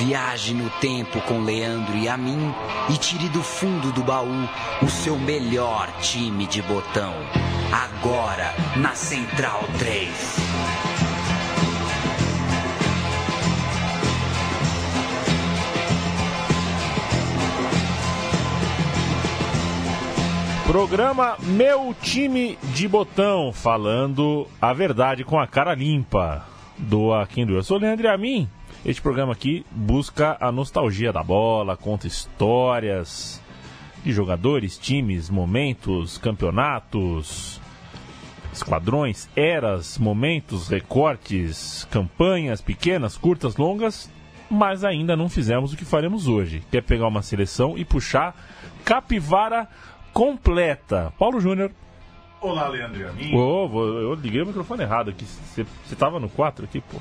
Viaje 0.00 0.54
no 0.54 0.70
tempo 0.80 1.20
com 1.28 1.42
Leandro 1.42 1.94
e 1.94 2.08
a 2.08 2.16
mim 2.16 2.54
e 2.88 2.96
tire 2.96 3.28
do 3.28 3.42
fundo 3.42 3.92
do 3.92 4.02
baú 4.02 4.48
o 4.82 4.88
seu 4.88 5.18
melhor 5.18 5.92
time 6.00 6.46
de 6.46 6.62
botão. 6.62 7.12
Agora 7.70 8.54
na 8.78 8.94
Central 8.94 9.62
3. 9.78 10.10
Programa 20.66 21.36
Meu 21.42 21.94
Time 22.00 22.58
de 22.72 22.88
Botão, 22.88 23.52
falando 23.52 24.46
a 24.62 24.72
verdade 24.72 25.24
com 25.24 25.38
a 25.38 25.46
cara 25.46 25.74
limpa. 25.74 26.46
Doa 26.78 27.26
quem 27.26 27.44
doa. 27.44 27.58
Eu 27.58 27.62
sou 27.62 27.76
o 27.76 27.80
Leandro 27.80 28.08
Amin. 28.08 28.48
Este 28.84 29.02
programa 29.02 29.32
aqui 29.32 29.64
busca 29.70 30.38
a 30.40 30.50
nostalgia 30.50 31.12
da 31.12 31.22
bola, 31.22 31.76
conta 31.76 32.06
histórias 32.06 33.38
de 34.02 34.10
jogadores, 34.10 34.78
times, 34.78 35.28
momentos, 35.28 36.16
campeonatos, 36.16 37.60
esquadrões, 38.50 39.28
eras, 39.36 39.98
momentos, 39.98 40.68
recortes, 40.68 41.86
campanhas 41.90 42.62
pequenas, 42.62 43.18
curtas, 43.18 43.58
longas, 43.58 44.10
mas 44.50 44.82
ainda 44.82 45.14
não 45.14 45.28
fizemos 45.28 45.74
o 45.74 45.76
que 45.76 45.84
faremos 45.84 46.26
hoje, 46.26 46.62
que 46.70 46.78
é 46.78 46.80
pegar 46.80 47.06
uma 47.06 47.20
seleção 47.20 47.76
e 47.76 47.84
puxar 47.84 48.34
capivara 48.82 49.68
completa. 50.10 51.12
Paulo 51.18 51.38
Júnior. 51.38 51.70
Olá, 52.40 52.66
Leandro. 52.66 53.12
Oh, 53.34 53.68
eu 54.00 54.14
liguei 54.14 54.40
o 54.40 54.46
microfone 54.46 54.84
errado 54.84 55.10
aqui. 55.10 55.26
Você 55.26 55.66
estava 55.92 56.18
no 56.18 56.30
4 56.30 56.64
aqui, 56.64 56.80
pô. 56.80 56.96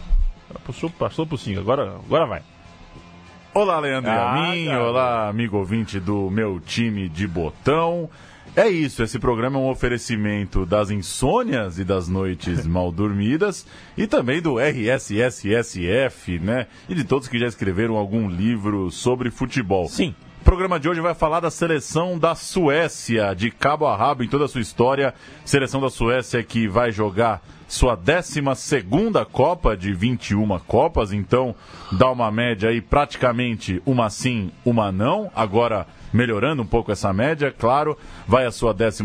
Passou, 0.65 0.89
passou 0.89 1.27
pro 1.27 1.37
5, 1.37 1.59
agora, 1.59 1.95
agora 2.05 2.25
vai. 2.25 2.41
Olá, 3.53 3.79
Leandro 3.79 4.11
ah, 4.11 4.49
Amin. 4.49 4.69
Olá, 4.69 5.27
amigo 5.27 5.57
ouvinte 5.57 5.99
do 5.99 6.29
meu 6.29 6.59
time 6.59 7.09
de 7.09 7.27
botão. 7.27 8.09
É 8.55 8.67
isso, 8.67 9.03
esse 9.03 9.19
programa 9.19 9.57
é 9.57 9.61
um 9.61 9.69
oferecimento 9.69 10.65
das 10.65 10.89
insônias 10.89 11.77
e 11.77 11.83
das 11.83 12.07
noites 12.07 12.65
mal 12.67 12.91
dormidas 12.91 13.65
e 13.95 14.07
também 14.07 14.41
do 14.41 14.57
RSSSF, 14.59 16.39
né? 16.39 16.67
E 16.87 16.95
de 16.95 17.03
todos 17.03 17.27
que 17.27 17.39
já 17.39 17.47
escreveram 17.47 17.95
algum 17.95 18.27
livro 18.27 18.89
sobre 18.89 19.29
futebol. 19.29 19.87
Sim. 19.87 20.15
O 20.41 20.43
programa 20.43 20.79
de 20.79 20.89
hoje 20.89 20.99
vai 20.99 21.13
falar 21.13 21.41
da 21.41 21.51
seleção 21.51 22.17
da 22.17 22.33
Suécia, 22.33 23.35
de 23.35 23.51
cabo 23.51 23.85
a 23.85 23.95
rabo 23.95 24.23
em 24.23 24.27
toda 24.27 24.45
a 24.45 24.47
sua 24.47 24.61
história. 24.61 25.13
Seleção 25.45 25.79
da 25.79 25.89
Suécia 25.89 26.41
que 26.41 26.67
vai 26.67 26.91
jogar 26.91 27.41
sua 27.69 27.95
12 27.95 28.41
Copa 29.31 29.77
de 29.77 29.93
21 29.93 30.57
Copas, 30.59 31.13
então 31.13 31.55
dá 31.91 32.09
uma 32.09 32.31
média 32.31 32.69
aí 32.69 32.81
praticamente 32.81 33.79
uma 33.85 34.09
sim, 34.09 34.51
uma 34.65 34.91
não. 34.91 35.31
Agora 35.35 35.85
melhorando 36.11 36.63
um 36.63 36.65
pouco 36.65 36.91
essa 36.91 37.13
média, 37.13 37.53
claro, 37.55 37.95
vai 38.27 38.47
a 38.47 38.51
sua 38.51 38.73
12 38.73 39.03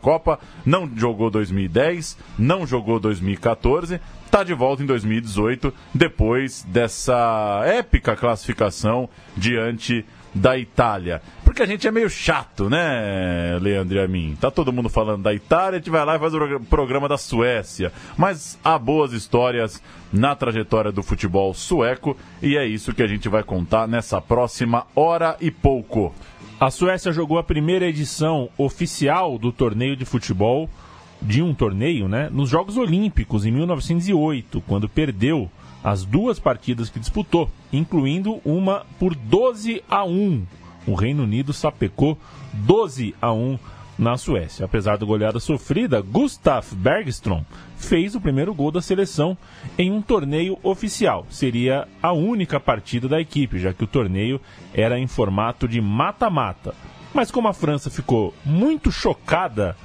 Copa. 0.00 0.40
Não 0.66 0.90
jogou 0.96 1.30
2010, 1.30 2.18
não 2.36 2.66
jogou 2.66 2.98
2014, 2.98 4.00
está 4.26 4.42
de 4.42 4.54
volta 4.54 4.82
em 4.82 4.86
2018, 4.86 5.72
depois 5.94 6.64
dessa 6.64 7.62
épica 7.64 8.16
classificação 8.16 9.08
diante 9.36 10.04
da 10.34 10.56
Itália. 10.56 11.20
Porque 11.44 11.62
a 11.62 11.66
gente 11.66 11.86
é 11.86 11.90
meio 11.90 12.08
chato, 12.08 12.70
né, 12.70 13.58
Leandro 13.60 13.96
e 13.96 14.00
a 14.00 14.08
mim? 14.08 14.36
Tá 14.40 14.50
todo 14.50 14.72
mundo 14.72 14.88
falando 14.88 15.22
da 15.22 15.34
Itália, 15.34 15.78
a 15.78 15.80
gente 15.80 15.90
vai 15.90 16.04
lá 16.04 16.16
e 16.16 16.18
faz 16.18 16.32
o 16.34 16.60
programa 16.60 17.08
da 17.08 17.18
Suécia. 17.18 17.92
Mas 18.16 18.58
há 18.62 18.78
boas 18.78 19.12
histórias 19.12 19.82
na 20.12 20.34
trajetória 20.34 20.92
do 20.92 21.02
futebol 21.02 21.52
sueco 21.54 22.16
e 22.42 22.56
é 22.56 22.66
isso 22.66 22.94
que 22.94 23.02
a 23.02 23.06
gente 23.06 23.28
vai 23.28 23.42
contar 23.42 23.86
nessa 23.88 24.20
próxima 24.20 24.86
hora 24.94 25.36
e 25.40 25.50
pouco. 25.50 26.14
A 26.60 26.70
Suécia 26.70 27.12
jogou 27.12 27.38
a 27.38 27.42
primeira 27.42 27.86
edição 27.86 28.50
oficial 28.58 29.38
do 29.38 29.50
torneio 29.50 29.96
de 29.96 30.04
futebol, 30.04 30.68
de 31.22 31.42
um 31.42 31.54
torneio, 31.54 32.06
né, 32.06 32.28
nos 32.30 32.48
Jogos 32.48 32.76
Olímpicos 32.76 33.44
em 33.44 33.50
1908, 33.50 34.62
quando 34.66 34.88
perdeu 34.88 35.50
as 35.82 36.04
duas 36.04 36.38
partidas 36.38 36.88
que 36.88 37.00
disputou, 37.00 37.50
incluindo 37.72 38.40
uma 38.44 38.84
por 38.98 39.14
12 39.14 39.82
a 39.88 40.04
1. 40.04 40.46
O 40.86 40.94
Reino 40.94 41.22
Unido 41.22 41.52
sapecou 41.52 42.18
12 42.52 43.14
a 43.20 43.32
1 43.32 43.58
na 43.98 44.16
Suécia. 44.16 44.64
Apesar 44.64 44.96
da 44.96 45.04
goleada 45.04 45.38
sofrida, 45.38 46.00
Gustav 46.00 46.66
Bergström 46.74 47.44
fez 47.76 48.14
o 48.14 48.20
primeiro 48.20 48.54
gol 48.54 48.70
da 48.70 48.80
seleção 48.80 49.36
em 49.78 49.92
um 49.92 50.00
torneio 50.00 50.58
oficial. 50.62 51.26
Seria 51.28 51.86
a 52.02 52.12
única 52.12 52.58
partida 52.58 53.06
da 53.08 53.20
equipe, 53.20 53.58
já 53.58 53.72
que 53.72 53.84
o 53.84 53.86
torneio 53.86 54.40
era 54.72 54.98
em 54.98 55.06
formato 55.06 55.68
de 55.68 55.80
mata-mata. 55.80 56.74
Mas 57.12 57.30
como 57.30 57.48
a 57.48 57.52
França 57.52 57.90
ficou 57.90 58.34
muito 58.44 58.90
chocada 58.90 59.76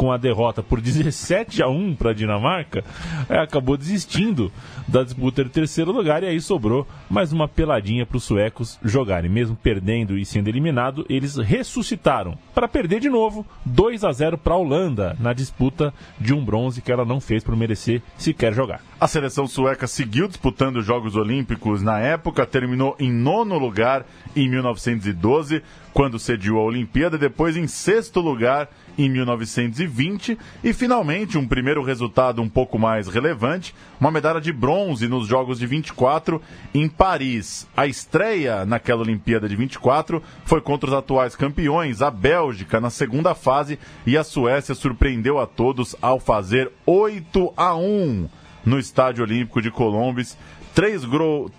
com 0.00 0.10
a 0.10 0.16
derrota 0.16 0.62
por 0.62 0.80
17 0.80 1.62
a 1.62 1.68
1 1.68 1.94
para 1.94 2.12
a 2.12 2.14
Dinamarca, 2.14 2.82
é, 3.28 3.38
acabou 3.38 3.76
desistindo 3.76 4.50
da 4.88 5.04
disputa 5.04 5.44
de 5.44 5.50
terceiro 5.50 5.92
lugar 5.92 6.22
e 6.22 6.26
aí 6.26 6.40
sobrou 6.40 6.88
mais 7.10 7.34
uma 7.34 7.46
peladinha 7.46 8.06
para 8.06 8.16
os 8.16 8.24
suecos 8.24 8.78
jogarem. 8.82 9.30
Mesmo 9.30 9.54
perdendo 9.54 10.16
e 10.16 10.24
sendo 10.24 10.48
eliminado, 10.48 11.04
eles 11.06 11.36
ressuscitaram 11.36 12.38
para 12.54 12.66
perder 12.66 12.98
de 12.98 13.10
novo 13.10 13.44
2 13.66 14.02
a 14.02 14.10
0 14.10 14.38
para 14.38 14.54
a 14.54 14.56
Holanda 14.56 15.14
na 15.20 15.34
disputa 15.34 15.92
de 16.18 16.32
um 16.32 16.42
bronze 16.42 16.80
que 16.80 16.90
ela 16.90 17.04
não 17.04 17.20
fez 17.20 17.44
por 17.44 17.54
merecer 17.54 18.00
sequer 18.16 18.54
jogar. 18.54 18.80
A 18.98 19.06
seleção 19.06 19.46
sueca 19.46 19.86
seguiu 19.86 20.28
disputando 20.28 20.76
os 20.76 20.86
Jogos 20.86 21.14
Olímpicos 21.14 21.82
na 21.82 21.98
época, 21.98 22.46
terminou 22.46 22.96
em 22.98 23.12
nono 23.12 23.58
lugar 23.58 24.06
em 24.34 24.48
1912, 24.48 25.62
quando 25.92 26.18
cediu 26.18 26.58
a 26.58 26.62
Olimpíada, 26.62 27.18
depois 27.18 27.56
em 27.56 27.66
sexto 27.66 28.20
lugar 28.20 28.68
em 28.96 29.08
1920 29.08 30.38
e 30.62 30.72
finalmente 30.72 31.38
um 31.38 31.46
primeiro 31.46 31.82
resultado 31.82 32.42
um 32.42 32.48
pouco 32.48 32.78
mais 32.78 33.08
relevante, 33.08 33.74
uma 34.00 34.10
medalha 34.10 34.40
de 34.40 34.52
bronze 34.52 35.08
nos 35.08 35.26
Jogos 35.26 35.58
de 35.58 35.66
24 35.66 36.40
em 36.74 36.88
Paris. 36.88 37.66
A 37.76 37.86
estreia 37.86 38.64
naquela 38.64 39.02
Olimpíada 39.02 39.48
de 39.48 39.56
24 39.56 40.22
foi 40.44 40.60
contra 40.60 40.90
os 40.90 40.96
atuais 40.96 41.34
campeões, 41.34 42.02
a 42.02 42.10
Bélgica, 42.10 42.80
na 42.80 42.90
segunda 42.90 43.34
fase, 43.34 43.78
e 44.06 44.16
a 44.16 44.24
Suécia 44.24 44.74
surpreendeu 44.74 45.38
a 45.38 45.46
todos 45.46 45.96
ao 46.00 46.20
fazer 46.20 46.70
8 46.86 47.52
a 47.56 47.74
1 47.74 48.28
no 48.64 48.78
Estádio 48.78 49.24
Olímpico 49.24 49.62
de 49.62 49.70
Colombes. 49.70 50.36
Três, 50.74 51.02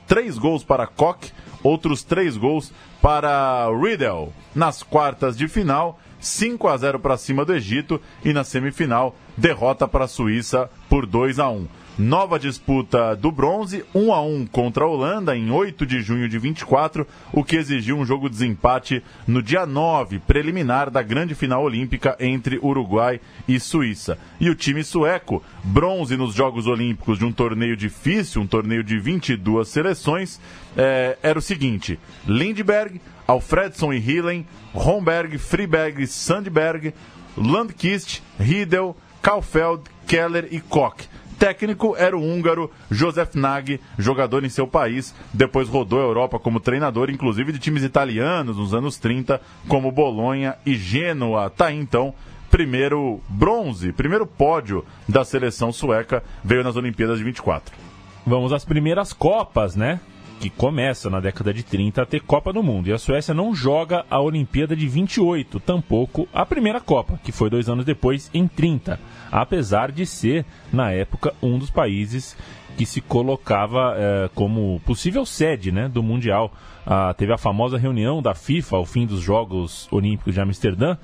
três 0.07 0.37
gols 0.37 0.63
para 0.63 0.87
Koch, 0.87 1.33
outros 1.63 2.03
três 2.03 2.37
gols 2.37 2.71
para 3.01 3.67
Riedel. 3.67 4.31
Nas 4.53 4.83
quartas 4.83 5.37
de 5.37 5.47
final, 5.47 5.99
5 6.19 6.67
a 6.67 6.77
0 6.77 6.99
para 6.99 7.17
cima 7.17 7.43
do 7.43 7.53
Egito 7.53 7.99
e 8.23 8.31
na 8.31 8.43
semifinal, 8.43 9.15
derrota 9.35 9.87
para 9.87 10.05
a 10.05 10.07
Suíça 10.07 10.69
por 10.87 11.05
2 11.05 11.39
a 11.39 11.49
1. 11.49 11.67
Nova 11.99 12.39
disputa 12.39 13.15
do 13.17 13.31
bronze, 13.31 13.83
1 13.93 14.13
a 14.13 14.21
1 14.21 14.45
contra 14.47 14.85
a 14.85 14.87
Holanda 14.87 15.35
em 15.35 15.51
8 15.51 15.85
de 15.85 16.01
junho 16.01 16.29
de 16.29 16.39
24, 16.39 17.05
o 17.33 17.43
que 17.43 17.57
exigiu 17.57 17.97
um 17.97 18.05
jogo 18.05 18.29
de 18.29 18.37
desempate 18.37 19.03
no 19.27 19.43
dia 19.43 19.65
9, 19.65 20.19
preliminar 20.19 20.89
da 20.89 21.01
grande 21.01 21.35
final 21.35 21.61
olímpica 21.61 22.15
entre 22.17 22.57
Uruguai 22.63 23.19
e 23.45 23.59
Suíça. 23.59 24.17
E 24.39 24.49
o 24.49 24.55
time 24.55 24.85
sueco, 24.85 25.43
bronze 25.65 26.15
nos 26.15 26.33
Jogos 26.33 26.65
Olímpicos 26.65 27.19
de 27.19 27.25
um 27.25 27.31
torneio 27.31 27.75
difícil, 27.75 28.41
um 28.41 28.47
torneio 28.47 28.85
de 28.85 28.97
22 28.97 29.67
seleções, 29.67 30.39
é, 30.77 31.17
era 31.21 31.37
o 31.37 31.41
seguinte: 31.41 31.99
Lindberg, 32.25 33.01
Alfredson 33.27 33.91
e 33.91 33.97
Hillen, 33.97 34.47
Romberg, 34.73 35.37
Friberg, 35.37 36.07
Sandberg, 36.07 36.93
Landkist, 37.37 38.23
Riedel, 38.39 38.95
Kaufeld, 39.21 39.83
Keller 40.07 40.47
e 40.51 40.61
Koch. 40.61 41.07
Técnico 41.41 41.95
era 41.97 42.15
o 42.15 42.21
húngaro 42.21 42.69
Josef 42.91 43.35
Nag, 43.35 43.81
jogador 43.97 44.45
em 44.45 44.49
seu 44.49 44.67
país, 44.67 45.11
depois 45.33 45.67
rodou 45.67 45.99
a 45.99 46.03
Europa 46.03 46.37
como 46.37 46.59
treinador, 46.59 47.09
inclusive 47.09 47.51
de 47.51 47.57
times 47.57 47.81
italianos 47.81 48.57
nos 48.57 48.75
anos 48.75 48.99
30, 48.99 49.41
como 49.67 49.91
Bolonha 49.91 50.55
e 50.63 50.75
Gênua. 50.75 51.49
Tá 51.49 51.65
aí 51.65 51.79
então 51.79 52.13
primeiro 52.51 53.19
bronze, 53.27 53.91
primeiro 53.91 54.27
pódio 54.27 54.85
da 55.09 55.25
seleção 55.25 55.73
sueca 55.73 56.23
veio 56.43 56.63
nas 56.63 56.75
Olimpíadas 56.75 57.17
de 57.17 57.23
24. 57.23 57.75
Vamos 58.23 58.53
às 58.53 58.63
primeiras 58.63 59.11
Copas, 59.11 59.75
né? 59.75 59.99
Que 60.41 60.49
começa 60.49 61.07
na 61.07 61.19
década 61.19 61.53
de 61.53 61.61
30 61.61 62.01
a 62.01 62.05
ter 62.05 62.19
Copa 62.19 62.51
do 62.51 62.63
Mundo. 62.63 62.87
E 62.87 62.91
a 62.91 62.97
Suécia 62.97 63.31
não 63.31 63.53
joga 63.53 64.03
a 64.09 64.19
Olimpíada 64.19 64.75
de 64.75 64.87
28, 64.87 65.59
tampouco 65.59 66.27
a 66.33 66.43
primeira 66.43 66.81
Copa, 66.81 67.19
que 67.23 67.31
foi 67.31 67.47
dois 67.47 67.69
anos 67.69 67.85
depois, 67.85 68.27
em 68.33 68.47
30. 68.47 68.99
Apesar 69.31 69.91
de 69.91 70.03
ser, 70.03 70.43
na 70.73 70.91
época, 70.91 71.31
um 71.43 71.59
dos 71.59 71.69
países 71.69 72.35
que 72.75 72.87
se 72.87 73.01
colocava 73.01 73.93
é, 73.95 74.29
como 74.33 74.81
possível 74.83 75.27
sede 75.27 75.71
né, 75.71 75.87
do 75.87 76.01
Mundial. 76.01 76.51
Ah, 76.83 77.13
teve 77.15 77.31
a 77.31 77.37
famosa 77.37 77.77
reunião 77.77 78.19
da 78.19 78.33
FIFA 78.33 78.77
ao 78.77 78.85
fim 78.85 79.05
dos 79.05 79.21
Jogos 79.21 79.87
Olímpicos 79.91 80.33
de 80.33 80.41
Amsterdã. 80.41 80.97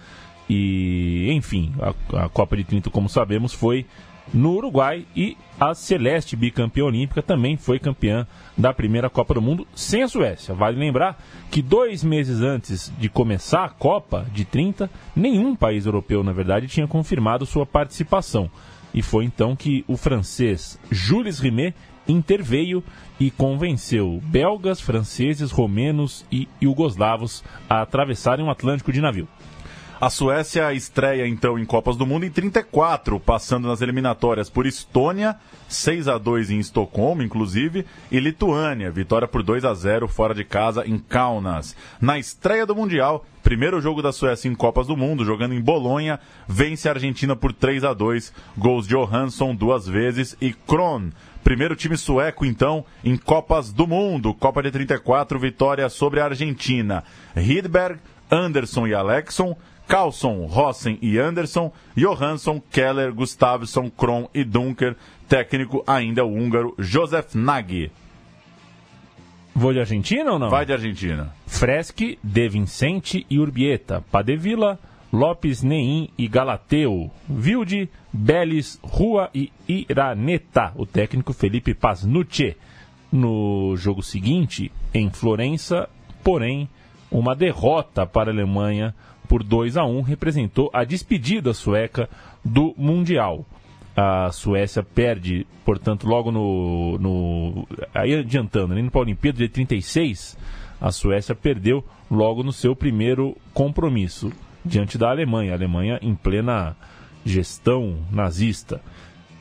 E, 0.50 1.30
enfim, 1.32 1.76
a, 1.80 2.24
a 2.26 2.30
Copa 2.30 2.58
de 2.58 2.64
30, 2.64 2.90
como 2.90 3.08
sabemos, 3.08 3.54
foi 3.54 3.86
no 4.34 4.54
Uruguai 4.54 5.06
e 5.16 5.38
a 5.60 5.74
Celeste, 5.74 6.36
bicampeã 6.36 6.86
olímpica, 6.86 7.22
também 7.22 7.58
foi 7.58 7.80
campeã 7.80 8.28
da 8.58 8.74
primeira 8.74 9.10
Copa 9.10 9.34
do 9.34 9.42
Mundo 9.42 9.68
sem 9.76 10.04
a 10.04 10.08
Suécia. 10.08 10.54
Vale 10.54 10.78
lembrar 10.78 11.22
que 11.50 11.62
dois 11.62 12.04
meses 12.04 12.42
antes 12.42 12.92
de 12.98 13.10
começar 13.10 13.64
a 13.66 13.70
Copa 13.70 14.26
de 14.32 14.46
30, 14.46 14.90
nenhum 15.16 15.56
país 15.56 15.86
europeu, 15.86 16.24
na 16.24 16.32
verdade, 16.32 16.68
tinha 16.68 16.88
confirmado 16.88 17.46
sua 17.46 17.66
participação. 17.66 18.50
E 18.94 19.02
foi 19.02 19.26
então 19.26 19.56
que 19.56 19.84
o 19.88 19.98
francês 19.98 20.80
Jules 20.92 21.40
Rimet 21.40 21.76
interveio 22.08 22.84
e 23.20 23.30
convenceu 23.30 24.22
belgas, 24.24 24.80
franceses, 24.80 25.52
romenos 25.52 26.26
e 26.32 26.48
iugoslavos 26.62 27.44
a 27.70 27.82
atravessarem 27.82 28.46
o 28.46 28.50
Atlântico 28.50 28.94
de 28.94 29.02
navio. 29.02 29.28
A 30.00 30.12
Suécia 30.12 30.72
estreia 30.74 31.28
então 31.28 31.58
em 31.58 31.66
Copas 31.66 31.98
do 31.98 32.06
Mundo 32.06 32.24
em 32.24 32.30
34, 32.30 33.20
passando 33.20 33.68
nas 33.68 33.82
eliminatórias 33.82 34.48
por 34.48 34.68
Estônia, 34.68 35.36
6 35.68 36.08
a 36.08 36.20
2 36.20 36.52
em 36.52 36.60
Estocolmo, 36.60 37.24
inclusive, 37.24 37.84
e 38.12 38.20
Lituânia, 38.20 38.92
vitória 38.92 39.28
por 39.28 39.42
2 39.42 39.66
a 39.66 39.74
0 39.74 40.08
fora 40.08 40.36
de 40.36 40.44
casa 40.44 40.86
em 40.86 41.00
Kaunas. 41.00 41.76
Na 42.00 42.20
estreia 42.20 42.64
do 42.64 42.76
Mundial, 42.76 43.26
primeiro 43.42 43.82
jogo 43.82 44.04
da 44.04 44.12
Suécia 44.12 44.48
em 44.48 44.54
Copas 44.54 44.86
do 44.86 44.96
Mundo, 44.96 45.26
jogando 45.26 45.56
em 45.56 45.62
Bolonha, 45.62 46.20
vence 46.48 46.88
a 46.88 46.92
Argentina 46.92 47.36
por 47.36 47.52
3 47.52 47.84
a 47.84 47.92
2, 47.92 48.32
gols 48.56 48.88
de 48.88 48.94
Johansson 48.94 49.56
duas 49.56 49.88
vezes 49.88 50.38
e 50.40 50.54
Kron. 50.54 51.10
Primeiro 51.44 51.76
time 51.76 51.98
sueco, 51.98 52.46
então, 52.46 52.86
em 53.04 53.18
Copas 53.18 53.74
do 53.74 53.88
Mundo. 53.88 54.32
Copa 54.36 54.62
de 54.62 54.70
34, 54.70 55.40
vitória 55.40 55.90
sobre 55.90 56.20
a 56.20 56.26
Argentina. 56.26 57.04
Hidberg, 57.36 58.00
Anderson 58.30 58.86
e 58.86 58.94
Alexson 58.94 59.58
Carlson, 59.88 60.46
Rossen 60.46 60.98
e 61.02 61.18
Anderson, 61.18 61.72
Johansson, 61.96 62.62
Keller, 62.72 63.14
Gustavsson, 63.14 63.90
Kron 63.90 64.30
e 64.34 64.44
Dunker. 64.44 64.96
Técnico 65.28 65.84
ainda 65.88 66.26
o 66.26 66.34
húngaro 66.34 66.76
Josef 66.78 67.38
Nagy. 67.38 67.92
Vou 69.56 69.74
de 69.74 69.80
Argentina 69.80 70.32
ou 70.32 70.38
não? 70.38 70.50
Vai 70.50 70.66
de 70.66 70.74
Argentina. 70.74 71.34
Freschi, 71.48 72.20
De 72.22 72.48
Vincente 72.48 73.26
e 73.30 73.40
Urbieta. 73.40 74.04
Padevila, 74.12 74.80
Lopes 75.12 75.64
Neim 75.64 76.10
e 76.18 76.28
Galateu. 76.28 77.10
Vilde, 77.28 77.90
Belis, 78.14 78.80
Rua 78.84 79.30
e 79.34 79.52
Iraneta. 79.68 80.74
O 80.76 80.86
técnico 80.86 81.34
Felipe 81.34 81.74
Pasnucci. 81.74 82.56
No 83.12 83.76
jogo 83.78 84.04
seguinte, 84.04 84.72
em 84.94 85.10
Florença, 85.10 85.90
porém, 86.24 86.70
uma 87.10 87.36
derrota 87.36 88.06
para 88.06 88.30
a 88.30 88.34
Alemanha 88.34 88.94
por 89.28 89.44
2 89.44 89.78
a 89.78 89.86
1 89.86 90.02
representou 90.02 90.70
a 90.74 90.84
despedida 90.84 91.54
sueca 91.54 92.10
do 92.44 92.74
Mundial. 92.78 93.46
A 93.96 94.32
Suécia 94.32 94.84
perde, 94.84 95.48
portanto, 95.66 96.08
logo 96.08 96.32
no. 96.32 96.98
no 97.00 97.68
aí 97.94 98.14
adiantando, 98.14 98.76
né, 98.76 98.82
indo 98.82 98.92
para 98.92 99.02
a 99.02 99.04
Olimpíada 99.04 99.40
de 99.40 99.50
36, 99.50 100.38
a 100.80 100.92
Suécia 100.92 101.34
perdeu 101.34 101.84
logo 102.10 102.44
no 102.44 102.54
seu 102.54 102.76
primeiro 102.76 103.36
compromisso 103.54 104.32
diante 104.64 104.98
da 104.98 105.10
Alemanha. 105.10 105.52
A 105.52 105.56
Alemanha 105.56 106.00
em 106.02 106.14
plena 106.14 106.76
gestão 107.26 107.98
nazista. 108.12 108.82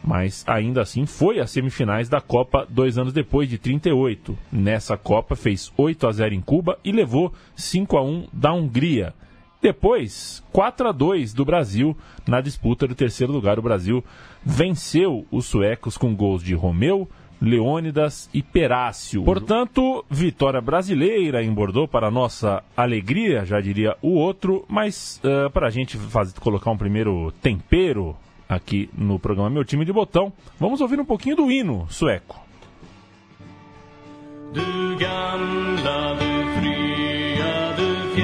Mas 0.03 0.45
ainda 0.47 0.83
assim 0.83 1.05
foi 1.05 1.41
às 1.41 1.51
semifinais 1.51 2.09
da 2.09 2.21
Copa 2.21 2.67
dois 2.69 2.97
anos 2.97 3.13
depois, 3.13 3.49
de 3.49 3.59
38. 3.59 4.39
Nessa 4.53 4.97
Copa 4.97 5.35
fez 5.35 5.73
8 5.77 6.07
a 6.07 6.13
0 6.13 6.35
em 6.35 6.41
Cuba 6.41 6.79
e 6.85 6.93
levou 6.93 7.35
5 7.57 7.97
a 7.97 8.03
1 8.03 8.29
da 8.33 8.53
Hungria. 8.53 9.13
Depois, 9.61 10.43
4 10.53 10.89
a 10.89 10.93
2 10.93 11.33
do 11.33 11.45
Brasil 11.45 11.97
na 12.27 12.41
disputa 12.41 12.87
do 12.87 12.95
terceiro 12.95 13.33
lugar. 13.33 13.59
O 13.59 13.63
Brasil 13.63 14.05
venceu 14.45 15.27
os 15.31 15.47
suecos 15.47 15.97
com 15.97 16.15
gols 16.15 16.43
de 16.43 16.55
Romeu, 16.55 17.09
Leônidas 17.41 18.31
e 18.33 18.43
Perácio. 18.43 19.23
Portanto, 19.23 20.05
vitória 20.11 20.61
brasileira 20.61 21.43
em 21.43 21.53
Bordeaux 21.53 21.91
para 21.91 22.11
nossa 22.11 22.63
alegria, 22.77 23.45
já 23.45 23.61
diria 23.61 23.97
o 24.01 24.11
outro, 24.11 24.65
mas 24.69 25.21
uh, 25.25 25.51
para 25.51 25.67
a 25.67 25.71
gente 25.71 25.97
fazer, 25.97 26.39
colocar 26.41 26.71
um 26.71 26.79
primeiro 26.79 27.33
tempero 27.43 28.17
aqui 28.49 28.89
no 28.97 29.19
programa 29.19 29.51
Meu 29.51 29.65
Time 29.65 29.85
de 29.85 29.93
Botão, 29.93 30.33
vamos 30.59 30.81
ouvir 30.81 30.99
um 31.01 31.05
pouquinho 31.05 31.37
do 31.37 31.51
hino 31.51 31.87
sueco. 31.91 32.41
Du 34.53 34.97
gamla, 34.99 36.15
du 36.15 36.61
fria, 36.61 37.75
du 37.77 38.15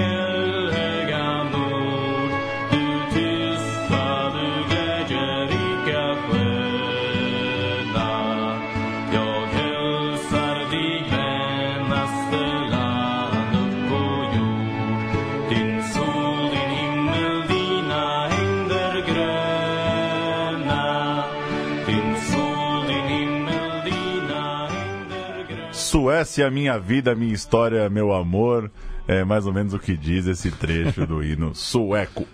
fjell 26.25 26.49
Suécia, 26.49 26.51
minha 26.51 26.79
vida, 26.79 27.15
minha 27.15 27.35
história, 27.35 27.89
meu 27.91 28.13
amor. 28.13 28.71
É 29.09 29.25
mais 29.25 29.47
ou 29.47 29.53
menos 29.53 29.75
o 29.75 29.79
que 29.79 29.97
diz 29.97 30.27
esse 30.27 30.51
trecho 30.51 31.05
do 31.07 31.23
hino 31.23 31.55
sueco. 31.55 32.25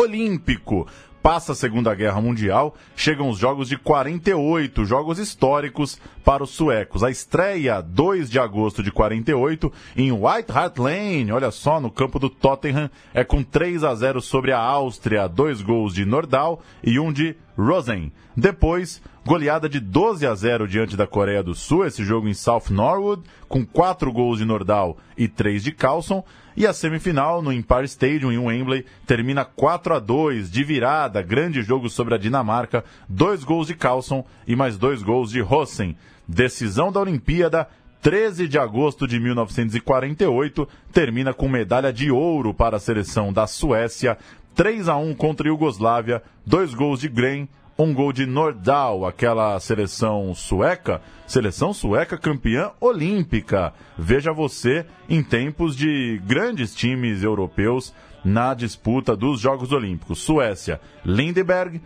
Olímpico 0.00 0.86
passa 1.22 1.52
a 1.52 1.54
Segunda 1.54 1.94
Guerra 1.94 2.22
Mundial, 2.22 2.74
chegam 2.96 3.28
os 3.28 3.38
Jogos 3.38 3.68
de 3.68 3.76
48, 3.76 4.86
jogos 4.86 5.18
históricos 5.18 6.00
para 6.24 6.42
os 6.42 6.48
suecos. 6.48 7.04
A 7.04 7.10
estreia, 7.10 7.82
2 7.82 8.30
de 8.30 8.38
agosto 8.38 8.82
de 8.82 8.90
48, 8.90 9.70
em 9.94 10.10
White 10.10 10.50
Hart 10.50 10.78
Lane, 10.78 11.30
olha 11.30 11.50
só, 11.50 11.78
no 11.78 11.90
campo 11.90 12.18
do 12.18 12.30
Tottenham, 12.30 12.90
é 13.12 13.22
com 13.22 13.42
3 13.42 13.84
a 13.84 13.94
0 13.94 14.22
sobre 14.22 14.52
a 14.52 14.58
Áustria, 14.58 15.28
dois 15.28 15.60
gols 15.60 15.92
de 15.92 16.06
Nordal 16.06 16.62
e 16.82 16.98
um 16.98 17.12
de 17.12 17.36
Rosen. 17.54 18.10
Depois, 18.34 19.02
goleada 19.26 19.68
de 19.68 19.80
12 19.80 20.26
a 20.26 20.34
0 20.34 20.66
diante 20.66 20.96
da 20.96 21.06
Coreia 21.06 21.42
do 21.42 21.54
Sul, 21.54 21.84
esse 21.84 22.02
jogo 22.02 22.26
em 22.26 22.32
South 22.32 22.70
Norwood, 22.70 23.22
com 23.48 23.66
4 23.66 24.10
gols 24.10 24.38
de 24.38 24.46
Nordal 24.46 24.96
e 25.16 25.28
3 25.28 25.62
de 25.62 25.72
Carlson. 25.72 26.24
E 26.60 26.66
a 26.66 26.74
semifinal 26.74 27.40
no 27.40 27.54
Empire 27.54 27.86
Stadium 27.86 28.30
em 28.30 28.36
Wembley 28.36 28.84
termina 29.06 29.46
4 29.46 29.94
a 29.94 29.98
2 29.98 30.50
de 30.50 30.62
virada, 30.62 31.22
grande 31.22 31.62
jogo 31.62 31.88
sobre 31.88 32.14
a 32.14 32.18
Dinamarca, 32.18 32.84
dois 33.08 33.42
gols 33.42 33.68
de 33.68 33.74
Carlson 33.74 34.26
e 34.46 34.54
mais 34.54 34.76
dois 34.76 35.02
gols 35.02 35.30
de 35.30 35.40
Rosen. 35.40 35.96
Decisão 36.28 36.92
da 36.92 37.00
Olimpíada, 37.00 37.66
13 38.02 38.46
de 38.46 38.58
agosto 38.58 39.08
de 39.08 39.18
1948, 39.18 40.68
termina 40.92 41.32
com 41.32 41.48
medalha 41.48 41.90
de 41.90 42.10
ouro 42.10 42.52
para 42.52 42.76
a 42.76 42.80
seleção 42.80 43.32
da 43.32 43.46
Suécia, 43.46 44.18
3 44.54 44.86
a 44.86 44.96
1 44.98 45.14
contra 45.14 45.48
a 45.48 45.48
Iugoslávia, 45.48 46.22
dois 46.44 46.74
gols 46.74 47.00
de 47.00 47.08
Gren, 47.08 47.48
um 47.82 47.94
gol 47.94 48.12
de 48.12 48.26
Nordal, 48.26 49.06
aquela 49.06 49.58
seleção 49.58 50.34
sueca, 50.34 51.00
seleção 51.26 51.72
sueca 51.72 52.18
campeã 52.18 52.72
olímpica. 52.78 53.72
Veja 53.96 54.34
você 54.34 54.84
em 55.08 55.22
tempos 55.22 55.74
de 55.74 56.20
grandes 56.26 56.74
times 56.74 57.22
europeus 57.22 57.94
na 58.22 58.52
disputa 58.52 59.16
dos 59.16 59.40
Jogos 59.40 59.72
Olímpicos. 59.72 60.18
Suécia, 60.18 60.78
Lindeberg, 61.02 61.80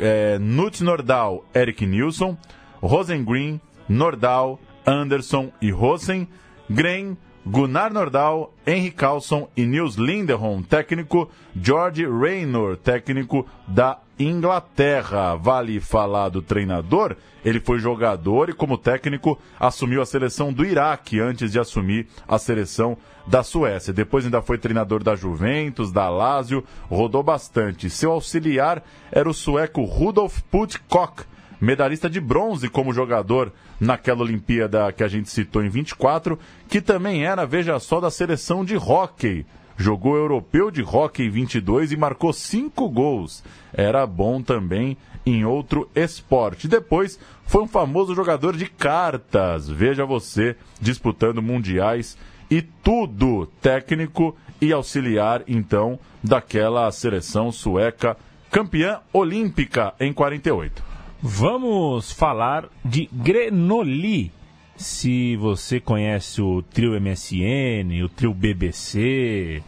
é, 0.00 0.38
Nordal, 0.80 1.44
Erik 1.54 1.84
Nilsson, 1.84 2.38
Rosengren, 2.80 3.60
Nordal, 3.86 4.58
Anderson 4.86 5.52
e 5.60 5.70
Rosen, 5.70 6.26
Gren, 6.70 7.18
Gunnar 7.46 7.92
Nordal, 7.92 8.54
Henry 8.66 8.90
Carlson 8.90 9.50
e 9.54 9.66
Nils 9.66 9.96
Lindeholm, 9.96 10.62
técnico 10.62 11.30
George 11.54 12.06
Raynor, 12.06 12.78
técnico 12.78 13.46
da 13.68 13.98
Inglaterra. 14.18 15.34
Vale 15.36 15.80
falar 15.80 16.28
do 16.28 16.42
treinador? 16.42 17.16
Ele 17.44 17.60
foi 17.60 17.78
jogador 17.78 18.48
e, 18.48 18.54
como 18.54 18.78
técnico, 18.78 19.38
assumiu 19.60 20.00
a 20.00 20.06
seleção 20.06 20.52
do 20.52 20.64
Iraque 20.64 21.20
antes 21.20 21.52
de 21.52 21.58
assumir 21.58 22.06
a 22.26 22.38
seleção 22.38 22.96
da 23.26 23.42
Suécia. 23.42 23.92
Depois 23.92 24.24
ainda 24.24 24.40
foi 24.40 24.56
treinador 24.58 25.02
da 25.02 25.14
Juventus, 25.14 25.92
da 25.92 26.08
Lazio, 26.08 26.64
rodou 26.88 27.22
bastante. 27.22 27.90
Seu 27.90 28.12
auxiliar 28.12 28.82
era 29.12 29.28
o 29.28 29.34
sueco 29.34 29.82
Rudolf 29.82 30.40
Putkok, 30.50 31.24
medalhista 31.60 32.08
de 32.08 32.20
bronze 32.20 32.68
como 32.68 32.92
jogador 32.94 33.52
naquela 33.78 34.22
Olimpíada 34.22 34.90
que 34.92 35.04
a 35.04 35.08
gente 35.08 35.30
citou 35.30 35.62
em 35.62 35.68
24, 35.68 36.38
que 36.68 36.80
também 36.80 37.26
era, 37.26 37.44
veja 37.44 37.78
só, 37.78 38.00
da 38.00 38.10
seleção 38.10 38.64
de 38.64 38.76
hóquei. 38.76 39.44
Jogou 39.76 40.16
europeu 40.16 40.70
de 40.70 40.82
hóquei 40.82 41.28
22 41.28 41.92
e 41.92 41.96
marcou 41.96 42.32
cinco 42.32 42.88
gols. 42.88 43.42
Era 43.72 44.06
bom 44.06 44.40
também 44.40 44.96
em 45.26 45.44
outro 45.44 45.88
esporte. 45.94 46.68
Depois 46.68 47.18
foi 47.46 47.62
um 47.62 47.68
famoso 47.68 48.14
jogador 48.14 48.56
de 48.56 48.66
cartas. 48.66 49.68
Veja 49.68 50.04
você 50.04 50.56
disputando 50.80 51.42
mundiais 51.42 52.16
e 52.50 52.62
tudo 52.62 53.46
técnico 53.60 54.36
e 54.60 54.72
auxiliar 54.72 55.42
então 55.48 55.98
daquela 56.22 56.90
seleção 56.92 57.50
sueca 57.50 58.16
campeã 58.50 59.00
olímpica 59.12 59.94
em 59.98 60.12
48. 60.12 60.82
Vamos 61.20 62.12
falar 62.12 62.68
de 62.84 63.08
Grenoli. 63.12 64.30
Se 64.76 65.36
você 65.36 65.78
conhece 65.78 66.42
o 66.42 66.62
trio 66.62 67.00
MSN, 67.00 68.02
o 68.04 68.08
trio 68.08 68.34
BBC, 68.34 69.62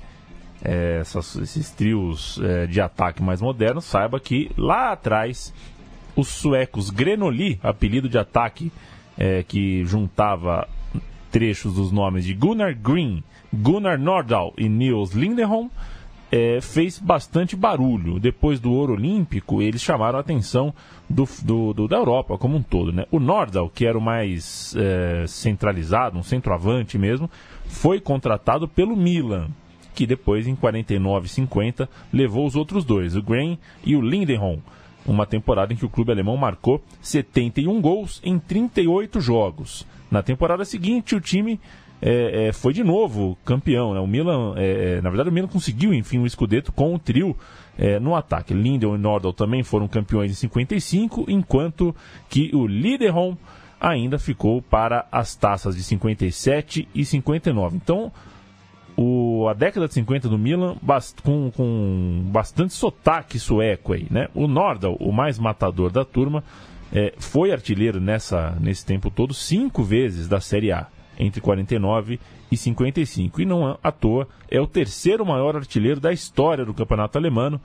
é, 0.65 0.99
essas, 1.01 1.37
esses 1.37 1.71
trios 1.71 2.41
é, 2.43 2.67
de 2.67 2.81
ataque 2.81 3.23
mais 3.23 3.41
modernos, 3.41 3.85
saiba 3.85 4.19
que 4.19 4.51
lá 4.57 4.93
atrás 4.93 5.55
os 6.17 6.29
suecos 6.29 6.91
Grenoli, 6.91 7.61
apelido 7.63 8.09
de 8.09 8.19
ataque 8.19 8.73
é, 9.17 9.43
que 9.43 9.85
juntava 9.85 10.69
trechos 11.31 11.75
dos 11.75 11.93
nomes 11.93 12.25
de 12.25 12.35
Gunnar 12.35 12.75
Green, 12.75 13.23
Gunnar 13.53 13.99
Nordahl 13.99 14.55
e 14.59 14.69
Niels 14.69 15.13
Lindeholm, 15.13 15.69
é, 16.33 16.61
fez 16.61 16.99
bastante 16.99 17.55
barulho. 17.55 18.19
Depois 18.19 18.59
do 18.59 18.73
ouro 18.73 18.95
olímpico, 18.95 19.63
eles 19.63 19.83
chamaram 19.83 20.19
a 20.19 20.21
atenção 20.21 20.75
do, 21.09 21.29
do, 21.43 21.73
do, 21.73 21.89
da 21.89 21.97
Europa 21.97 22.37
como 22.37 22.57
um 22.57 22.63
todo. 22.63 22.93
Né? 22.93 23.07
O 23.11 23.19
Nordahl, 23.19 23.71
que 23.71 23.87
era 23.87 23.97
o 23.97 24.01
mais 24.01 24.75
é, 24.77 25.25
centralizado, 25.27 26.19
um 26.19 26.23
centroavante 26.23 26.99
mesmo, 26.99 27.31
foi 27.67 28.01
contratado 28.01 28.69
pelo 28.69 28.97
Milan, 28.97 29.49
que 29.95 30.07
depois, 30.07 30.47
em 30.47 30.55
49 30.55 31.27
e 31.27 31.29
50, 31.29 31.89
levou 32.13 32.47
os 32.47 32.55
outros 32.55 32.85
dois, 32.85 33.17
o 33.17 33.23
Green 33.23 33.59
e 33.85 33.97
o 33.97 34.01
Lindenholm. 34.01 34.61
Uma 35.07 35.25
temporada 35.25 35.73
em 35.73 35.77
que 35.77 35.87
o 35.87 35.89
clube 35.89 36.11
alemão 36.11 36.37
marcou 36.37 36.83
71 37.01 37.81
gols 37.81 38.21
em 38.25 38.39
38 38.39 39.21
jogos. 39.21 39.87
Na 40.11 40.23
temporada 40.23 40.65
seguinte, 40.65 41.15
o 41.15 41.21
time 41.21 41.61
é, 42.03 42.49
é, 42.49 42.53
foi 42.53 42.73
de 42.73 42.83
novo 42.83 43.39
campeão. 43.45 43.95
Né? 43.95 44.01
O 44.01 44.07
Milan, 44.07 44.55
é, 44.57 44.97
é, 44.97 45.01
na 45.01 45.09
verdade, 45.09 45.31
o 45.31 45.33
Milan 45.33 45.49
conseguiu, 45.49 45.95
enfim, 45.95 46.19
o 46.19 46.29
Scudetto 46.29 46.73
com 46.73 46.95
o 46.95 46.99
trio 46.99 47.37
é, 47.78 47.99
no 47.99 48.14
ataque. 48.14 48.54
Lindel 48.54 48.95
e 48.95 48.99
Nordal 48.99 49.33
também 49.33 49.62
foram 49.62 49.88
campeões 49.88 50.30
em 50.30 50.35
55, 50.35 51.26
enquanto 51.28 51.95
que 52.28 52.50
o 52.54 52.66
Liderholm 52.66 53.37
ainda 53.80 54.18
ficou 54.18 54.62
para 54.62 55.06
as 55.12 55.35
taças 55.35 55.76
de 55.76 55.83
57 55.83 56.88
e 56.95 57.04
59. 57.04 57.76
Então, 57.76 58.11
o, 58.97 59.47
a 59.49 59.52
década 59.52 59.87
de 59.87 59.95
50 59.95 60.28
do 60.28 60.38
Milan 60.38 60.76
bast, 60.80 61.21
com, 61.23 61.50
com 61.50 62.23
bastante 62.26 62.73
sotaque 62.73 63.38
sueco 63.38 63.92
aí, 63.92 64.06
né? 64.11 64.28
O 64.35 64.49
Nordal, 64.49 64.97
o 64.99 65.12
mais 65.12 65.38
matador 65.38 65.90
da 65.90 66.04
turma, 66.04 66.42
é, 66.92 67.12
foi 67.18 67.52
artilheiro 67.52 68.00
nessa, 68.00 68.56
nesse 68.61 68.87
tempo 68.87 69.11
todo 69.11 69.35
cinco 69.35 69.83
vezes 69.83 70.28
da 70.28 70.40
Série 70.40 70.73
A 70.73 70.87
entre 71.18 71.40
49 71.40 72.20
e 72.50 72.56
55. 72.56 73.40
E 73.40 73.44
não 73.44 73.78
à 73.82 73.92
toa, 73.92 74.28
é 74.50 74.61
o 74.61 74.66
terceiro 74.66 75.25
maior 75.25 75.56
artilheiro 75.56 76.00
da 76.00 76.12
história 76.12 76.64
do 76.64 76.75
campeonato 76.75 77.18
alemão. 77.18 77.61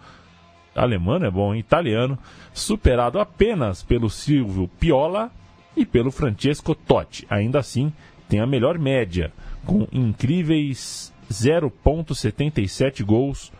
Alemão 0.75 1.17
é 1.17 1.29
bom, 1.29 1.53
italiano, 1.53 2.17
superado 2.53 3.19
apenas 3.19 3.83
pelo 3.83 4.09
Silvio 4.09 4.69
Piola 4.79 5.29
e 5.75 5.85
pelo 5.85 6.11
Francesco 6.11 6.73
Totti. 6.73 7.25
Ainda 7.29 7.59
assim, 7.59 7.91
tem 8.29 8.39
a 8.39 8.47
melhor 8.47 8.79
média, 8.79 9.33
com 9.65 9.87
incríveis 9.91 11.13
0,77 11.29 13.03
gols 13.03 13.51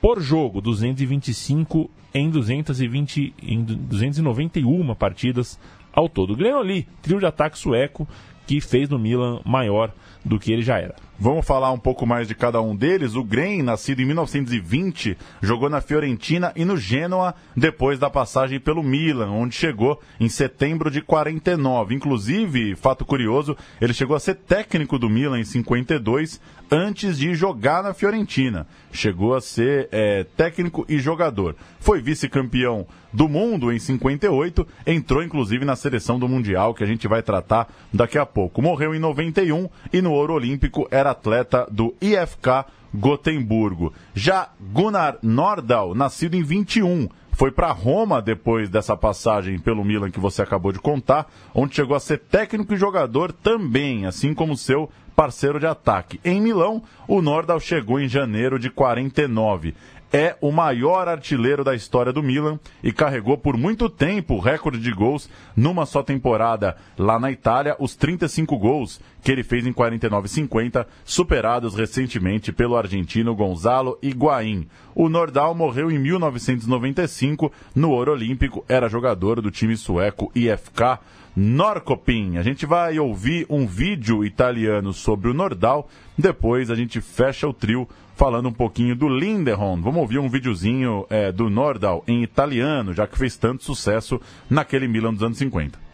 por 0.00 0.20
jogo, 0.20 0.60
225 0.60 1.90
em, 2.14 2.30
220, 2.30 3.34
em 3.42 3.62
291 3.62 4.94
partidas 4.94 5.58
ao 5.92 6.08
todo. 6.08 6.36
Glenoli, 6.36 6.86
trio 7.02 7.18
de 7.18 7.26
ataque 7.26 7.58
sueco, 7.58 8.08
que 8.46 8.60
fez 8.60 8.88
no 8.88 8.98
Milan 8.98 9.40
maior 9.44 9.92
do 10.26 10.38
que 10.38 10.52
ele 10.52 10.62
já 10.62 10.78
era. 10.78 10.94
Vamos 11.18 11.46
falar 11.46 11.72
um 11.72 11.78
pouco 11.78 12.04
mais 12.04 12.28
de 12.28 12.34
cada 12.34 12.60
um 12.60 12.76
deles. 12.76 13.14
O 13.14 13.24
Gren, 13.24 13.62
nascido 13.62 14.02
em 14.02 14.04
1920, 14.04 15.16
jogou 15.40 15.70
na 15.70 15.80
Fiorentina 15.80 16.52
e 16.54 16.62
no 16.62 16.76
Genoa 16.76 17.34
depois 17.56 17.98
da 17.98 18.10
passagem 18.10 18.60
pelo 18.60 18.82
Milan, 18.82 19.30
onde 19.30 19.54
chegou 19.54 19.98
em 20.20 20.28
setembro 20.28 20.90
de 20.90 21.00
49. 21.00 21.94
Inclusive, 21.94 22.76
fato 22.76 23.04
curioso, 23.04 23.56
ele 23.80 23.94
chegou 23.94 24.14
a 24.14 24.20
ser 24.20 24.34
técnico 24.34 24.98
do 24.98 25.08
Milan 25.08 25.40
em 25.40 25.44
52 25.44 26.38
antes 26.70 27.16
de 27.16 27.34
jogar 27.34 27.82
na 27.82 27.94
Fiorentina. 27.94 28.66
Chegou 28.92 29.34
a 29.34 29.40
ser 29.40 29.88
é, 29.92 30.24
técnico 30.36 30.84
e 30.86 30.98
jogador. 30.98 31.56
Foi 31.80 32.02
vice-campeão 32.02 32.86
do 33.12 33.28
mundo 33.28 33.72
em 33.72 33.78
58, 33.78 34.66
entrou 34.86 35.22
inclusive 35.22 35.64
na 35.64 35.74
seleção 35.74 36.18
do 36.18 36.28
Mundial, 36.28 36.74
que 36.74 36.84
a 36.84 36.86
gente 36.86 37.08
vai 37.08 37.22
tratar 37.22 37.72
daqui 37.90 38.18
a 38.18 38.26
pouco. 38.26 38.60
Morreu 38.60 38.94
em 38.94 38.98
91 38.98 39.70
e 39.90 40.02
no 40.02 40.12
Ouro 40.16 40.34
Olímpico 40.34 40.88
era 40.90 41.10
atleta 41.10 41.66
do 41.70 41.94
IFK 42.00 42.64
Gotemburgo. 42.94 43.92
Já 44.14 44.48
Gunnar 44.58 45.18
Nordahl, 45.22 45.94
nascido 45.94 46.34
em 46.34 46.42
21, 46.42 47.08
foi 47.32 47.50
para 47.50 47.70
Roma 47.70 48.22
depois 48.22 48.70
dessa 48.70 48.96
passagem 48.96 49.58
pelo 49.58 49.84
Milan 49.84 50.10
que 50.10 50.18
você 50.18 50.40
acabou 50.40 50.72
de 50.72 50.78
contar, 50.78 51.30
onde 51.54 51.74
chegou 51.74 51.94
a 51.94 52.00
ser 52.00 52.18
técnico 52.18 52.72
e 52.72 52.78
jogador 52.78 53.30
também, 53.30 54.06
assim 54.06 54.32
como 54.32 54.56
seu 54.56 54.90
parceiro 55.14 55.60
de 55.60 55.66
ataque. 55.66 56.20
Em 56.24 56.40
Milão, 56.40 56.82
o 57.06 57.22
Nordahl 57.22 57.60
chegou 57.60 58.00
em 58.00 58.08
janeiro 58.08 58.58
de 58.58 58.70
49 58.70 59.74
é 60.12 60.36
o 60.40 60.52
maior 60.52 61.08
artilheiro 61.08 61.64
da 61.64 61.74
história 61.74 62.12
do 62.12 62.22
Milan 62.22 62.58
e 62.82 62.92
carregou 62.92 63.36
por 63.36 63.56
muito 63.56 63.88
tempo 63.88 64.34
o 64.34 64.40
recorde 64.40 64.78
de 64.78 64.92
gols 64.92 65.28
numa 65.54 65.84
só 65.84 66.02
temporada 66.02 66.76
lá 66.96 67.18
na 67.18 67.30
Itália, 67.30 67.76
os 67.78 67.96
35 67.96 68.56
gols 68.56 69.00
que 69.26 69.32
ele 69.32 69.42
fez 69.42 69.66
em 69.66 69.72
49 69.72 70.26
e 70.26 70.30
50, 70.30 70.86
superados 71.04 71.74
recentemente 71.74 72.52
pelo 72.52 72.76
argentino 72.76 73.34
Gonzalo 73.34 73.98
Higuaín. 74.00 74.68
O 74.94 75.08
Nordal 75.08 75.52
morreu 75.52 75.90
em 75.90 75.98
1995 75.98 77.50
no 77.74 77.90
Ouro 77.90 78.12
Olímpico, 78.12 78.64
era 78.68 78.88
jogador 78.88 79.42
do 79.42 79.50
time 79.50 79.76
sueco 79.76 80.30
IFK 80.32 81.00
Norcopin. 81.34 82.36
A 82.36 82.42
gente 82.44 82.66
vai 82.66 83.00
ouvir 83.00 83.44
um 83.50 83.66
vídeo 83.66 84.24
italiano 84.24 84.92
sobre 84.92 85.28
o 85.28 85.34
Nordal, 85.34 85.88
depois 86.16 86.70
a 86.70 86.76
gente 86.76 87.00
fecha 87.00 87.48
o 87.48 87.52
trio 87.52 87.88
falando 88.14 88.48
um 88.48 88.52
pouquinho 88.52 88.94
do 88.94 89.08
Linderholm. 89.08 89.82
Vamos 89.82 90.02
ouvir 90.02 90.20
um 90.20 90.28
videozinho 90.28 91.04
é, 91.10 91.32
do 91.32 91.50
Nordal 91.50 92.04
em 92.06 92.22
italiano, 92.22 92.94
já 92.94 93.08
que 93.08 93.18
fez 93.18 93.36
tanto 93.36 93.64
sucesso 93.64 94.20
naquele 94.48 94.86
Milan 94.86 95.14
dos 95.14 95.24
anos 95.24 95.38
50. 95.38 95.85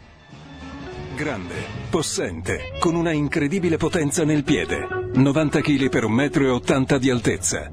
Grande, 1.22 1.54
possente, 1.88 2.72
con 2.80 2.96
una 2.96 3.12
incredibile 3.12 3.76
potenza 3.76 4.24
nel 4.24 4.42
piede, 4.42 4.88
90 5.14 5.60
kg 5.60 5.88
per 5.88 6.04
1,80 6.04 6.94
m 6.96 6.98
di 6.98 7.10
altezza. 7.10 7.70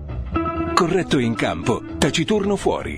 Corretto 0.76 1.18
in 1.18 1.34
campo, 1.34 1.82
taciturno 1.98 2.56
fuori. 2.56 2.96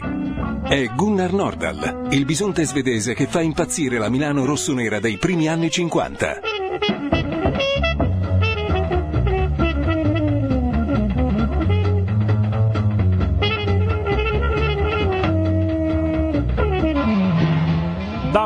È 0.67 0.86
Gunnar 0.93 1.31
Nordahl, 1.31 2.10
il 2.10 2.25
bisonte 2.25 2.65
svedese 2.65 3.13
che 3.13 3.27
fa 3.27 3.39
impazzire 3.39 3.98
la 3.98 4.10
Milano 4.10 4.43
rossonera 4.43 5.00
dei 5.00 5.17
primi 5.17 5.48
anni 5.48 5.72
50. 5.72 6.41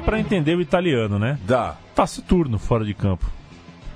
Para 0.05 0.19
entender 0.19 0.55
o 0.55 0.61
italiano, 0.61 1.17
né? 1.17 1.39
Dá. 1.45 1.75
Taciturno 1.95 2.59
fora 2.59 2.85
de 2.85 2.93
campo. 2.93 3.25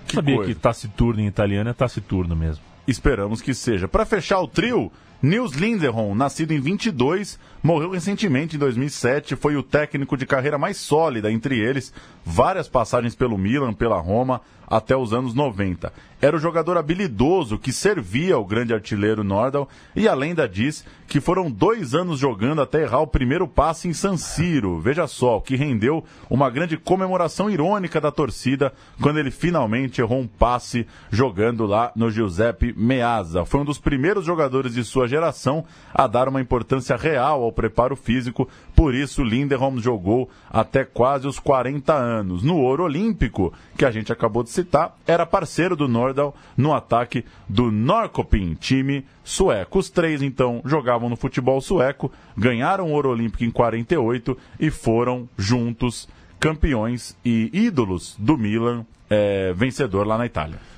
Que 0.08 0.16
Sabia 0.16 0.36
coisa. 0.38 0.54
que 0.54 0.60
taciturno 0.60 1.22
em 1.22 1.28
italiano 1.28 1.70
é 1.70 1.74
taciturno 1.74 2.36
mesmo. 2.36 2.63
Esperamos 2.88 3.42
que 3.42 3.54
seja. 3.54 3.88
Para 3.88 4.06
fechar 4.06 4.39
o 4.39 4.48
trio, 4.48 4.92
Nils 5.22 5.54
Linderholm, 5.54 6.18
nascido 6.18 6.51
em 6.51 6.60
22, 6.60 7.39
morreu 7.62 7.92
recentemente 7.92 8.56
em 8.56 8.60
2007, 8.60 9.36
foi 9.36 9.56
o 9.56 9.63
técnico 9.63 10.16
de 10.16 10.25
carreira 10.25 10.58
mais 10.58 10.78
sólida 10.78 11.32
entre 11.32 11.58
eles, 11.60 11.94
várias 12.25 12.68
passagens 12.68 13.16
pelo 13.16 13.38
Milan, 13.38 13.74
pela 13.74 14.00
Roma, 14.00 14.42
até 14.70 14.96
os 14.96 15.13
anos 15.13 15.34
90. 15.34 15.92
Era 16.22 16.36
o 16.36 16.39
jogador 16.39 16.78
habilidoso 16.78 17.58
que 17.58 17.72
servia 17.72 18.38
o 18.38 18.46
grande 18.46 18.74
artilheiro 18.74 19.24
Nordahl 19.24 19.68
e 19.96 20.08
a 20.08 20.13
lenda 20.13 20.48
diz 20.48 20.86
que 21.08 21.22
foram 21.22 21.50
dois 21.50 21.96
anos 21.96 22.20
jogando 22.20 22.62
até 22.62 22.84
errar 22.84 23.00
o 23.00 23.08
primeiro 23.08 23.48
passe 23.48 23.88
em 23.88 23.94
San 23.94 24.18
Siro. 24.18 24.80
Veja 24.80 25.08
só, 25.08 25.38
o 25.38 25.42
que 25.42 25.56
rendeu 25.56 26.04
uma 26.30 26.50
grande 26.50 26.78
comemoração 26.78 27.50
irônica 27.50 28.00
da 28.00 28.12
torcida 28.12 28.74
quando 29.01 29.18
ele 29.18 29.32
finalmente 29.32 30.01
errou 30.01 30.20
um 30.20 30.28
passe 30.28 30.86
jogando 31.10 31.66
lá 31.66 31.92
no 31.96 32.12
Giuseppe 32.12 32.74
Meazza. 32.78 33.46
Foi 33.46 33.62
um 33.62 33.66
dos 33.66 33.80
primeiros 33.80 34.25
jogadores 34.25 34.74
de 34.74 34.84
sua 34.84 35.08
geração 35.08 35.66
a 35.94 36.06
dar 36.06 36.28
uma 36.28 36.42
importância 36.42 36.98
real 36.98 37.42
ao 37.42 37.49
preparo 37.51 37.96
físico, 37.96 38.48
por 38.75 38.94
isso 38.94 39.24
Linderholm 39.24 39.79
jogou 39.79 40.29
até 40.50 40.84
quase 40.84 41.27
os 41.27 41.39
40 41.39 41.94
anos. 41.94 42.44
No 42.44 42.58
ouro 42.58 42.84
olímpico, 42.84 43.53
que 43.77 43.86
a 43.86 43.91
gente 43.91 44.12
acabou 44.12 44.44
de 44.44 44.50
citar, 44.50 44.98
era 45.06 45.25
parceiro 45.25 45.75
do 45.75 45.88
Nordahl 45.88 46.36
no 46.56 46.74
ataque 46.74 47.25
do 47.48 47.72
Norrköping, 47.72 48.56
time 48.56 49.06
sueco. 49.24 49.79
Os 49.79 49.89
três, 49.89 50.22
então, 50.22 50.62
jogavam 50.65 51.10
no 51.10 51.15
futebol 51.15 51.62
sueco, 51.62 52.12
ganharam 52.38 52.91
o 52.91 52.94
ouro 52.94 53.10
olímpico 53.10 53.44
em 53.44 53.51
48 53.51 54.38
e 54.60 54.70
foram 54.70 55.27
juntos 55.38 56.08
campeões 56.39 57.18
e 57.24 57.50
ídolos 57.53 58.15
do 58.18 58.38
Milan, 58.38 58.86
eh, 59.10 59.53
vencedor 59.56 60.08
lá 60.08 60.18
na 60.18 60.25
Itália. 60.25 60.69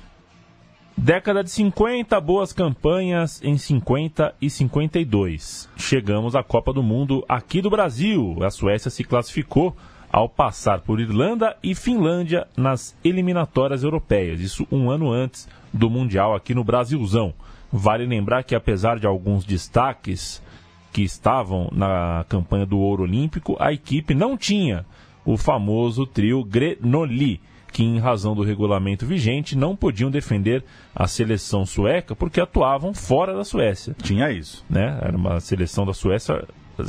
Década 0.96 1.42
de 1.42 1.50
50, 1.50 2.20
boas 2.20 2.52
campanhas 2.52 3.40
em 3.42 3.56
50 3.56 4.34
e 4.40 4.50
52. 4.50 5.68
Chegamos 5.76 6.36
à 6.36 6.42
Copa 6.42 6.72
do 6.72 6.82
Mundo 6.82 7.24
aqui 7.28 7.60
do 7.62 7.70
Brasil. 7.70 8.36
A 8.42 8.50
Suécia 8.50 8.90
se 8.90 9.02
classificou 9.02 9.74
ao 10.12 10.28
passar 10.28 10.80
por 10.80 11.00
Irlanda 11.00 11.56
e 11.62 11.74
Finlândia 11.74 12.46
nas 12.56 12.94
eliminatórias 13.02 13.82
europeias. 13.82 14.40
Isso 14.40 14.66
um 14.70 14.90
ano 14.90 15.10
antes 15.10 15.48
do 15.72 15.88
Mundial 15.88 16.34
aqui 16.34 16.54
no 16.54 16.62
Brasilzão. 16.62 17.32
Vale 17.72 18.04
lembrar 18.04 18.44
que, 18.44 18.54
apesar 18.54 18.98
de 18.98 19.06
alguns 19.06 19.46
destaques 19.46 20.42
que 20.92 21.02
estavam 21.02 21.70
na 21.72 22.24
campanha 22.28 22.66
do 22.66 22.78
Ouro 22.78 23.04
Olímpico, 23.04 23.56
a 23.58 23.72
equipe 23.72 24.14
não 24.14 24.36
tinha 24.36 24.84
o 25.24 25.38
famoso 25.38 26.06
trio 26.06 26.44
Grenoli 26.44 27.40
que, 27.72 27.82
em 27.82 27.98
razão 27.98 28.34
do 28.34 28.42
regulamento 28.42 29.06
vigente, 29.06 29.56
não 29.56 29.74
podiam 29.74 30.10
defender 30.10 30.62
a 30.94 31.06
seleção 31.08 31.64
sueca 31.64 32.14
porque 32.14 32.40
atuavam 32.40 32.92
fora 32.92 33.34
da 33.34 33.44
Suécia. 33.44 33.96
Tinha 34.02 34.30
isso. 34.30 34.64
Né? 34.68 34.98
Era 35.02 35.16
uma 35.16 35.40
seleção 35.40 35.86
da 35.86 35.92
Suécia. 35.94 36.44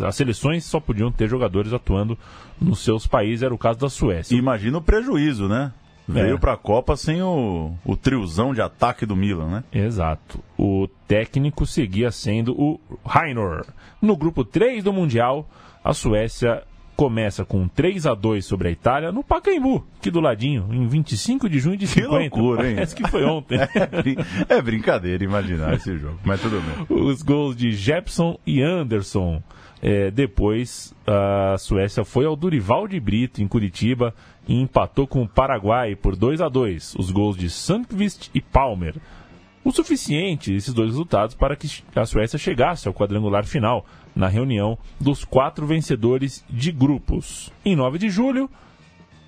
As 0.06 0.16
seleções 0.16 0.63
só 0.66 0.80
podiam 0.80 1.12
ter 1.12 1.30
jogadores 1.30 1.74
atuando 1.74 2.18
nos 2.60 2.80
seus 2.80 3.08
países, 3.08 3.44
era 3.44 3.54
o 3.54 3.58
caso 3.58 3.80
da 3.80 3.90
Suécia. 3.90 4.36
Imagina 4.38 4.78
o 4.78 4.82
prejuízo, 4.82 5.48
né? 5.48 5.72
Veio 6.08 6.36
É. 6.36 6.38
para 6.38 6.54
a 6.54 6.58
Copa 6.58 6.98
sem 6.98 7.22
o, 7.22 7.72
o 7.86 7.96
triozão 7.96 8.54
de 8.54 8.62
ataque 8.62 9.06
do 9.06 9.16
Milan, 9.16 9.48
né? 9.50 9.63
Exato. 9.72 10.40
O 10.58 10.88
técnico 11.08 11.66
seguia 11.66 12.12
sendo 12.12 12.54
o 12.60 12.80
Rainer. 13.06 13.63
No 14.02 14.18
grupo 14.18 14.44
3 14.44 14.84
do 14.84 14.92
Mundial, 14.92 15.48
a 15.84 15.94
Suécia 15.94 16.63
começa 16.96 17.44
com 17.44 17.68
3 17.68 18.06
a 18.06 18.14
2 18.14 18.46
sobre 18.46 18.68
a 18.68 18.72
Itália 18.72 19.12
no 19.12 19.24
Pacaembu, 19.24 19.86
aqui 20.00 20.12
do 20.12 20.20
ladinho, 20.20 20.68
em 20.72 20.88
25 20.88 21.50
de 21.50 21.60
junho 21.60 21.78
de 21.78 21.88
50. 21.88 22.10
loucura, 22.18 22.70
hein? 22.70 22.76
Parece 22.76 22.96
que 22.96 23.08
foi 23.10 23.24
ontem. 23.26 23.58
É, 23.74 24.02
brin- 24.02 24.16
é 24.50 24.62
brincadeira 24.62 25.24
imaginar 25.24 25.74
esse 25.74 25.98
jogo, 25.98 26.20
mas 26.24 26.40
tudo 26.42 26.62
bem. 26.62 26.98
Os 26.98 27.22
gols 27.22 27.56
de 27.56 27.72
Jepson 27.74 28.38
e 28.46 28.62
Anderson. 28.62 29.42
É, 29.86 30.10
depois, 30.12 30.94
a 31.06 31.58
Suécia 31.58 32.06
foi 32.06 32.26
ao 32.26 32.36
Durival 32.38 32.88
de 32.88 32.98
Brito, 33.02 33.42
em 33.42 33.48
Curitiba, 33.48 34.14
e 34.48 34.56
empatou 34.62 35.06
com 35.06 35.24
o 35.24 35.28
Paraguai 35.28 35.94
por 35.96 36.16
2 36.16 36.40
a 36.40 36.48
2 36.48 36.96
Os 36.98 37.12
gols 37.12 37.36
de 37.36 37.50
Sandqvist 37.50 38.30
e 38.34 38.40
Palmer. 38.40 38.96
O 39.62 39.72
suficiente, 39.72 40.54
esses 40.54 40.74
dois 40.74 40.90
resultados, 40.90 41.36
para 41.36 41.56
que 41.56 41.68
a 41.96 42.06
Suécia 42.06 42.38
chegasse 42.40 42.88
ao 42.88 42.94
quadrangular 42.94 43.46
final, 43.46 43.86
na 44.15 44.27
reunião 44.27 44.77
dos 45.00 45.24
quatro 45.24 45.65
vencedores 45.65 46.43
de 46.50 46.72
grupos. 46.72 47.51
Em 47.65 47.75
9 47.75 47.98
de 47.98 48.10
julho, 48.10 48.50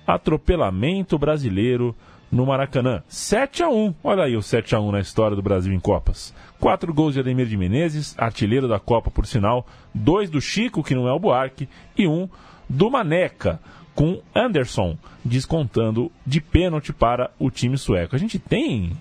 atropelamento 0.06 1.18
brasileiro 1.18 1.94
no 2.30 2.46
Maracanã. 2.46 3.02
7 3.08 3.62
a 3.62 3.68
1 3.68 3.94
Olha 4.02 4.24
aí 4.24 4.36
o 4.36 4.42
7 4.42 4.74
a 4.74 4.80
1 4.80 4.92
na 4.92 5.00
história 5.00 5.36
do 5.36 5.42
Brasil 5.42 5.72
em 5.72 5.80
Copas. 5.80 6.34
Quatro 6.58 6.92
gols 6.92 7.14
de 7.14 7.20
Ademir 7.20 7.46
de 7.46 7.56
Menezes, 7.56 8.14
artilheiro 8.18 8.68
da 8.68 8.78
Copa, 8.78 9.10
por 9.10 9.26
sinal. 9.26 9.66
Dois 9.94 10.30
do 10.30 10.40
Chico, 10.40 10.82
que 10.82 10.94
não 10.94 11.08
é 11.08 11.12
o 11.12 11.18
Buarque. 11.18 11.68
E 11.96 12.06
um 12.06 12.28
do 12.68 12.90
Maneca, 12.90 13.60
com 13.94 14.20
Anderson, 14.34 14.96
descontando 15.24 16.10
de 16.26 16.40
pênalti 16.40 16.92
para 16.92 17.30
o 17.38 17.50
time 17.50 17.78
sueco. 17.78 18.14
A 18.14 18.18
gente 18.18 18.38
tem 18.38 18.92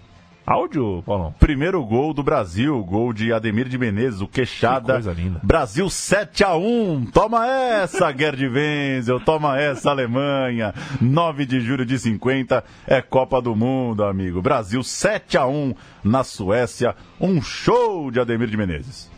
áudio, 0.46 1.04
Paulão? 1.06 1.34
Primeiro 1.40 1.84
gol 1.84 2.14
do 2.14 2.22
Brasil, 2.24 2.84
gol 2.84 3.12
de 3.14 3.34
Ademir 3.34 3.68
de 3.68 3.78
Menezes, 3.78 4.22
o 4.22 4.28
queixada. 4.28 4.98
Que 4.98 5.04
coisa 5.04 5.14
linda. 5.14 5.40
Brasil 5.44 5.90
7 5.90 6.44
a 6.44 6.56
1 6.56 7.08
Toma 7.14 7.48
essa, 7.48 8.12
Gerd 8.12 8.48
Wenzel. 8.48 9.20
Toma 9.20 9.60
essa, 9.60 9.90
Alemanha. 9.90 10.74
9 11.02 11.46
de 11.46 11.60
julho 11.60 11.86
de 11.86 11.98
50 11.98 12.64
é 12.88 13.02
Copa 13.02 13.42
do 13.42 13.56
Mundo, 13.56 14.04
amigo. 14.04 14.42
Brasil 14.42 14.84
7 14.84 15.38
a 15.38 15.48
1 15.48 15.74
na 16.04 16.24
Suécia. 16.24 16.96
Um 17.20 17.42
show 17.42 18.12
de 18.12 18.20
Ademir 18.20 18.48
de 18.48 18.58
Menezes. 18.58 19.10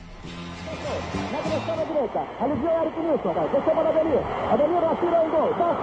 Na 1.68 1.84
direita. 1.84 2.20
Aliviou 2.40 2.72
o 2.72 2.82
Eric 2.82 3.00
Nilsson. 3.00 3.34
Desceu 3.34 3.76
para 3.76 3.90
Ademir. 3.90 4.20
Ademir 4.52 4.84
atira 4.84 5.22
um 5.22 5.30
gol. 5.30 5.54
Dá 5.58 5.76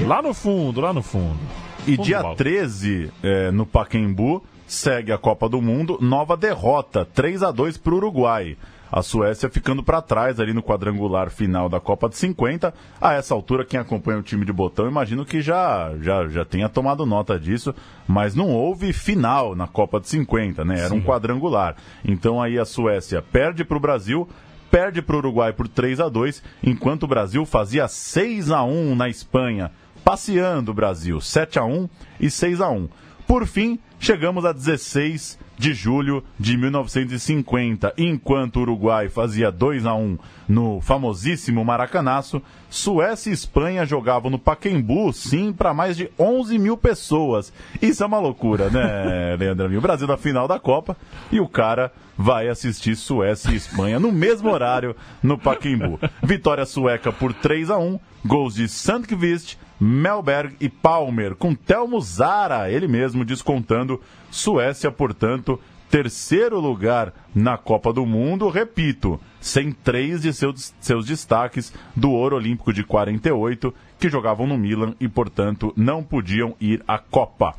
Lá 0.00 0.20
no 0.20 0.34
fundo, 0.34 0.80
lá 0.80 0.92
no 0.92 1.02
fundo. 1.02 1.38
E 1.86 1.92
Fundo 1.92 1.96
do 1.96 2.02
dia 2.02 2.22
balde. 2.22 2.38
13, 2.38 3.12
é, 3.22 3.50
no 3.52 3.64
Pacaembu, 3.64 4.42
segue 4.66 5.12
a 5.12 5.18
Copa 5.18 5.48
do 5.48 5.62
Mundo, 5.62 5.98
nova 6.00 6.36
derrota, 6.36 7.04
3 7.14 7.42
a 7.42 7.50
2 7.50 7.76
para 7.78 7.94
o 7.94 7.96
Uruguai. 7.96 8.56
A 8.90 9.02
Suécia 9.02 9.48
ficando 9.48 9.82
para 9.82 10.00
trás 10.02 10.38
ali 10.38 10.52
no 10.52 10.62
quadrangular 10.62 11.30
final 11.30 11.68
da 11.68 11.80
Copa 11.80 12.08
de 12.08 12.16
50. 12.16 12.72
A 13.00 13.14
essa 13.14 13.34
altura, 13.34 13.64
quem 13.64 13.78
acompanha 13.78 14.18
o 14.18 14.22
time 14.22 14.44
de 14.44 14.52
botão, 14.52 14.88
imagino 14.88 15.24
que 15.24 15.40
já, 15.40 15.92
já, 16.00 16.28
já 16.28 16.44
tenha 16.44 16.68
tomado 16.68 17.04
nota 17.04 17.38
disso, 17.38 17.74
mas 18.06 18.34
não 18.34 18.50
houve 18.50 18.92
final 18.92 19.54
na 19.56 19.66
Copa 19.66 20.00
de 20.00 20.08
50, 20.08 20.64
né? 20.64 20.80
Era 20.80 20.94
um 20.94 21.02
quadrangular. 21.02 21.76
Então 22.04 22.40
aí 22.40 22.58
a 22.58 22.64
Suécia 22.64 23.20
perde 23.20 23.64
para 23.64 23.76
o 23.76 23.80
Brasil, 23.80 24.28
perde 24.70 25.02
para 25.02 25.16
o 25.16 25.18
Uruguai 25.18 25.52
por 25.52 25.66
3 25.66 26.00
a 26.00 26.08
2 26.08 26.42
enquanto 26.62 27.04
o 27.04 27.08
Brasil 27.08 27.44
fazia 27.44 27.88
6 27.88 28.50
a 28.50 28.62
1 28.62 28.94
na 28.94 29.08
Espanha 29.08 29.72
passeando 30.04 30.70
o 30.70 30.74
Brasil, 30.74 31.20
7 31.20 31.58
a 31.58 31.64
1 31.64 31.88
e 32.20 32.30
6 32.30 32.60
a 32.60 32.68
1. 32.68 32.88
Por 33.26 33.46
fim, 33.46 33.78
chegamos 33.98 34.44
a 34.44 34.52
16 34.52 35.38
de 35.56 35.72
julho 35.72 36.22
de 36.38 36.56
1950. 36.56 37.94
Enquanto 37.96 38.56
o 38.56 38.60
Uruguai 38.60 39.08
fazia 39.08 39.50
2 39.50 39.86
a 39.86 39.94
1 39.94 40.18
no 40.48 40.80
famosíssimo 40.80 41.64
Maracanaço, 41.64 42.42
Suécia 42.68 43.30
e 43.30 43.32
Espanha 43.32 43.86
jogavam 43.86 44.30
no 44.30 44.38
Paquembu, 44.38 45.12
sim, 45.12 45.52
para 45.52 45.72
mais 45.72 45.96
de 45.96 46.10
11 46.18 46.58
mil 46.58 46.76
pessoas. 46.76 47.52
Isso 47.80 48.02
é 48.02 48.06
uma 48.06 48.18
loucura, 48.18 48.68
né, 48.68 49.36
Leandro? 49.40 49.76
O 49.76 49.80
Brasil 49.80 50.06
na 50.06 50.16
final 50.16 50.46
da 50.46 50.58
Copa 50.58 50.96
e 51.32 51.40
o 51.40 51.48
cara 51.48 51.92
vai 52.16 52.48
assistir 52.48 52.94
Suécia 52.96 53.50
e 53.50 53.56
Espanha 53.56 53.98
no 53.98 54.12
mesmo 54.12 54.50
horário 54.50 54.94
no 55.22 55.38
Paquembu. 55.38 55.98
Vitória 56.22 56.66
sueca 56.66 57.12
por 57.12 57.32
3 57.32 57.70
a 57.70 57.78
1 57.78 57.98
gols 58.24 58.54
de 58.54 58.68
Sandqvist, 58.68 59.56
Melberg 59.80 60.54
e 60.60 60.68
Palmer, 60.68 61.34
com 61.34 61.54
Telmo 61.54 62.00
Zara, 62.00 62.70
ele 62.70 62.88
mesmo 62.88 63.24
descontando. 63.24 64.00
Suécia, 64.30 64.90
portanto, 64.90 65.60
terceiro 65.90 66.58
lugar 66.58 67.12
na 67.34 67.56
Copa 67.56 67.92
do 67.92 68.04
Mundo, 68.04 68.48
repito, 68.48 69.20
sem 69.40 69.70
três 69.70 70.22
de 70.22 70.32
seus, 70.32 70.74
seus 70.80 71.06
destaques 71.06 71.72
do 71.94 72.10
ouro 72.10 72.36
olímpico 72.36 72.72
de 72.72 72.82
48, 72.82 73.72
que 73.98 74.08
jogavam 74.08 74.46
no 74.46 74.58
Milan 74.58 74.94
e, 74.98 75.08
portanto, 75.08 75.72
não 75.76 76.02
podiam 76.02 76.56
ir 76.60 76.82
à 76.88 76.98
Copa. 76.98 77.54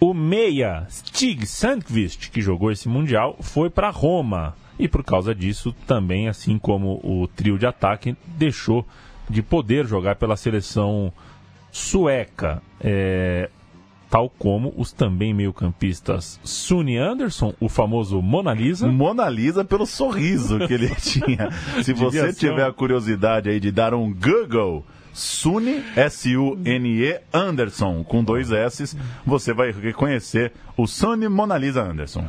O 0.00 0.12
meia 0.12 0.86
Stig 0.90 1.46
Sandqvist, 1.46 2.30
que 2.30 2.40
jogou 2.40 2.70
esse 2.70 2.88
Mundial, 2.88 3.36
foi 3.40 3.70
para 3.70 3.90
Roma. 3.90 4.54
E 4.78 4.88
por 4.88 5.02
causa 5.02 5.34
disso, 5.34 5.72
também, 5.86 6.28
assim 6.28 6.58
como 6.58 7.00
o 7.02 7.26
trio 7.28 7.58
de 7.58 7.66
ataque, 7.66 8.14
deixou 8.26 8.86
de 9.28 9.42
poder 9.42 9.86
jogar 9.86 10.16
pela 10.16 10.36
seleção 10.36 11.12
sueca. 11.76 12.62
É, 12.80 13.50
tal 14.08 14.30
como 14.30 14.72
os 14.76 14.92
também 14.92 15.34
meio-campistas 15.34 16.40
Suni 16.42 16.96
Anderson, 16.96 17.52
o 17.60 17.68
famoso 17.68 18.22
Mona 18.22 18.54
Lisa. 18.54 18.88
Mona 18.88 19.28
Lisa 19.28 19.64
pelo 19.64 19.84
sorriso 19.84 20.58
que 20.66 20.72
ele 20.72 20.88
tinha. 20.96 21.50
Se 21.82 21.92
você 21.92 22.32
tiver 22.32 22.64
a 22.64 22.72
curiosidade 22.72 23.50
aí 23.50 23.60
de 23.60 23.70
dar 23.70 23.92
um 23.92 24.12
Google, 24.12 24.84
Suni, 25.12 25.82
S-U-N-E, 25.94 27.20
Anderson, 27.32 28.02
com 28.04 28.24
dois 28.24 28.52
S, 28.52 28.96
você 29.24 29.52
vai 29.52 29.70
reconhecer 29.70 30.52
o 30.76 30.86
Suni 30.86 31.28
Mona 31.28 31.58
Lisa 31.58 31.82
Anderson. 31.82 32.26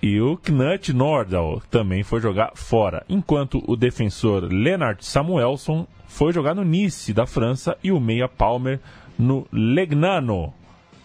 E 0.00 0.20
o 0.20 0.36
Knut 0.36 0.92
Nordahl 0.92 1.60
também 1.70 2.04
foi 2.04 2.20
jogar 2.20 2.52
fora, 2.54 3.04
enquanto 3.08 3.62
o 3.66 3.74
defensor 3.74 4.44
Lennart 4.44 5.02
Samuelson 5.02 5.86
foi 6.06 6.32
jogar 6.32 6.54
no 6.54 6.62
Nice, 6.62 7.12
da 7.12 7.26
França, 7.26 7.76
e 7.82 7.90
o 7.90 7.98
meia 7.98 8.28
Palmer 8.28 8.78
no 9.18 9.46
Legnano, 9.52 10.54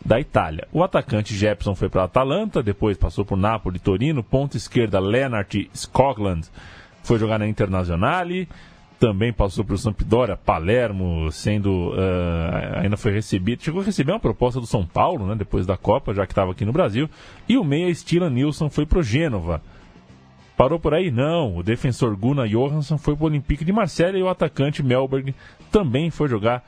da 0.05 0.19
Itália. 0.19 0.67
O 0.71 0.83
atacante 0.83 1.35
Jepson 1.35 1.73
foi 1.73 1.89
para 1.89 2.03
Atalanta, 2.03 2.61
depois 2.61 2.95
passou 2.95 3.25
por 3.25 3.37
Napoli, 3.37 3.79
Torino, 3.79 4.21
ponta 4.21 4.57
esquerda 4.57 4.99
Lennart 4.99 5.55
Skogland 5.73 6.47
foi 7.03 7.19
jogar 7.19 7.39
na 7.39 7.47
Internazionale, 7.47 8.47
também 9.03 9.33
passou 9.33 9.65
por 9.65 9.77
Sampdoria, 9.77 10.37
Palermo, 10.37 11.29
sendo 11.29 11.93
ah, 11.97 12.79
ainda 12.79 12.95
foi 12.95 13.11
recebido, 13.11 13.61
chegou 13.61 13.81
a 13.81 13.83
receber 13.83 14.13
uma 14.13 14.19
proposta 14.19 14.61
do 14.61 14.65
São 14.65 14.85
Paulo, 14.85 15.27
né, 15.27 15.35
depois 15.35 15.65
da 15.65 15.75
Copa, 15.75 16.13
já 16.13 16.25
que 16.25 16.31
estava 16.31 16.53
aqui 16.53 16.63
no 16.63 16.71
Brasil, 16.71 17.09
e 17.49 17.57
o 17.57 17.65
meia 17.65 17.93
Stilan 17.93 18.29
Nilsson 18.29 18.69
foi 18.69 18.85
pro 18.85 19.03
Gênova. 19.03 19.61
Parou 20.55 20.79
por 20.79 20.93
aí? 20.93 21.11
Não. 21.11 21.57
O 21.57 21.63
defensor 21.63 22.15
Gunnar 22.15 22.47
Johansson 22.47 22.97
foi 22.97 23.13
para 23.13 23.25
o 23.25 23.27
Olympique 23.27 23.65
de 23.65 23.73
Marselha 23.73 24.17
e 24.17 24.23
o 24.23 24.29
atacante 24.29 24.81
Melberg 24.81 25.35
também 25.69 26.09
foi 26.09 26.29
jogar 26.29 26.63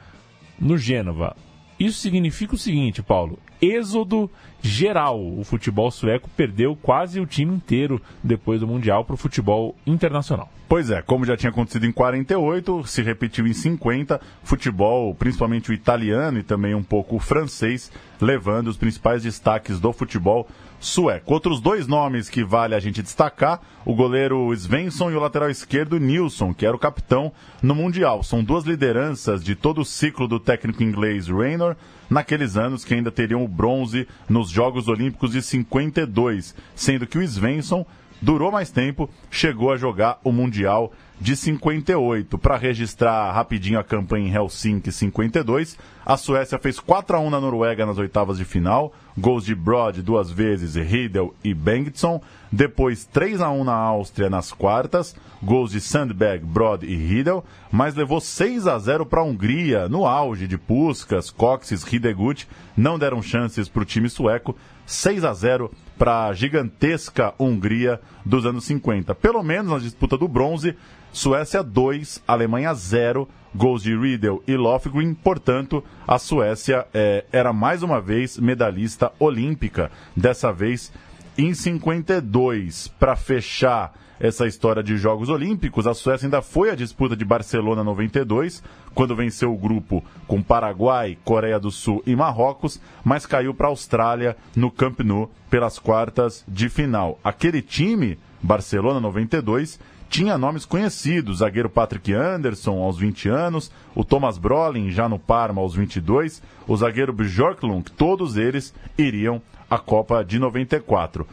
no 0.60 0.78
Gênova. 0.78 1.38
Isso 1.80 2.00
significa 2.00 2.56
o 2.56 2.58
seguinte, 2.58 3.04
Paulo: 3.04 3.38
êxodo 3.62 4.30
geral. 4.62 5.20
O 5.22 5.44
futebol 5.44 5.92
sueco 5.92 6.30
perdeu 6.36 6.76
quase 6.76 7.20
o 7.20 7.26
time 7.26 7.54
inteiro 7.54 8.02
depois 8.24 8.62
do 8.62 8.68
Mundial 8.68 9.04
para 9.04 9.14
o 9.14 9.18
futebol 9.18 9.76
internacional. 9.86 10.50
Pois 10.68 10.90
é, 10.90 11.02
como 11.02 11.26
já 11.26 11.38
tinha 11.38 11.52
acontecido 11.52 11.86
em 11.86 11.92
48, 11.92 12.88
se 12.88 13.04
repetiu 13.04 13.46
em 13.46 13.54
50, 13.54 14.20
futebol, 14.44 15.14
principalmente 15.14 15.70
o 15.70 15.74
italiano 15.74 16.40
e 16.40 16.44
também 16.44 16.74
um 16.74 16.82
pouco 16.82 17.18
o 17.18 17.20
francês, 17.20 17.92
levando 18.20 18.68
os 18.68 18.78
principais 18.78 19.22
destaques 19.22 19.80
do 19.80 19.94
futebol 19.94 20.48
sueco. 20.80 21.34
Outros 21.34 21.60
dois 21.60 21.88
nomes 21.88 22.30
que 22.30 22.44
vale 22.44 22.76
a 22.76 22.80
gente 22.80 23.02
destacar, 23.02 23.62
o 23.86 23.94
goleiro 23.94 24.54
Svensson 24.56 25.12
e 25.12 25.16
o 25.16 25.20
lateral 25.20 25.50
esquerdo 25.50 26.00
Nilsson, 26.00 26.54
que 26.54 26.66
era 26.66 26.76
o 26.76 26.80
capitão 26.80 27.32
no 27.62 27.76
Mundial. 27.76 28.24
São 28.24 28.44
duas 28.44 28.64
lideranças 28.64 29.44
de 29.44 29.56
todo 29.56 29.82
o 29.82 29.86
ciclo 29.86 30.28
do 30.28 30.40
técnico 30.40 30.84
inglês 30.84 31.28
Raynor, 31.28 31.76
naqueles 32.10 32.56
anos 32.58 32.84
que 32.84 32.94
ainda 32.94 33.12
teriam 33.12 33.44
o 33.44 33.48
bronze 33.48 34.08
nos 34.30 34.50
Jogos 34.50 34.88
Olímpicos 34.88 35.32
de 35.32 35.42
52, 35.42 36.56
sendo 36.76 37.08
que 37.08 37.18
o 37.18 37.28
Svensson 37.28 37.86
durou 38.22 38.52
mais 38.52 38.72
tempo, 38.72 39.10
chegou 39.30 39.72
a 39.72 39.78
jogar 39.78 40.20
o 40.24 40.32
Mundial 40.32 40.92
de 41.20 41.36
58. 41.36 42.38
Para 42.38 42.58
registrar 42.58 43.32
rapidinho 43.32 43.80
a 43.80 43.84
campanha 43.84 44.28
em 44.28 44.34
Helsinki 44.34 44.92
52, 44.92 45.78
a 46.06 46.18
Suécia 46.18 46.60
fez 46.60 46.80
4 46.80 47.18
a 47.18 47.20
1 47.20 47.30
na 47.30 47.42
Noruega 47.42 47.86
nas 47.86 47.98
oitavas 47.98 48.38
de 48.38 48.46
final, 48.46 48.94
gols 49.18 49.46
de 49.46 49.56
Brod 49.56 50.02
duas 50.02 50.30
vezes, 50.30 50.76
Riedel 50.76 51.34
e 51.44 51.54
Bengtsson. 51.54 52.22
Depois 52.52 53.06
3 53.06 53.42
a 53.42 53.50
1 53.50 53.64
na 53.64 53.74
Áustria 53.74 54.30
nas 54.30 54.52
quartas, 54.52 55.16
gols 55.44 55.72
de 55.72 55.82
Sandberg, 55.82 56.46
Brod 56.46 56.84
e 56.84 56.96
Riedel, 56.96 57.44
mas 57.72 57.96
levou 57.96 58.22
6 58.22 58.68
a 58.68 58.78
0 58.80 59.06
para 59.06 59.22
a 59.22 59.24
Hungria 59.24 59.90
no 59.90 60.06
auge 60.06 60.48
de 60.48 60.58
Puskas, 60.58 61.30
Coxes, 61.30 61.84
Hidegut, 61.92 62.48
não 62.78 62.98
deram 62.98 63.22
chances 63.22 63.68
para 63.68 63.82
o 63.82 63.86
time 63.86 64.10
sueco. 64.10 64.56
6 64.86 65.24
a 65.26 65.34
0 65.34 65.72
para 65.98 66.28
a 66.28 66.34
gigantesca 66.34 67.34
Hungria 67.40 68.00
dos 68.26 68.46
anos 68.46 68.66
50. 68.66 69.16
Pelo 69.16 69.42
menos 69.44 69.72
na 69.72 69.80
disputa 69.80 70.18
do 70.18 70.28
bronze, 70.28 70.76
Suécia 71.12 71.64
2, 71.64 72.24
Alemanha 72.28 72.74
0, 72.74 73.28
gols 73.54 73.84
de 73.84 73.96
Riedel 73.96 74.44
e 74.46 74.56
Lofgren. 74.56 75.14
Portanto, 75.14 75.84
a 76.06 76.20
Suécia 76.20 76.86
é, 76.94 77.26
era 77.32 77.54
mais 77.54 77.84
uma 77.84 78.02
vez 78.02 78.38
medalhista 78.38 79.12
olímpica, 79.18 79.90
dessa 80.16 80.52
vez 80.52 80.92
em 81.38 81.54
52. 81.54 82.90
Para 83.00 83.16
fechar 83.16 83.94
essa 84.20 84.48
história 84.48 84.82
de 84.82 84.98
Jogos 84.98 85.30
Olímpicos, 85.30 85.88
a 85.88 85.94
Suécia 85.94 86.26
ainda 86.26 86.42
foi 86.42 86.70
à 86.70 86.76
disputa 86.76 87.16
de 87.16 87.26
Barcelona 87.26 87.84
92, 87.84 88.64
quando 88.94 89.16
venceu 89.16 89.54
o 89.54 89.58
grupo 89.58 90.04
com 90.28 90.42
Paraguai, 90.42 91.18
Coreia 91.24 91.60
do 91.60 91.72
Sul 91.72 92.02
e 92.06 92.16
Marrocos, 92.16 92.80
mas 93.04 93.26
caiu 93.26 93.54
para 93.54 93.68
a 93.68 93.70
Austrália 93.70 94.38
no 94.56 94.72
Camp 94.72 95.02
Nou 95.02 95.30
pelas 95.50 95.78
quartas 95.78 96.44
de 96.48 96.70
final. 96.70 97.20
Aquele 97.24 97.62
time, 97.62 98.18
Barcelona 98.42 99.00
92, 99.00 99.80
tinha 100.10 100.38
nomes 100.38 100.66
conhecidos, 100.66 101.40
zagueiro 101.40 101.70
Patrick 101.70 102.14
Anderson 102.14 102.82
aos 102.82 102.98
20 102.98 103.28
anos, 103.28 103.72
o 103.94 104.04
Thomas 104.04 104.38
Brolin 104.38 104.92
já 104.92 105.10
no 105.10 105.20
Parma 105.20 105.62
aos 105.62 105.76
22, 105.76 106.42
o 106.68 106.78
zagueiro 106.78 107.12
Björklund, 107.12 107.92
todos 107.92 108.38
eles 108.38 108.74
iriam 108.98 109.42
à 109.70 109.78
Copa 109.78 110.24
de 110.24 110.40
94. 110.40 111.28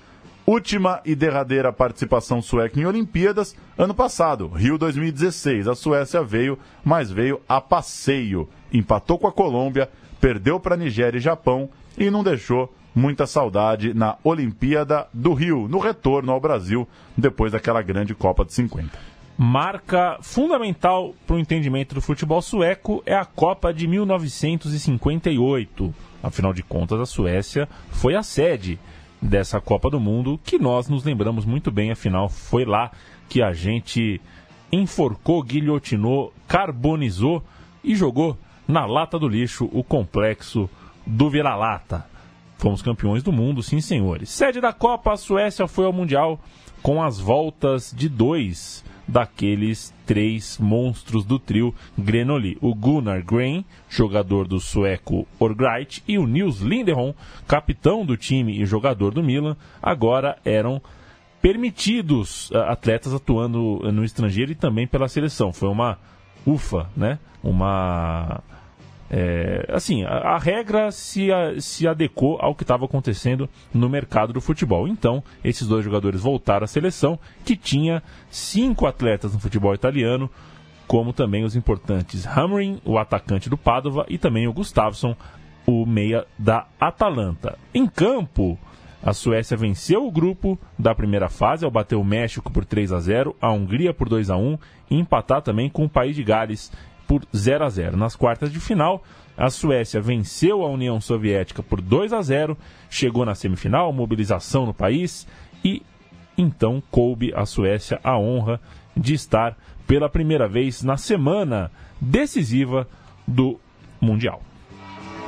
Última 0.53 1.01
e 1.03 1.15
derradeira 1.15 1.73
participação 1.73 2.43
sueca 2.43 2.79
em 2.79 2.85
Olimpíadas, 2.85 3.57
ano 3.79 3.95
passado, 3.95 4.49
Rio 4.49 4.77
2016. 4.77 5.67
A 5.67 5.75
Suécia 5.75 6.23
veio, 6.23 6.59
mas 6.85 7.11
veio 7.11 7.41
a 7.49 7.59
passeio. 7.59 8.47
Empatou 8.71 9.19
com 9.19 9.27
a 9.27 9.33
Colômbia, 9.33 9.89
perdeu 10.21 10.61
para 10.61 10.77
Nigéria 10.77 11.17
e 11.17 11.23
Japão 11.23 11.71
e 11.97 12.11
não 12.11 12.23
deixou 12.23 12.71
muita 12.95 13.27
saudade 13.27 13.95
na 13.95 14.19
Olimpíada 14.23 15.09
do 15.11 15.33
Rio, 15.33 15.67
no 15.69 15.79
retorno 15.79 16.33
ao 16.33 16.39
Brasil, 16.39 16.87
depois 17.17 17.53
daquela 17.53 17.81
grande 17.81 18.15
Copa 18.15 18.45
de 18.45 18.53
50. 18.53 18.91
Marca 19.39 20.19
fundamental 20.21 21.15
para 21.27 21.37
o 21.37 21.39
entendimento 21.39 21.95
do 21.95 22.03
futebol 22.03 22.43
sueco 22.43 23.03
é 23.07 23.15
a 23.15 23.25
Copa 23.25 23.73
de 23.73 23.89
1958. 23.89 25.95
Afinal 26.23 26.53
de 26.53 26.63
contas, 26.63 27.01
a 27.01 27.07
Suécia 27.07 27.67
foi 27.91 28.15
a 28.15 28.23
sede 28.23 28.79
dessa 29.23 29.61
Copa 29.61 29.89
do 29.89 30.01
Mundo, 30.01 30.39
que 30.45 30.59
nós 30.59 30.89
nos 30.89 31.05
lembramos 31.05 31.45
muito 31.45 31.71
bem, 31.71 31.93
afinal, 31.93 32.29
foi 32.29 32.65
lá 32.65 32.91
que 33.29 33.41
a 33.41 33.53
gente 33.53 34.21
enforcou, 34.73 35.43
guilhotinou, 35.43 36.35
carbonizou 36.49 37.43
e 37.85 37.95
jogou 37.95 38.37
na 38.67 38.85
lata 38.85 39.19
do 39.19 39.29
lixo 39.29 39.71
o 39.73 39.85
complexo 39.85 40.69
do 41.07 41.31
vira-lata. 41.31 42.05
Fomos 42.59 42.83
campeões 42.83 43.23
do 43.23 43.33
mundo, 43.33 43.63
sim 43.63 43.81
senhores. 43.81 44.29
Sede 44.31 44.61
da 44.61 44.73
Copa, 44.73 45.13
a 45.13 45.17
Suécia 45.17 45.67
foi 45.67 45.85
ao 45.85 45.93
Mundial 45.93 46.41
com 46.83 47.03
as 47.03 47.19
voltas 47.19 47.95
de 47.97 48.09
dois 48.09 48.85
daqueles 49.13 49.93
três 50.07 50.57
monstros 50.59 51.23
do 51.23 51.39
trio 51.39 51.75
Grenoli. 51.99 52.57
O 52.63 52.75
Gunnar 52.75 53.23
Grain, 53.23 53.63
jogador 53.91 54.49
do 54.49 54.59
sueco 54.59 55.29
Orgreit, 55.39 56.03
e 56.09 56.17
o 56.17 56.27
Nils 56.27 56.61
Lindeholm, 56.61 57.13
capitão 57.47 58.07
do 58.07 58.17
time 58.17 58.61
e 58.61 58.65
jogador 58.65 59.13
do 59.13 59.23
Milan, 59.23 59.55
agora 59.83 60.39
eram 60.45 60.81
permitidos 61.43 62.51
uh, 62.53 62.59
atletas 62.69 63.13
atuando 63.13 63.81
no 63.93 64.03
estrangeiro 64.03 64.53
e 64.53 64.55
também 64.55 64.87
pela 64.87 65.09
seleção. 65.09 65.53
Foi 65.53 65.69
uma 65.69 65.99
ufa, 66.47 66.89
né? 66.97 67.19
Uma 67.43 68.41
é, 69.15 69.67
assim, 69.69 70.05
a, 70.05 70.09
a, 70.09 70.39
regra 70.39 70.91
se, 70.91 71.31
a, 71.31 71.61
se 71.61 71.87
adequou 71.87 72.39
ao 72.41 72.55
que 72.55 72.65
estava 72.65 72.87
acontecendo 72.87 73.47
no 73.73 73.87
mercado 73.87 74.33
do 74.33 74.41
futebol. 74.41 74.89
Então, 74.89 75.23
esses 75.45 75.69
dois 75.69 75.85
jogadores 75.85 76.23
voltaram 76.23 76.65
à 76.65 76.67
seleção, 76.67 77.19
que 77.45 77.55
tinha 77.55 78.03
cinco 78.31 78.87
atletas 78.87 79.35
no 79.35 79.39
futebol 79.39 79.75
italiano, 79.75 80.31
como 80.87 81.13
também 81.13 81.45
os 81.45 81.55
importantes 81.55 82.27
Hamrin, 82.27 82.81
o 82.87 82.97
atacante 82.97 83.51
do 83.51 83.59
Padova, 83.59 84.07
e 84.09 84.17
também 84.17 84.49
o 84.49 84.53
Gustavsson, 84.53 85.15
o 85.67 85.85
meia 85.85 86.27
da 86.39 86.67
Atalanta. 86.81 87.59
Em 87.75 87.87
campo, 87.87 88.59
a 89.03 89.13
Suécia 89.13 89.59
venceu 89.59 90.07
o 90.07 90.11
grupo 90.11 90.59
da 90.79 90.95
primeira 90.95 91.29
fase 91.29 91.67
ao 91.67 91.71
bater 91.71 91.97
o 91.97 92.05
México 92.05 92.51
por 92.51 92.65
3 92.65 92.93
a 92.93 93.01
0, 93.01 93.37
a 93.43 93.53
Hungria 93.53 93.93
por 93.93 94.09
2 94.09 94.31
a 94.31 94.37
1 94.39 94.59
e 94.91 94.97
empatar 94.97 95.43
também 95.43 95.69
com 95.69 95.85
o 95.85 95.89
País 95.89 96.17
de 96.17 96.25
Gales 96.25 96.73
por 97.13 97.27
0 97.37 97.67
a 97.67 97.69
0. 97.69 97.95
Nas 97.95 98.17
quartas 98.17 98.51
de 98.51 98.59
final, 98.59 99.05
a 99.37 99.51
Suécia 99.51 100.01
venceu 100.01 100.65
a 100.65 100.71
União 100.71 100.99
Soviética 100.99 101.63
por 101.63 101.83
2 101.83 102.11
a 102.11 102.23
0, 102.23 102.57
chegou 102.89 103.27
na 103.27 103.35
semifinal, 103.35 103.93
mobilização 103.93 104.65
no 104.65 104.73
país 104.73 105.27
e 105.63 105.83
então 106.39 106.83
coube 106.91 107.31
à 107.35 107.45
Suécia 107.45 108.01
a 108.03 108.17
honra 108.19 108.59
de 108.97 109.13
estar 109.13 109.59
pela 109.87 110.09
primeira 110.09 110.49
vez 110.49 110.83
na 110.83 110.97
semana 110.97 111.71
decisiva 112.01 112.89
do 113.29 113.61
Mundial. 114.01 114.41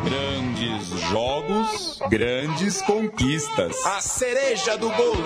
Grandes 0.02 0.88
jogos, 1.10 2.00
grandes 2.08 2.80
conquistas. 2.80 3.76
A 3.84 4.00
cereja 4.00 4.78
do 4.78 4.88
bolo. 4.88 5.22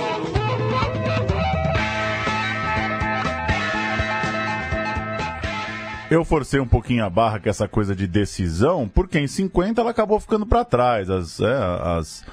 Eu 6.10 6.24
forcei 6.24 6.58
um 6.58 6.66
pouquinho 6.66 7.04
a 7.04 7.10
barra 7.10 7.38
com 7.38 7.50
essa 7.50 7.68
coisa 7.68 7.94
de 7.94 8.06
decisão, 8.06 8.88
porque 8.88 9.18
em 9.18 9.26
50 9.26 9.78
ela 9.78 9.90
acabou 9.90 10.18
ficando 10.18 10.46
para 10.46 10.64
trás. 10.64 11.10
As, 11.10 11.38
é, 11.38 11.54
as, 11.98 12.24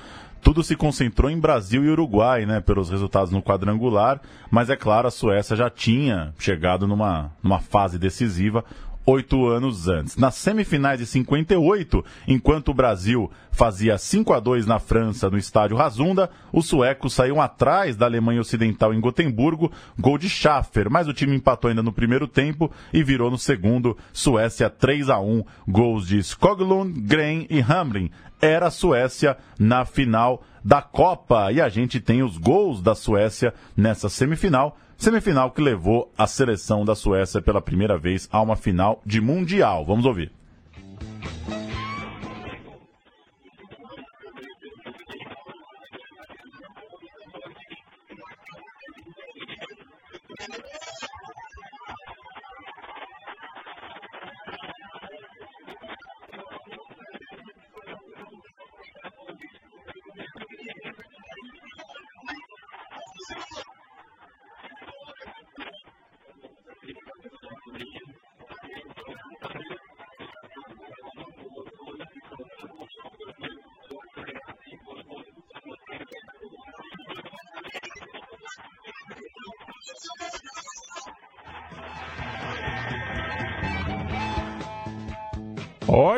tudo 0.41 0.63
se 0.63 0.77
concentrou 0.77 1.29
em 1.29 1.37
Brasil 1.37 1.83
e 1.83 1.89
Uruguai, 1.89 2.45
né, 2.45 2.61
pelos 2.61 2.89
resultados 2.89 3.31
no 3.31 3.43
quadrangular, 3.43 4.21
mas 4.49 4.69
é 4.69 4.77
claro, 4.77 5.09
a 5.09 5.11
Suécia 5.11 5.57
já 5.57 5.69
tinha 5.69 6.33
chegado 6.39 6.87
numa, 6.87 7.33
numa 7.43 7.59
fase 7.59 7.99
decisiva 7.99 8.63
oito 9.05 9.45
anos 9.47 9.87
antes. 9.87 10.17
Nas 10.17 10.35
semifinais 10.35 10.99
de 10.99 11.05
58, 11.05 12.03
enquanto 12.27 12.69
o 12.69 12.73
Brasil 12.73 13.29
fazia 13.51 13.97
5 13.97 14.33
a 14.33 14.39
2 14.39 14.65
na 14.65 14.79
França 14.79 15.29
no 15.29 15.37
estádio 15.37 15.77
Razunda, 15.77 16.29
os 16.51 16.67
suecos 16.67 17.13
saíam 17.13 17.41
atrás 17.41 17.95
da 17.95 18.05
Alemanha 18.05 18.41
Ocidental 18.41 18.93
em 18.93 18.99
Gotemburgo, 18.99 19.71
gol 19.97 20.17
de 20.17 20.29
Schaffer, 20.29 20.89
mas 20.89 21.07
o 21.07 21.13
time 21.13 21.35
empatou 21.35 21.69
ainda 21.69 21.83
no 21.83 21.93
primeiro 21.93 22.27
tempo 22.27 22.71
e 22.91 23.03
virou 23.03 23.29
no 23.29 23.37
segundo, 23.37 23.97
Suécia 24.11 24.69
3 24.69 25.09
a 25.09 25.19
1, 25.19 25.43
gols 25.67 26.07
de 26.07 26.17
Skoglund, 26.19 26.99
Gren 27.01 27.45
e 27.49 27.61
Hamlin. 27.61 28.09
Era 28.41 28.67
a 28.67 28.71
Suécia 28.71 29.37
na 29.57 29.85
final 29.85 30.43
da 30.63 30.81
Copa 30.81 31.51
e 31.51 31.61
a 31.61 31.69
gente 31.69 31.99
tem 31.99 32.23
os 32.23 32.37
gols 32.37 32.81
da 32.81 32.95
Suécia 32.95 33.53
nessa 33.77 34.09
semifinal 34.09 34.77
Semifinal 34.97 35.51
que 35.51 35.61
levou 35.61 36.11
a 36.17 36.25
seleção 36.25 36.85
da 36.85 36.95
Suécia 36.95 37.41
pela 37.41 37.61
primeira 37.61 37.97
vez 37.97 38.27
a 38.31 38.41
uma 38.41 38.55
final 38.55 39.01
de 39.05 39.19
Mundial. 39.19 39.85
Vamos 39.85 40.05
ouvir. 40.05 40.31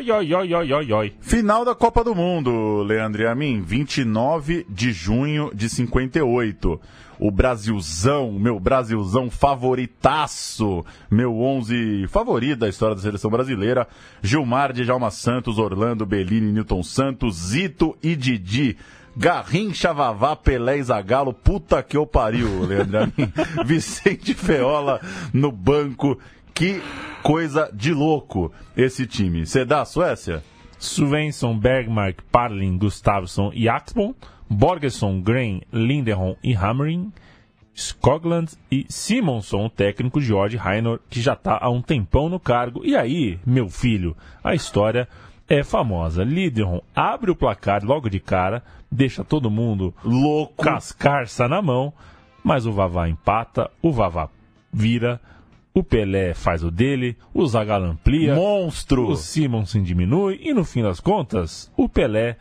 Oi, 0.09 0.33
oi, 0.33 0.53
oi, 0.53 0.73
oi, 0.73 0.93
oi. 0.93 1.13
Final 1.19 1.65
da 1.65 1.75
Copa 1.75 2.01
do 2.01 2.15
Mundo, 2.15 2.81
Leandro 2.81 3.23
e 3.23 3.27
a 3.27 3.35
mim, 3.35 3.61
29 3.61 4.65
de 4.69 4.93
junho 4.93 5.51
de 5.53 5.67
58. 5.67 6.79
O 7.19 7.29
Brasilzão, 7.29 8.31
meu 8.31 8.57
Brasilzão 8.57 9.29
favoritaço, 9.29 10.85
meu 11.11 11.37
11 11.37 12.07
favorito 12.07 12.59
da 12.59 12.69
história 12.69 12.95
da 12.95 13.01
seleção 13.01 13.29
brasileira, 13.29 13.85
Gilmar 14.21 14.71
de 14.71 14.85
Jalma 14.85 15.11
Santos, 15.11 15.57
Orlando 15.57 16.05
Bellini, 16.05 16.53
Newton 16.53 16.83
Santos, 16.83 17.35
Zito 17.35 17.97
e 18.01 18.15
Didi. 18.15 18.77
Garrincha, 19.13 19.91
Vavá, 19.91 20.37
Pelé 20.37 20.77
e 20.77 20.83
Zagalo, 20.83 21.33
puta 21.33 21.83
que 21.83 21.97
eu 21.97 22.07
pariu, 22.07 22.65
Leandro. 22.65 22.99
Amin. 22.99 23.33
Vicente 23.65 24.33
Feola 24.33 25.01
no 25.33 25.51
banco 25.51 26.17
que 26.53 26.81
coisa 27.23 27.69
de 27.73 27.93
louco 27.93 28.51
esse 28.75 29.05
time. 29.05 29.45
Você 29.45 29.65
dá 29.65 29.81
a 29.81 29.85
Suécia? 29.85 30.43
Svensson, 30.79 31.57
Bergmark, 31.57 32.21
Parlin, 32.31 32.77
Gustafsson 32.77 33.51
e 33.53 33.67
Axbom, 33.67 34.13
Borgesson, 34.49 35.21
Grain, 35.21 35.61
Linderholm 35.73 36.35
e 36.43 36.53
Hammering, 36.53 37.11
Skogland 37.73 38.53
e 38.71 38.85
Simonson, 38.89 39.65
o 39.65 39.69
técnico 39.69 40.21
George 40.21 40.57
Heiner, 40.57 40.99
que 41.09 41.21
já 41.21 41.33
está 41.33 41.59
há 41.61 41.69
um 41.69 41.81
tempão 41.81 42.29
no 42.29 42.39
cargo. 42.39 42.85
E 42.85 42.95
aí, 42.95 43.39
meu 43.45 43.69
filho, 43.69 44.15
a 44.43 44.55
história 44.55 45.07
é 45.47 45.63
famosa. 45.63 46.23
Linderholm 46.23 46.81
abre 46.95 47.31
o 47.31 47.35
placar 47.35 47.83
logo 47.83 48.09
de 48.09 48.19
cara, 48.19 48.63
deixa 48.91 49.23
todo 49.23 49.51
mundo 49.51 49.93
louco, 50.03 50.63
cascarça 50.63 51.47
na 51.47 51.61
mão, 51.61 51.93
mas 52.43 52.65
o 52.65 52.71
Vavá 52.71 53.07
empata, 53.07 53.69
o 53.81 53.91
Vavá 53.91 54.29
vira, 54.71 55.19
o 55.77 55.83
Pelé 55.83 56.33
faz 56.33 56.63
o 56.63 56.71
dele, 56.71 57.15
o 57.31 57.45
Zagallo 57.45 57.85
amplia, 57.85 58.33
monstro, 58.33 59.09
o 59.09 59.15
Simonsen 59.15 59.83
diminui 59.83 60.39
e 60.41 60.51
no 60.51 60.63
fim 60.63 60.81
das 60.81 60.99
contas, 60.99 61.71
o 61.77 61.87
Pelé 61.87 62.35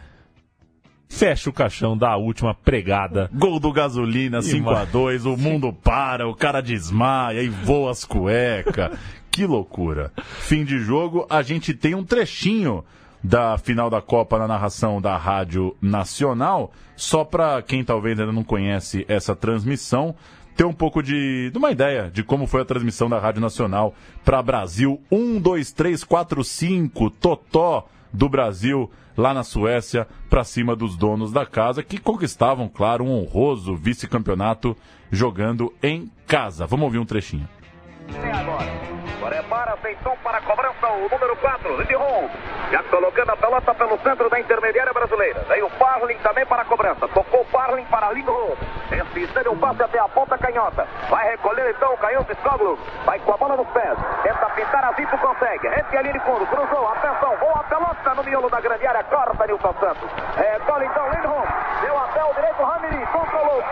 fecha 1.06 1.50
o 1.50 1.52
caixão 1.52 1.98
da 1.98 2.16
última 2.16 2.54
pregada. 2.54 3.30
Gol 3.34 3.60
do 3.60 3.70
gasolina, 3.72 4.40
5 4.40 4.70
a 4.70 4.84
2 4.86 5.26
o 5.26 5.36
mundo 5.36 5.70
para, 5.70 6.26
o 6.26 6.34
cara 6.34 6.62
desmaia 6.62 7.42
e 7.42 7.48
voa 7.50 7.90
as 7.90 8.06
cuecas. 8.06 8.98
que 9.30 9.44
loucura. 9.44 10.12
Fim 10.16 10.64
de 10.64 10.78
jogo, 10.78 11.26
a 11.28 11.42
gente 11.42 11.74
tem 11.74 11.94
um 11.94 12.04
trechinho 12.04 12.82
da 13.22 13.58
final 13.58 13.90
da 13.90 14.00
Copa 14.00 14.38
na 14.38 14.48
narração 14.48 14.98
da 14.98 15.16
Rádio 15.18 15.76
Nacional. 15.80 16.72
Só 16.96 17.22
para 17.22 17.60
quem 17.60 17.84
talvez 17.84 18.18
ainda 18.18 18.32
não 18.32 18.42
conhece 18.42 19.04
essa 19.08 19.36
transmissão, 19.36 20.14
ter 20.56 20.64
um 20.64 20.72
pouco 20.72 21.02
de, 21.02 21.50
de 21.50 21.58
uma 21.58 21.70
ideia 21.70 22.10
de 22.10 22.22
como 22.22 22.46
foi 22.46 22.62
a 22.62 22.64
transmissão 22.64 23.08
da 23.08 23.18
Rádio 23.18 23.42
Nacional 23.42 23.94
para 24.24 24.42
Brasil 24.42 25.00
1, 25.10 25.38
2, 25.38 25.72
3, 25.72 26.02
4, 26.02 26.42
5, 26.42 27.10
Totó 27.10 27.86
do 28.12 28.28
Brasil 28.28 28.90
lá 29.16 29.34
na 29.34 29.44
Suécia 29.44 30.06
para 30.30 30.44
cima 30.44 30.74
dos 30.74 30.96
donos 30.96 31.30
da 31.30 31.44
casa 31.44 31.82
que 31.82 31.98
conquistavam, 31.98 32.68
claro, 32.68 33.04
um 33.04 33.12
honroso 33.12 33.76
vice-campeonato 33.76 34.76
jogando 35.10 35.72
em 35.82 36.10
casa. 36.26 36.66
Vamos 36.66 36.84
ouvir 36.84 36.98
um 36.98 37.06
trechinho. 37.06 37.48
É 38.14 38.32
agora. 38.32 38.95
Prepara, 39.20 39.76
feitou 39.78 40.16
para 40.22 40.38
a 40.38 40.40
cobrança 40.42 40.88
o 40.88 41.08
número 41.08 41.36
4, 41.36 41.76
Lindholm. 41.82 42.28
Já 42.70 42.82
colocando 42.84 43.30
a 43.30 43.36
pelota 43.36 43.74
pelo 43.74 43.98
centro 43.98 44.28
da 44.28 44.38
intermediária 44.38 44.92
brasileira. 44.92 45.40
Veio 45.48 45.66
o 45.66 45.70
Parlin 45.70 46.16
também 46.18 46.44
para 46.46 46.62
a 46.62 46.64
cobrança. 46.64 47.08
Tocou 47.08 47.44
Parlin 47.46 47.84
para 47.86 48.12
Lindholm. 48.12 48.56
Esse 48.90 49.22
estende 49.22 49.48
um 49.48 49.58
passe 49.58 49.82
até 49.82 49.98
a 49.98 50.08
ponta 50.08 50.36
canhota. 50.36 50.86
Vai 51.08 51.30
recolher 51.30 51.70
então 51.70 51.94
o 51.94 51.98
canhoto 51.98 52.32
Skoglu. 52.32 52.78
Vai 53.04 53.18
com 53.20 53.32
a 53.32 53.36
bola 53.36 53.56
nos 53.56 53.68
pés. 53.68 53.96
Tenta 54.22 54.46
pintar 54.50 54.84
a 54.84 54.92
Zito, 54.92 55.16
consegue. 55.18 55.68
Rente 55.68 55.96
a 55.96 56.02
linha 56.02 56.12
de 56.12 56.20
fundo. 56.20 56.46
Cruzou. 56.46 56.88
Atenção. 56.88 57.36
Boa 57.38 57.64
pelota 57.64 58.14
no 58.14 58.22
miolo 58.22 58.50
da 58.50 58.60
grande 58.60 58.86
área. 58.86 59.02
Corta 59.04 59.46
Nilson 59.46 59.74
Santos. 59.80 60.10
Recolhe 60.36 60.86
então 60.86 61.10
Lindholm. 61.10 61.46
Deu 61.80 61.98
até 61.98 62.24
o 62.24 62.34
direito 62.34 62.62
Ramiri. 62.62 63.06
Controlou. 63.06 63.62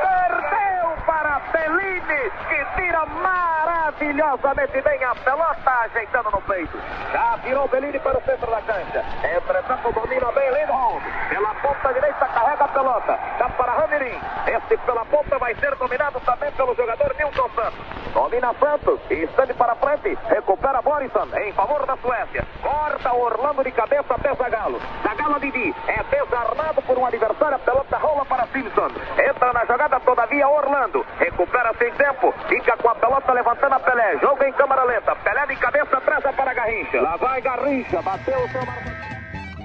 Bellini. 2.04 2.30
Que 2.48 2.64
tira 2.76 3.04
maravilhosamente 3.06 4.80
bem 4.80 5.04
a 5.04 5.14
pelota. 5.14 5.70
Ajeitando 5.84 6.30
no 6.30 6.40
peito. 6.42 6.78
Já 7.12 7.36
virou 7.36 7.68
Bellini 7.68 7.98
para 7.98 8.18
o 8.18 8.22
centro 8.22 8.50
da 8.50 8.60
cancha. 8.62 9.04
Entretanto 9.22 9.92
domina 9.92 10.32
bem 10.32 10.50
Lindholm. 10.50 11.00
Pela 11.28 11.54
ponta 11.54 11.92
direita 11.92 12.26
carrega 12.26 12.64
a 12.64 12.68
pelota. 12.68 13.18
Dá 13.38 13.48
para 13.50 13.72
Ramirim. 13.72 14.20
Esse 14.46 14.76
pela 14.78 15.04
ponta 15.06 15.38
vai 15.38 15.54
ser 15.56 15.74
dominado 15.76 16.20
também 16.20 16.50
pelo 16.52 16.74
jogador 16.74 17.14
Nilson 17.18 17.48
Santos. 17.54 17.80
Domina 18.12 18.54
Santos. 18.54 19.00
Estande 19.10 19.54
para 19.54 19.74
frente. 19.76 20.18
Recupera 20.28 20.82
Borisson 20.82 21.28
em 21.42 21.52
favor 21.52 21.84
da 21.86 21.96
Suécia. 21.96 22.44
Corta 22.62 23.12
Orlando 23.12 23.64
de 23.64 23.72
cabeça 23.72 24.14
até 24.14 24.34
Zagalo. 24.34 24.80
Zagalo 25.02 25.40
Didi 25.40 25.74
é 25.88 26.02
desarmado 26.04 26.82
por 26.82 26.98
um 26.98 27.06
adversário. 27.06 27.56
A 27.56 27.58
pelota 27.58 27.96
rola 27.98 28.24
para 28.24 28.46
Simpson. 28.46 28.88
Entra 29.18 29.52
na 29.52 29.64
jogada 29.64 30.00
todavia 30.00 30.48
Orlando. 30.48 31.04
Recupera 31.18 31.72
sem 31.78 31.93
tempo. 31.94 32.32
Fica 32.48 32.76
com 32.76 32.88
a 32.88 32.94
pelota 32.94 33.32
levantando 33.32 33.74
a 33.74 33.80
Pelé. 33.80 34.18
Joga 34.18 34.48
em 34.48 34.52
câmara 34.52 34.84
lenta. 34.84 35.14
Pelé 35.16 35.46
de 35.46 35.56
cabeça 35.56 36.00
presa 36.00 36.32
para 36.32 36.54
Garrincha. 36.54 37.00
Lá 37.00 37.16
vai 37.16 37.40
Garrincha. 37.40 38.02
Bateu 38.02 38.38
o 38.38 38.48
seu 38.48 38.62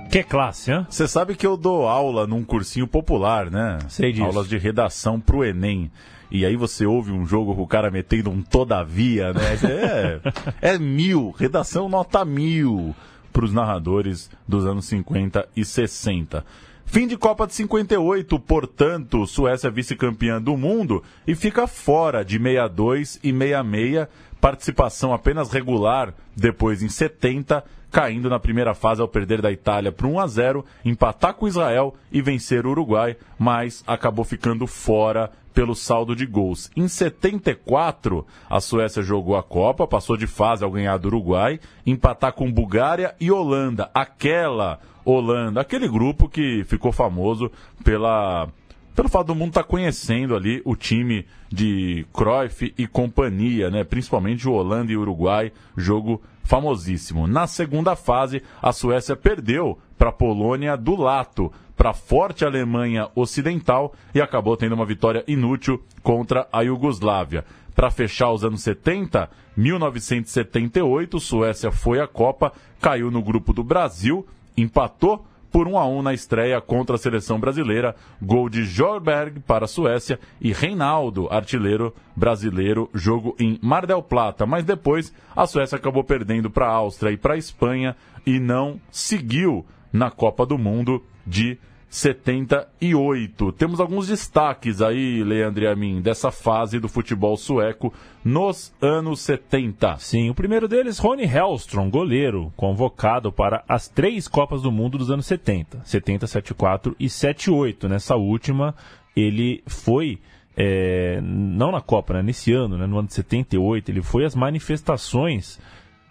Que 0.10 0.24
classe, 0.24 0.72
hein? 0.72 0.86
Você 0.90 1.08
sabe 1.08 1.36
que 1.36 1.46
eu 1.46 1.58
dou 1.58 1.88
aula 1.88 2.26
num 2.26 2.44
cursinho 2.44 2.88
popular, 2.88 3.50
né? 3.50 3.80
Sei 3.90 4.12
disso. 4.12 4.26
Aulas 4.26 4.48
de 4.48 4.58
redação 4.58 5.20
pro 5.20 5.44
Enem. 5.44 5.92
E 6.32 6.46
aí 6.46 6.56
você 6.56 6.86
ouve 6.86 7.12
um 7.12 7.26
jogo 7.26 7.56
com 7.56 7.64
o 7.64 7.68
cara 7.68 7.90
metendo 7.90 8.30
um 8.30 8.42
todavia, 8.42 9.34
né? 9.34 10.22
É, 10.62 10.74
é 10.74 10.78
mil, 10.78 11.32
redação 11.32 11.90
nota 11.90 12.24
mil 12.24 12.96
para 13.34 13.46
os 13.46 13.54
narradores 13.54 14.30
dos 14.48 14.66
anos 14.66 14.86
50 14.86 15.48
e 15.56 15.66
60. 15.66 16.46
Fim 16.92 17.06
de 17.06 17.16
Copa 17.16 17.46
de 17.46 17.54
58, 17.54 18.40
portanto, 18.40 19.28
Suécia 19.28 19.70
vice-campeã 19.70 20.42
do 20.42 20.58
mundo 20.58 21.04
e 21.28 21.36
fica 21.36 21.68
fora 21.68 22.26
de 22.26 22.40
62 22.40 23.20
e 23.24 23.32
66, 23.32 24.08
participação 24.42 25.14
apenas 25.14 25.52
regular 25.52 26.16
depois 26.36 26.82
em 26.82 26.90
70, 26.90 27.64
caindo 27.92 28.28
na 28.28 28.40
primeira 28.40 28.74
fase 28.74 29.02
ao 29.02 29.08
perder 29.08 29.40
da 29.40 29.52
Itália 29.52 29.92
por 29.92 30.08
1 30.08 30.20
a 30.20 30.26
0, 30.26 30.66
empatar 30.84 31.36
com 31.36 31.48
Israel 31.48 31.94
e 32.12 32.24
vencer 32.24 32.66
o 32.66 32.72
Uruguai, 32.72 33.16
mas 33.38 33.84
acabou 33.86 34.26
ficando 34.26 34.66
fora 34.66 35.30
pelo 35.54 35.76
saldo 35.76 36.16
de 36.16 36.26
gols. 36.26 36.72
Em 36.76 36.88
74, 36.88 38.26
a 38.50 38.60
Suécia 38.60 39.04
jogou 39.04 39.36
a 39.36 39.44
Copa, 39.44 39.86
passou 39.86 40.18
de 40.18 40.26
fase 40.26 40.64
ao 40.64 40.72
ganhar 40.72 40.98
do 40.98 41.08
Uruguai, 41.08 41.60
empatar 41.86 42.34
com 42.34 42.52
Bulgária 42.52 43.14
e 43.20 43.32
Holanda, 43.32 43.92
aquela 43.94 44.80
Holanda, 45.10 45.62
aquele 45.62 45.88
grupo 45.88 46.28
que 46.28 46.64
ficou 46.66 46.92
famoso 46.92 47.52
pela 47.84 48.48
pelo 48.96 49.08
fato 49.08 49.28
do 49.28 49.36
mundo 49.36 49.50
estar 49.50 49.64
tá 49.64 49.70
conhecendo 49.70 50.36
ali 50.36 50.62
o 50.66 50.76
time 50.76 51.26
de 51.50 52.06
Cruyff 52.12 52.74
e 52.78 52.86
companhia, 52.86 53.70
né? 53.70 53.86
Principalmente 53.86 54.48
o 54.48 54.52
Holanda 54.52 54.92
e 54.92 54.98
o 54.98 55.02
Uruguai, 55.02 55.54
jogo 55.78 56.22
famosíssimo. 56.44 57.26
Na 57.26 57.48
segunda 57.48 57.96
fase, 57.96 58.44
a 58.62 58.74
Suécia 58.74 59.16
perdeu 59.16 59.80
para 59.98 60.10
a 60.10 60.12
Polônia 60.12 60.76
do 60.76 60.96
Lato, 60.96 61.50
para 61.78 61.92
a 61.92 61.94
forte 61.94 62.44
Alemanha 62.44 63.08
Ocidental 63.16 63.94
e 64.14 64.20
acabou 64.20 64.58
tendo 64.58 64.76
uma 64.76 64.86
vitória 64.86 65.24
inútil 65.28 65.82
contra 66.04 66.46
a 66.52 66.62
Iugoslávia. 66.62 67.46
Para 67.74 67.90
fechar 67.90 68.32
os 68.32 68.44
anos 68.44 68.62
70, 68.64 69.30
1978, 69.56 71.20
Suécia 71.22 71.72
foi 71.72 72.02
à 72.02 72.08
Copa, 72.08 72.52
caiu 72.82 73.10
no 73.10 73.22
grupo 73.22 73.54
do 73.54 73.64
Brasil, 73.64 74.28
empatou 74.62 75.26
por 75.52 75.68
1 75.68 75.78
a 75.78 75.88
1 75.88 76.02
na 76.04 76.14
estreia 76.14 76.62
contra 76.62 76.96
a 76.96 77.00
seleção 77.00 77.40
brasileira, 77.40 77.96
gol 78.22 78.50
de 78.50 78.64
Jorberg 78.64 79.40
para 79.42 79.66
a 79.66 79.68
Suécia 79.68 80.20
e 80.40 80.54
Reinaldo, 80.54 81.28
artilheiro 81.32 81.94
brasileiro, 82.16 82.90
jogo 82.94 83.36
em 83.40 83.60
Mar 83.62 83.86
del 83.86 84.04
Plata, 84.04 84.46
mas 84.46 84.64
depois 84.64 85.14
a 85.36 85.48
Suécia 85.48 85.78
acabou 85.78 86.04
perdendo 86.04 86.50
para 86.50 86.68
a 86.68 86.74
Áustria 86.74 87.12
e 87.12 87.18
para 87.18 87.34
a 87.34 87.38
Espanha 87.38 87.96
e 88.26 88.40
não 88.40 88.80
seguiu 88.92 89.66
na 89.92 90.12
Copa 90.12 90.46
do 90.46 90.58
Mundo 90.58 91.04
de 91.26 91.58
78. 91.90 93.52
Temos 93.54 93.80
alguns 93.80 94.08
destaques 94.08 94.82
aí, 94.82 95.24
Leandro 95.24 95.64
e 95.64 95.68
a 95.68 96.02
dessa 96.02 96.30
fase 96.30 96.80
do 96.80 96.88
futebol 96.88 97.36
sueco 97.36 97.92
nos 98.24 98.72
anos 98.80 99.22
70. 99.22 99.98
Sim, 99.98 100.30
o 100.30 100.36
primeiro 100.36 100.68
deles, 100.68 101.00
Rony 101.00 101.24
Hellstrom, 101.24 101.90
goleiro, 101.90 102.54
convocado 102.56 103.32
para 103.32 103.64
as 103.68 103.88
três 103.88 104.28
Copas 104.28 104.62
do 104.62 104.72
Mundo 104.72 104.98
dos 104.98 105.10
anos 105.10 105.26
70. 105.26 105.82
70, 105.84 106.28
74 106.28 106.96
e 107.00 107.10
78. 107.10 107.90
Nessa 107.90 108.16
última, 108.16 108.76
ele 109.16 109.64
foi. 109.66 110.20
É, 110.62 111.22
não 111.22 111.72
na 111.72 111.80
Copa, 111.80 112.16
né, 112.16 112.22
nesse 112.22 112.52
ano, 112.52 112.78
né, 112.78 112.86
no 112.86 113.00
ano 113.00 113.08
de 113.08 113.14
78, 113.14 113.92
ele 113.92 114.02
foi 114.02 114.26
às 114.26 114.36
manifestações 114.36 115.58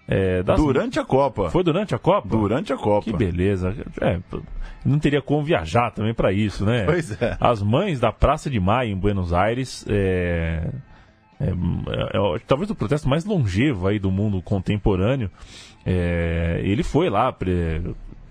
É, 0.09 0.42
das... 0.42 0.59
Durante 0.59 0.99
a 0.99 1.05
Copa. 1.05 1.51
Foi 1.51 1.62
durante 1.62 1.94
a 1.94 1.99
Copa? 1.99 2.29
Durante 2.29 2.73
a 2.73 2.77
Copa. 2.77 3.05
Que 3.05 3.12
beleza. 3.14 3.77
É, 4.01 4.18
não 4.85 4.99
teria 4.99 5.21
como 5.21 5.42
viajar 5.42 5.90
também 5.90 6.14
para 6.14 6.33
isso, 6.33 6.64
né? 6.64 6.87
Pois 6.87 7.21
é. 7.21 7.37
As 7.38 7.62
mães 7.62 8.01
da 8.01 8.11
Praça 8.11 8.49
de 8.49 8.59
Maio 8.59 8.90
em 8.90 8.97
Buenos 8.97 9.35
Aires. 9.35 9.85
É, 9.87 10.71
é, 11.38 11.51
é, 11.51 12.38
talvez 12.47 12.71
o 12.71 12.75
protesto 12.75 13.07
mais 13.07 13.27
longevo 13.27 13.87
aí 13.87 13.99
do 13.99 14.11
mundo 14.11 14.40
contemporâneo. 14.40 15.31
É, 15.85 16.61
ele 16.64 16.83
foi 16.83 17.11
lá, 17.11 17.31
pre, 17.31 17.83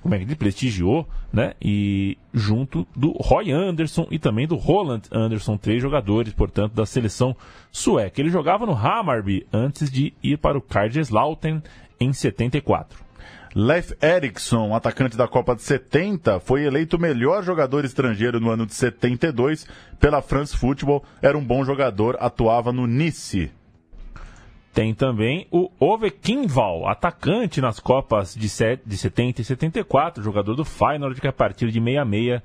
como 0.08 0.16
é 0.16 0.20
que 0.20 0.36
prestigiou, 0.36 1.06
né? 1.34 1.54
E 1.62 2.18
junto 2.34 2.88
do 2.96 3.12
Roy 3.12 3.52
Anderson 3.52 4.08
e 4.10 4.18
também 4.18 4.48
do 4.48 4.56
Roland 4.56 5.02
Anderson, 5.12 5.58
três 5.58 5.82
jogadores, 5.82 6.32
portanto, 6.32 6.74
da 6.74 6.86
seleção 6.86 7.36
sueca. 7.74 8.22
Ele 8.22 8.30
jogava 8.30 8.66
no 8.66 8.72
Hammarby 8.72 9.46
antes 9.52 9.92
de 9.92 10.14
ir 10.24 10.38
para 10.38 10.58
o 10.58 10.62
Kaiserslautern 10.62 11.62
em 12.00 12.14
74. 12.14 13.06
Leif 13.54 13.94
Erikson, 14.02 14.74
atacante 14.74 15.18
da 15.18 15.28
Copa 15.28 15.54
de 15.56 15.64
70, 15.64 16.40
foi 16.40 16.64
eleito 16.64 16.98
melhor 16.98 17.44
jogador 17.44 17.84
estrangeiro 17.84 18.40
no 18.40 18.50
ano 18.50 18.66
de 18.66 18.74
72 18.74 19.68
pela 20.00 20.22
France 20.22 20.56
Football. 20.56 21.04
Era 21.22 21.38
um 21.38 21.44
bom 21.44 21.66
jogador, 21.66 22.16
atuava 22.22 22.72
no 22.72 22.88
Nice. 22.88 23.52
Tem 24.78 24.94
também 24.94 25.48
o 25.50 25.72
Ove 25.80 26.12
Kinval, 26.12 26.88
atacante 26.88 27.60
nas 27.60 27.80
Copas 27.80 28.36
de, 28.36 28.48
de 28.86 28.96
70 28.96 29.42
e 29.42 29.44
74, 29.44 30.24
jogador 30.24 30.54
do 30.54 30.64
Feyenoord 30.64 31.20
que 31.20 31.28
a 31.28 31.34
partir 31.34 31.72
de 31.72 31.84
66 31.84 32.44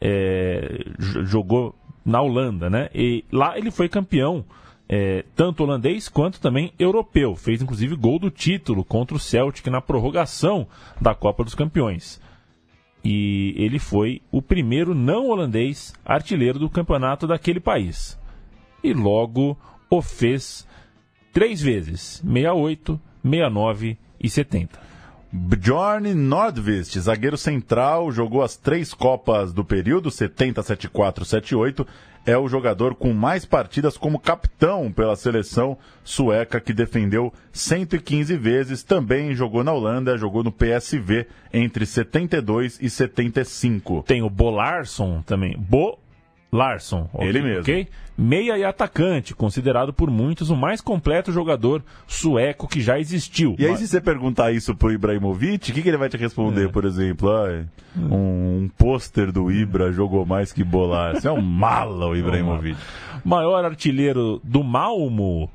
é, 0.00 0.84
jogou 1.24 1.74
na 2.06 2.22
Holanda, 2.22 2.70
né? 2.70 2.88
E 2.94 3.24
lá 3.32 3.58
ele 3.58 3.72
foi 3.72 3.88
campeão 3.88 4.44
é, 4.88 5.24
tanto 5.34 5.64
holandês 5.64 6.08
quanto 6.08 6.40
também 6.40 6.72
europeu. 6.78 7.34
Fez 7.34 7.60
inclusive 7.60 7.96
gol 7.96 8.20
do 8.20 8.30
título 8.30 8.84
contra 8.84 9.16
o 9.16 9.20
Celtic 9.20 9.66
na 9.66 9.80
prorrogação 9.80 10.68
da 11.00 11.12
Copa 11.12 11.42
dos 11.42 11.56
Campeões. 11.56 12.20
E 13.04 13.52
ele 13.56 13.80
foi 13.80 14.22
o 14.30 14.40
primeiro 14.40 14.94
não 14.94 15.26
holandês 15.26 15.92
artilheiro 16.04 16.60
do 16.60 16.70
campeonato 16.70 17.26
daquele 17.26 17.58
país. 17.58 18.16
E 18.80 18.92
logo 18.92 19.58
o 19.90 20.00
fez 20.00 20.64
três 21.34 21.60
vezes: 21.60 22.22
68, 22.24 22.98
69 23.22 23.98
e 24.18 24.30
70. 24.30 24.94
Bjorn 25.36 26.14
Nordvist, 26.14 26.96
zagueiro 27.00 27.36
central, 27.36 28.12
jogou 28.12 28.40
as 28.40 28.56
três 28.56 28.94
Copas 28.94 29.52
do 29.52 29.64
período, 29.64 30.08
70, 30.08 30.62
74, 30.62 31.24
78. 31.24 31.84
É 32.24 32.38
o 32.38 32.48
jogador 32.48 32.94
com 32.94 33.12
mais 33.12 33.44
partidas 33.44 33.98
como 33.98 34.18
capitão 34.18 34.90
pela 34.92 35.16
seleção 35.16 35.76
sueca, 36.04 36.60
que 36.60 36.72
defendeu 36.72 37.32
115 37.52 38.36
vezes. 38.36 38.84
Também 38.84 39.34
jogou 39.34 39.64
na 39.64 39.72
Holanda, 39.72 40.16
jogou 40.16 40.44
no 40.44 40.52
PSV 40.52 41.26
entre 41.52 41.84
72 41.84 42.78
e 42.80 42.88
75. 42.88 44.04
Tem 44.06 44.22
o 44.22 44.30
Bolarson 44.30 45.20
também. 45.26 45.54
Bo 45.58 45.98
Larson. 46.54 47.10
Ele 47.18 47.42
mesmo. 47.42 47.62
Okay? 47.62 47.88
Meia 48.16 48.56
e 48.56 48.64
atacante, 48.64 49.34
considerado 49.34 49.92
por 49.92 50.08
muitos 50.08 50.50
o 50.50 50.56
mais 50.56 50.80
completo 50.80 51.32
jogador 51.32 51.82
sueco 52.06 52.68
que 52.68 52.80
já 52.80 52.96
existiu. 52.96 53.56
E 53.58 53.66
aí, 53.66 53.76
se 53.76 53.88
você 53.88 54.00
perguntar 54.00 54.52
isso 54.52 54.72
pro 54.72 54.92
Ibrahimovic, 54.92 55.72
o 55.72 55.74
que, 55.74 55.82
que 55.82 55.88
ele 55.88 55.96
vai 55.96 56.08
te 56.08 56.16
responder, 56.16 56.66
é. 56.66 56.68
por 56.68 56.84
exemplo? 56.84 57.28
Ah, 57.28 57.64
um, 57.96 58.62
um 58.62 58.70
pôster 58.78 59.32
do 59.32 59.50
Ibra 59.50 59.90
jogou 59.90 60.24
mais 60.24 60.52
que 60.52 60.62
bolar. 60.62 61.16
Você 61.16 61.26
é 61.26 61.32
um 61.32 61.42
mala, 61.42 62.06
o 62.06 62.14
Ibrahimovic. 62.16 62.78
Maior 63.24 63.64
artilheiro 63.64 64.40
do 64.44 64.62
Malmo 64.62 65.50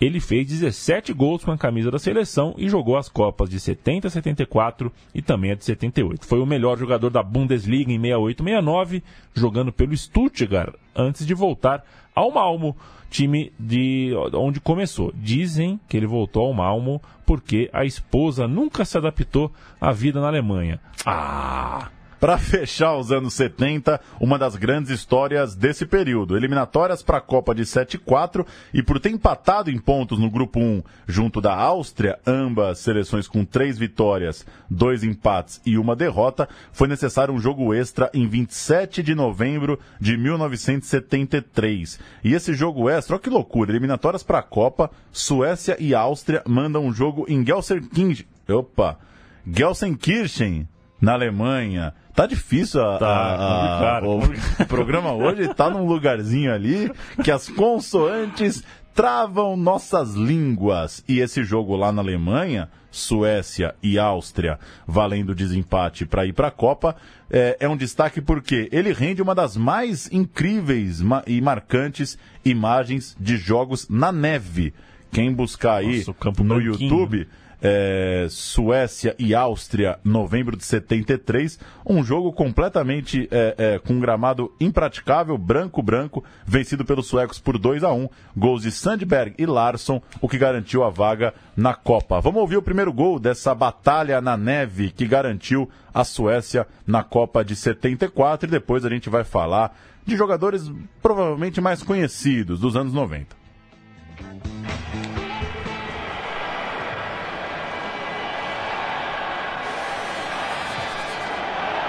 ele 0.00 0.20
fez 0.20 0.46
17 0.46 1.12
gols 1.12 1.44
com 1.44 1.50
a 1.50 1.58
camisa 1.58 1.90
da 1.90 1.98
seleção 1.98 2.54
e 2.56 2.68
jogou 2.68 2.96
as 2.96 3.08
Copas 3.08 3.50
de 3.50 3.58
70, 3.58 4.08
74 4.08 4.92
e 5.14 5.20
também 5.20 5.50
a 5.50 5.54
de 5.54 5.64
78. 5.64 6.24
Foi 6.24 6.40
o 6.40 6.46
melhor 6.46 6.78
jogador 6.78 7.10
da 7.10 7.22
Bundesliga 7.22 7.92
em 7.92 8.00
68, 8.00 8.42
69, 8.42 9.02
jogando 9.34 9.72
pelo 9.72 9.96
Stuttgart 9.96 10.74
antes 10.94 11.26
de 11.26 11.34
voltar 11.34 11.84
ao 12.14 12.30
Malmo, 12.30 12.76
time 13.10 13.52
de 13.58 14.12
onde 14.34 14.60
começou. 14.60 15.12
Dizem 15.14 15.80
que 15.88 15.96
ele 15.96 16.06
voltou 16.06 16.46
ao 16.46 16.54
Malmo 16.54 17.02
porque 17.26 17.68
a 17.72 17.84
esposa 17.84 18.46
nunca 18.46 18.84
se 18.84 18.96
adaptou 18.96 19.52
à 19.80 19.92
vida 19.92 20.20
na 20.20 20.28
Alemanha. 20.28 20.80
Ah! 21.04 21.90
Para 22.20 22.36
fechar 22.36 22.96
os 22.96 23.12
anos 23.12 23.34
70, 23.34 24.00
uma 24.20 24.36
das 24.36 24.56
grandes 24.56 24.90
histórias 24.90 25.54
desse 25.54 25.86
período. 25.86 26.36
Eliminatórias 26.36 27.00
para 27.00 27.18
a 27.18 27.20
Copa 27.20 27.54
de 27.54 27.62
7-4 27.62 28.44
e 28.74 28.82
por 28.82 28.98
ter 28.98 29.10
empatado 29.10 29.70
em 29.70 29.78
pontos 29.78 30.18
no 30.18 30.28
grupo 30.28 30.58
1 30.58 30.82
junto 31.06 31.40
da 31.40 31.54
Áustria, 31.54 32.18
ambas 32.26 32.80
seleções 32.80 33.28
com 33.28 33.44
três 33.44 33.78
vitórias, 33.78 34.44
dois 34.68 35.04
empates 35.04 35.60
e 35.64 35.78
uma 35.78 35.94
derrota, 35.94 36.48
foi 36.72 36.88
necessário 36.88 37.32
um 37.32 37.38
jogo 37.38 37.72
extra 37.72 38.10
em 38.12 38.26
27 38.26 39.00
de 39.00 39.14
novembro 39.14 39.78
de 40.00 40.16
1973. 40.16 42.00
E 42.24 42.34
esse 42.34 42.52
jogo 42.52 42.90
extra, 42.90 43.14
olha 43.14 43.22
que 43.22 43.30
loucura, 43.30 43.70
eliminatórias 43.70 44.24
para 44.24 44.40
a 44.40 44.42
Copa, 44.42 44.90
Suécia 45.12 45.76
e 45.78 45.94
Áustria 45.94 46.42
mandam 46.44 46.84
um 46.84 46.92
jogo 46.92 47.26
em 47.28 47.46
Gelsenkirchen. 47.46 48.26
Opa! 48.48 48.98
Gelsenkirchen, 49.46 50.66
na 51.00 51.12
Alemanha. 51.12 51.94
Tá 52.14 52.26
difícil 52.26 52.84
a, 52.84 52.98
tá, 52.98 53.06
a, 53.06 53.98
a, 53.98 54.08
o, 54.08 54.20
programa 54.66 55.12
hoje 55.12 55.52
tá 55.54 55.70
num 55.70 55.86
lugarzinho 55.86 56.52
ali 56.52 56.90
que 57.22 57.30
as 57.30 57.48
consoantes 57.48 58.64
travam 58.98 59.56
nossas 59.56 60.14
línguas. 60.14 61.04
E 61.08 61.20
esse 61.20 61.44
jogo 61.44 61.76
lá 61.76 61.92
na 61.92 62.02
Alemanha, 62.02 62.68
Suécia 62.90 63.76
e 63.80 63.96
Áustria, 63.96 64.58
valendo 64.84 65.36
desempate 65.36 66.04
para 66.04 66.26
ir 66.26 66.32
para 66.32 66.48
a 66.48 66.50
Copa, 66.50 66.96
é, 67.30 67.56
é, 67.60 67.68
um 67.68 67.76
destaque 67.76 68.20
porque 68.20 68.68
ele 68.72 68.92
rende 68.92 69.22
uma 69.22 69.36
das 69.36 69.56
mais 69.56 70.10
incríveis 70.10 71.00
e 71.28 71.40
marcantes 71.40 72.18
imagens 72.44 73.16
de 73.20 73.36
jogos 73.36 73.88
na 73.88 74.10
neve. 74.10 74.74
Quem 75.12 75.32
buscar 75.32 75.76
aí 75.76 76.04
Nossa, 76.04 76.42
no 76.42 76.60
YouTube 76.60 77.28
é, 77.60 78.26
Suécia 78.30 79.14
e 79.18 79.34
Áustria, 79.34 79.98
novembro 80.04 80.56
de 80.56 80.64
73. 80.64 81.58
Um 81.86 82.04
jogo 82.04 82.32
completamente 82.32 83.28
é, 83.30 83.54
é, 83.58 83.78
com 83.78 83.94
um 83.94 84.00
gramado 84.00 84.52
impraticável, 84.60 85.36
branco-branco, 85.36 86.24
vencido 86.46 86.84
pelos 86.84 87.06
suecos 87.06 87.38
por 87.38 87.58
2 87.58 87.84
a 87.84 87.92
1 87.92 88.08
Gols 88.36 88.62
de 88.62 88.70
Sandberg 88.70 89.34
e 89.38 89.46
Larsson, 89.46 90.00
o 90.20 90.28
que 90.28 90.38
garantiu 90.38 90.84
a 90.84 90.90
vaga 90.90 91.34
na 91.56 91.74
Copa. 91.74 92.20
Vamos 92.20 92.40
ouvir 92.40 92.56
o 92.56 92.62
primeiro 92.62 92.92
gol 92.92 93.18
dessa 93.18 93.54
batalha 93.54 94.20
na 94.20 94.36
neve 94.36 94.90
que 94.90 95.06
garantiu 95.06 95.68
a 95.92 96.04
Suécia 96.04 96.66
na 96.86 97.02
Copa 97.02 97.44
de 97.44 97.56
74 97.56 98.48
e 98.48 98.50
depois 98.50 98.84
a 98.84 98.90
gente 98.90 99.10
vai 99.10 99.24
falar 99.24 99.76
de 100.06 100.16
jogadores 100.16 100.70
provavelmente 101.02 101.60
mais 101.60 101.82
conhecidos 101.82 102.60
dos 102.60 102.76
anos 102.76 102.92
90. 102.92 103.36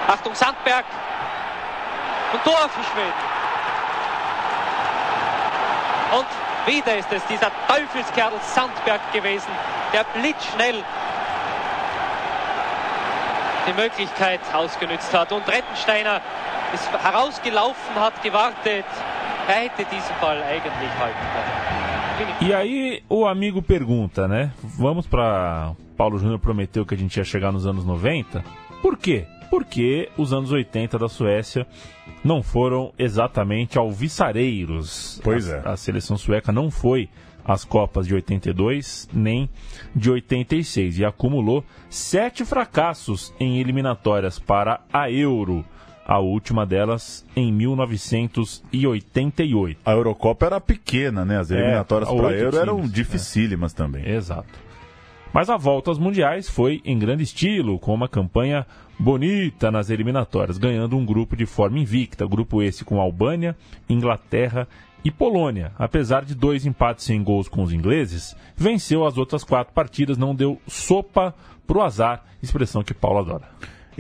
Achtung, 0.09 0.33
Sandberg. 0.33 0.85
Und 2.33 2.43
Tor 2.43 2.67
für 2.69 2.83
Schweden. 2.83 3.13
Und 6.17 6.73
wieder 6.73 6.97
ist 6.97 7.11
es 7.11 7.23
dieser 7.27 7.51
Teufelskerl 7.67 8.33
Sandberg 8.41 9.01
gewesen, 9.13 9.51
der 9.93 10.03
blitzschnell 10.15 10.83
die 13.67 13.73
Möglichkeit 13.73 14.39
ausgenutzt 14.51 15.13
hat. 15.13 15.31
Und 15.31 15.47
Rettensteiner 15.47 16.21
ist 16.73 16.89
herausgelaufen, 16.91 17.95
hat 17.95 18.21
gewartet. 18.23 18.85
Er 19.47 19.53
hätte 19.53 19.85
diesen 19.85 20.15
Ball 20.19 20.41
eigentlich 20.41 20.91
halten 20.99 21.27
können. 21.33 21.79
E 22.41 22.53
aí 22.53 23.03
o 23.07 23.25
amigo 23.25 23.61
pergunta, 23.61 24.27
né? 24.27 24.51
Vamos 24.61 25.07
para 25.07 25.73
Paulo 25.95 26.17
Júnior 26.17 26.39
prometeu 26.39 26.85
que 26.85 26.93
a 26.93 26.97
gente 26.97 27.15
ia 27.17 27.23
chegar 27.23 27.51
nos 27.51 27.65
anos 27.65 27.85
90. 27.85 28.43
Por 28.81 28.97
quê? 28.97 29.25
Porque 29.49 30.09
os 30.17 30.33
anos 30.33 30.51
80 30.51 30.99
da 30.99 31.09
Suécia 31.09 31.65
não 32.23 32.41
foram 32.43 32.93
exatamente 32.97 33.77
alviçareiros. 33.77 35.21
Pois 35.23 35.47
é. 35.47 35.61
A 35.65 35.77
seleção 35.77 36.17
sueca 36.17 36.51
não 36.51 36.71
foi 36.71 37.09
às 37.43 37.65
Copas 37.65 38.07
de 38.07 38.13
82 38.13 39.09
nem 39.11 39.49
de 39.95 40.11
86 40.11 40.99
e 40.99 41.05
acumulou 41.05 41.65
sete 41.89 42.45
fracassos 42.45 43.33
em 43.39 43.59
eliminatórias 43.59 44.37
para 44.37 44.81
a 44.93 45.09
Euro. 45.11 45.65
A 46.05 46.19
última 46.19 46.65
delas 46.65 47.25
em 47.35 47.51
1988. 47.53 49.79
A 49.85 49.91
Eurocopa 49.91 50.45
era 50.47 50.59
pequena, 50.59 51.23
né? 51.23 51.37
As 51.37 51.51
eliminatórias 51.51 52.09
é, 52.09 52.15
para 52.15 52.29
a 52.29 52.31
Euro 52.31 52.51
times, 52.51 52.61
eram 52.61 52.81
dificílimas 52.81 53.73
é. 53.73 53.77
também. 53.77 54.09
Exato. 54.09 54.49
Mas 55.33 55.49
a 55.49 55.57
volta 55.57 55.91
aos 55.91 55.99
mundiais 55.99 56.49
foi 56.49 56.81
em 56.83 56.97
grande 56.97 57.23
estilo, 57.23 57.77
com 57.77 57.93
uma 57.93 58.09
campanha 58.09 58.65
bonita 58.97 59.71
nas 59.71 59.89
eliminatórias, 59.89 60.57
ganhando 60.57 60.97
um 60.97 61.05
grupo 61.05 61.35
de 61.35 61.45
forma 61.45 61.79
invicta. 61.79 62.27
Grupo 62.27 62.63
esse 62.63 62.83
com 62.83 62.99
Albânia, 62.99 63.55
Inglaterra 63.87 64.67
E 65.05 65.09
Polônia, 65.09 65.71
apesar 65.77 66.25
de 66.25 66.35
dois 66.35 66.65
empates 66.65 67.05
sem 67.05 67.23
gols 67.23 67.47
com 67.47 67.63
os 67.63 67.71
ingleses, 67.71 68.35
venceu 68.55 69.05
as 69.05 69.17
outras 69.17 69.43
quatro 69.43 69.73
partidas, 69.73 70.17
não 70.17 70.35
deu 70.35 70.59
sopa 70.67 71.33
pro 71.65 71.81
azar, 71.81 72.25
expressão 72.43 72.83
que 72.83 72.93
Paulo 72.93 73.19
adora. 73.19 73.47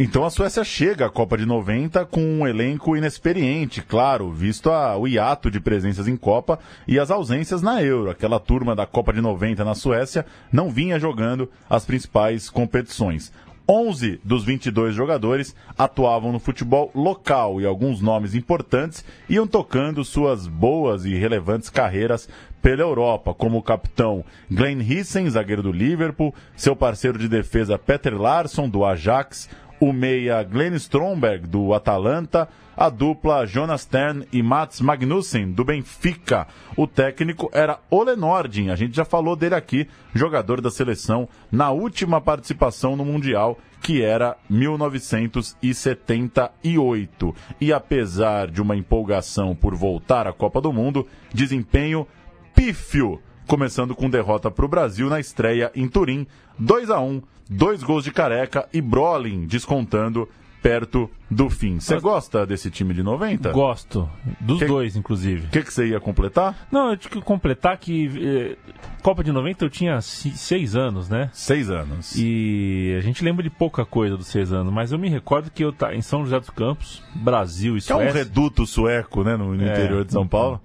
Então 0.01 0.23
a 0.23 0.29
Suécia 0.29 0.63
chega 0.63 1.07
à 1.07 1.09
Copa 1.09 1.37
de 1.37 1.45
90 1.45 2.05
com 2.05 2.21
um 2.21 2.47
elenco 2.47 2.95
inexperiente, 2.95 3.81
claro, 3.81 4.31
visto 4.31 4.69
a, 4.69 4.95
o 4.95 5.05
hiato 5.05 5.51
de 5.51 5.59
presenças 5.59 6.07
em 6.07 6.15
Copa 6.15 6.57
e 6.87 6.97
as 6.97 7.11
ausências 7.11 7.61
na 7.61 7.83
Euro. 7.83 8.09
Aquela 8.09 8.39
turma 8.39 8.73
da 8.73 8.85
Copa 8.85 9.11
de 9.11 9.19
90 9.19 9.65
na 9.65 9.75
Suécia 9.75 10.25
não 10.53 10.69
vinha 10.69 10.97
jogando 10.97 11.51
as 11.69 11.83
principais 11.83 12.49
competições. 12.49 13.29
11 13.67 14.21
dos 14.23 14.45
22 14.45 14.95
jogadores 14.95 15.53
atuavam 15.77 16.31
no 16.31 16.39
futebol 16.39 16.89
local 16.95 17.59
e 17.59 17.65
alguns 17.65 17.99
nomes 17.99 18.33
importantes 18.33 19.03
iam 19.29 19.45
tocando 19.45 20.05
suas 20.05 20.47
boas 20.47 21.03
e 21.03 21.13
relevantes 21.13 21.69
carreiras 21.69 22.29
pela 22.61 22.81
Europa, 22.81 23.33
como 23.33 23.57
o 23.57 23.61
capitão 23.61 24.23
Glenn 24.49 24.81
Hissen, 24.81 25.29
zagueiro 25.29 25.61
do 25.61 25.71
Liverpool, 25.73 26.33
seu 26.55 26.75
parceiro 26.75 27.19
de 27.19 27.27
defesa 27.27 27.77
Peter 27.77 28.19
Larsson, 28.19 28.67
do 28.67 28.83
Ajax, 28.83 29.49
o 29.79 29.93
meia 29.93 30.43
Glenn 30.43 30.75
Stromberg, 30.75 31.47
do 31.47 31.73
Atalanta, 31.73 32.49
a 32.75 32.89
dupla 32.89 33.45
Jonas 33.45 33.81
Stern 33.81 34.27
e 34.31 34.41
Mats 34.41 34.81
Magnussen, 34.81 35.51
do 35.51 35.63
Benfica. 35.65 36.47
O 36.77 36.87
técnico 36.87 37.51
era 37.53 37.79
Ole 37.89 38.15
Nordin, 38.15 38.69
a 38.69 38.75
gente 38.75 38.95
já 38.95 39.03
falou 39.03 39.35
dele 39.35 39.55
aqui, 39.55 39.85
jogador 40.13 40.61
da 40.61 40.71
seleção, 40.71 41.27
na 41.51 41.71
última 41.71 42.21
participação 42.21 42.95
no 42.95 43.03
Mundial, 43.03 43.57
que 43.81 44.01
era 44.01 44.37
1978. 44.49 47.35
E 47.59 47.73
apesar 47.73 48.49
de 48.49 48.61
uma 48.61 48.75
empolgação 48.75 49.55
por 49.55 49.75
voltar 49.75 50.27
à 50.27 50.33
Copa 50.33 50.61
do 50.61 50.71
Mundo, 50.71 51.07
desempenho 51.33 52.07
pífio, 52.55 53.19
começando 53.49 53.95
com 53.95 54.07
derrota 54.09 54.49
para 54.51 54.63
o 54.63 54.67
Brasil 54.67 55.09
na 55.09 55.19
estreia 55.19 55.71
em 55.75 55.87
Turim, 55.89 56.25
2 56.57 56.89
a 56.89 56.99
1 57.01 57.21
dois 57.51 57.81
gols 57.81 58.03
de 58.03 58.11
careca 58.11 58.69
e 58.71 58.79
Brolin 58.79 59.47
descontando 59.47 60.29
perto 60.61 61.09
do 61.31 61.49
fim. 61.49 61.79
Você 61.79 61.99
gosta 61.99 62.45
desse 62.45 62.69
time 62.69 62.93
de 62.93 63.01
90? 63.01 63.51
Gosto, 63.51 64.07
dos 64.39 64.59
Que- 64.59 64.65
dois, 64.67 64.95
inclusive. 64.95 65.47
O 65.47 65.49
que 65.49 65.63
que 65.63 65.73
você 65.73 65.87
ia 65.87 65.99
completar? 65.99 66.67
Não, 66.71 66.91
eu 66.91 66.97
tinha 66.97 67.09
que 67.09 67.21
completar 67.21 67.75
que 67.77 68.07
eh, 68.21 68.57
Copa 69.01 69.23
de 69.23 69.31
90 69.31 69.65
eu 69.65 69.69
tinha 69.69 69.99
seis 70.01 70.75
anos, 70.75 71.09
né? 71.09 71.29
Seis 71.33 71.71
anos. 71.71 72.13
E 72.15 72.93
a 72.99 73.01
gente 73.01 73.23
lembra 73.23 73.41
de 73.41 73.49
pouca 73.49 73.83
coisa 73.85 74.15
dos 74.17 74.27
seis 74.27 74.51
anos, 74.53 74.71
mas 74.71 74.91
eu 74.91 74.99
me 74.99 75.09
recordo 75.09 75.49
que 75.49 75.63
eu 75.63 75.71
tá 75.73 75.95
em 75.95 76.01
São 76.01 76.23
José 76.25 76.39
dos 76.39 76.49
Campos, 76.51 77.01
Brasil 77.15 77.77
e 77.77 77.81
Que 77.81 77.91
é 77.91 77.95
um 77.95 77.99
Suécia. 77.99 78.19
reduto 78.25 78.67
sueco, 78.67 79.23
né, 79.23 79.35
no, 79.37 79.55
no 79.55 79.63
É, 79.63 79.71
interior 79.71 80.05
de 80.05 80.11
São 80.11 80.27
Paulo. 80.27 80.59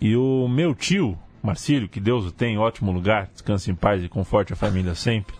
E 0.00 0.16
o 0.16 0.48
meu 0.48 0.74
tio, 0.74 1.18
Marcílio, 1.42 1.88
que 1.88 2.00
Deus 2.00 2.26
o 2.26 2.32
tem, 2.32 2.58
ótimo 2.58 2.92
lugar, 2.92 3.28
descanse 3.32 3.70
em 3.70 3.74
paz 3.74 4.04
e 4.04 4.08
conforte 4.08 4.52
a 4.52 4.56
família 4.56 4.94
sempre. 4.94 5.34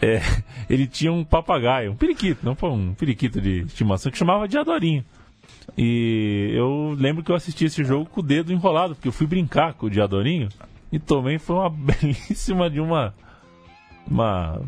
É, 0.00 0.20
ele 0.68 0.86
tinha 0.86 1.12
um 1.12 1.24
papagaio, 1.24 1.92
um 1.92 1.96
periquito, 1.96 2.44
não 2.44 2.54
foi 2.54 2.70
um 2.70 2.94
periquito 2.94 3.40
de 3.40 3.60
estimação, 3.60 4.10
que 4.10 4.16
chamava 4.16 4.48
de 4.48 4.56
Adorinho. 4.56 5.04
E 5.76 6.52
eu 6.54 6.96
lembro 6.98 7.22
que 7.22 7.30
eu 7.30 7.36
assisti 7.36 7.66
esse 7.66 7.84
jogo 7.84 8.06
com 8.06 8.20
o 8.20 8.22
dedo 8.22 8.52
enrolado, 8.52 8.94
porque 8.94 9.08
eu 9.08 9.12
fui 9.12 9.26
brincar 9.26 9.74
com 9.74 9.86
o 9.86 9.90
de 9.90 10.00
Adorinho 10.00 10.48
e 10.90 10.98
tomei 10.98 11.38
foi 11.38 11.56
uma 11.56 11.70
belíssima 11.70 12.68
de 12.70 12.80
uma. 12.80 13.14
Uma. 14.10 14.60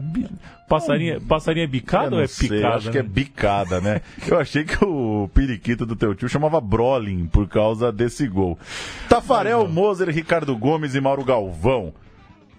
Passarinha, 0.69 1.21
passarinha 1.21 1.67
bicada 1.67 2.15
Eu 2.15 2.19
ou 2.19 2.25
é 2.25 2.27
sei, 2.27 2.49
picada? 2.49 2.77
acho 2.77 2.91
que 2.91 2.99
é 2.99 3.03
né? 3.03 3.09
bicada, 3.09 3.81
né? 3.81 4.01
Eu 4.27 4.39
achei 4.39 4.65
que 4.65 4.83
o 4.85 5.29
periquito 5.35 5.85
do 5.85 5.97
teu 5.97 6.15
tio 6.15 6.29
chamava 6.29 6.61
Brolin 6.61 7.27
por 7.27 7.49
causa 7.49 7.93
desse 7.93 8.27
gol. 8.29 8.59
Tafarel, 9.09 9.69
Moser, 9.69 10.09
Ricardo 10.09 10.57
Gomes 10.57 10.95
e 10.95 11.01
Mauro 11.01 11.25
Galvão. 11.25 11.93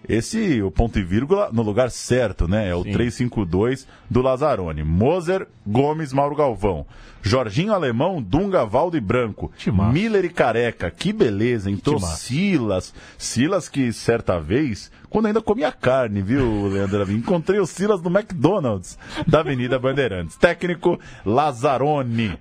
Esse, 0.07 0.61
o 0.61 0.69
ponto 0.69 0.99
e 0.99 1.03
vírgula, 1.03 1.49
no 1.51 1.61
lugar 1.61 1.89
certo, 1.89 2.47
né? 2.47 2.69
É 2.69 2.75
o 2.75 2.83
Sim. 2.83 2.91
352 2.91 3.87
do 4.09 4.21
Lazzaroni. 4.21 4.83
Moser, 4.83 5.47
Gomes, 5.65 6.11
Mauro 6.11 6.35
Galvão. 6.35 6.85
Jorginho 7.21 7.73
Alemão, 7.73 8.21
Dunga, 8.21 8.65
Valdo 8.65 8.97
e 8.97 8.99
Branco. 8.99 9.51
Timaço. 9.57 9.93
Miller 9.93 10.25
e 10.25 10.29
Careca. 10.29 10.91
Que 10.91 11.13
beleza, 11.13 11.73
timaço. 11.73 12.17
Silas. 12.17 12.93
Silas 13.17 13.69
que, 13.69 13.93
certa 13.93 14.37
vez, 14.39 14.91
quando 15.09 15.27
ainda 15.27 15.41
comia 15.41 15.71
carne, 15.71 16.21
viu, 16.21 16.67
Leandro? 16.67 17.09
Encontrei 17.11 17.59
o 17.59 17.65
Silas 17.65 18.01
no 18.01 18.09
McDonald's 18.09 18.97
da 19.25 19.39
Avenida 19.39 19.79
Bandeirantes. 19.79 20.35
Técnico 20.35 20.99
Lazzaroni. 21.25 22.37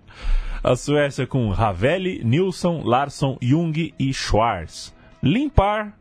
A 0.64 0.74
Suécia 0.74 1.26
com 1.26 1.48
Ravelli, 1.50 2.22
Nilsson, 2.24 2.82
Larsson, 2.84 3.36
Jung 3.40 3.94
e 3.98 4.12
Schwarz. 4.12 4.94
Limpar, 5.22 5.92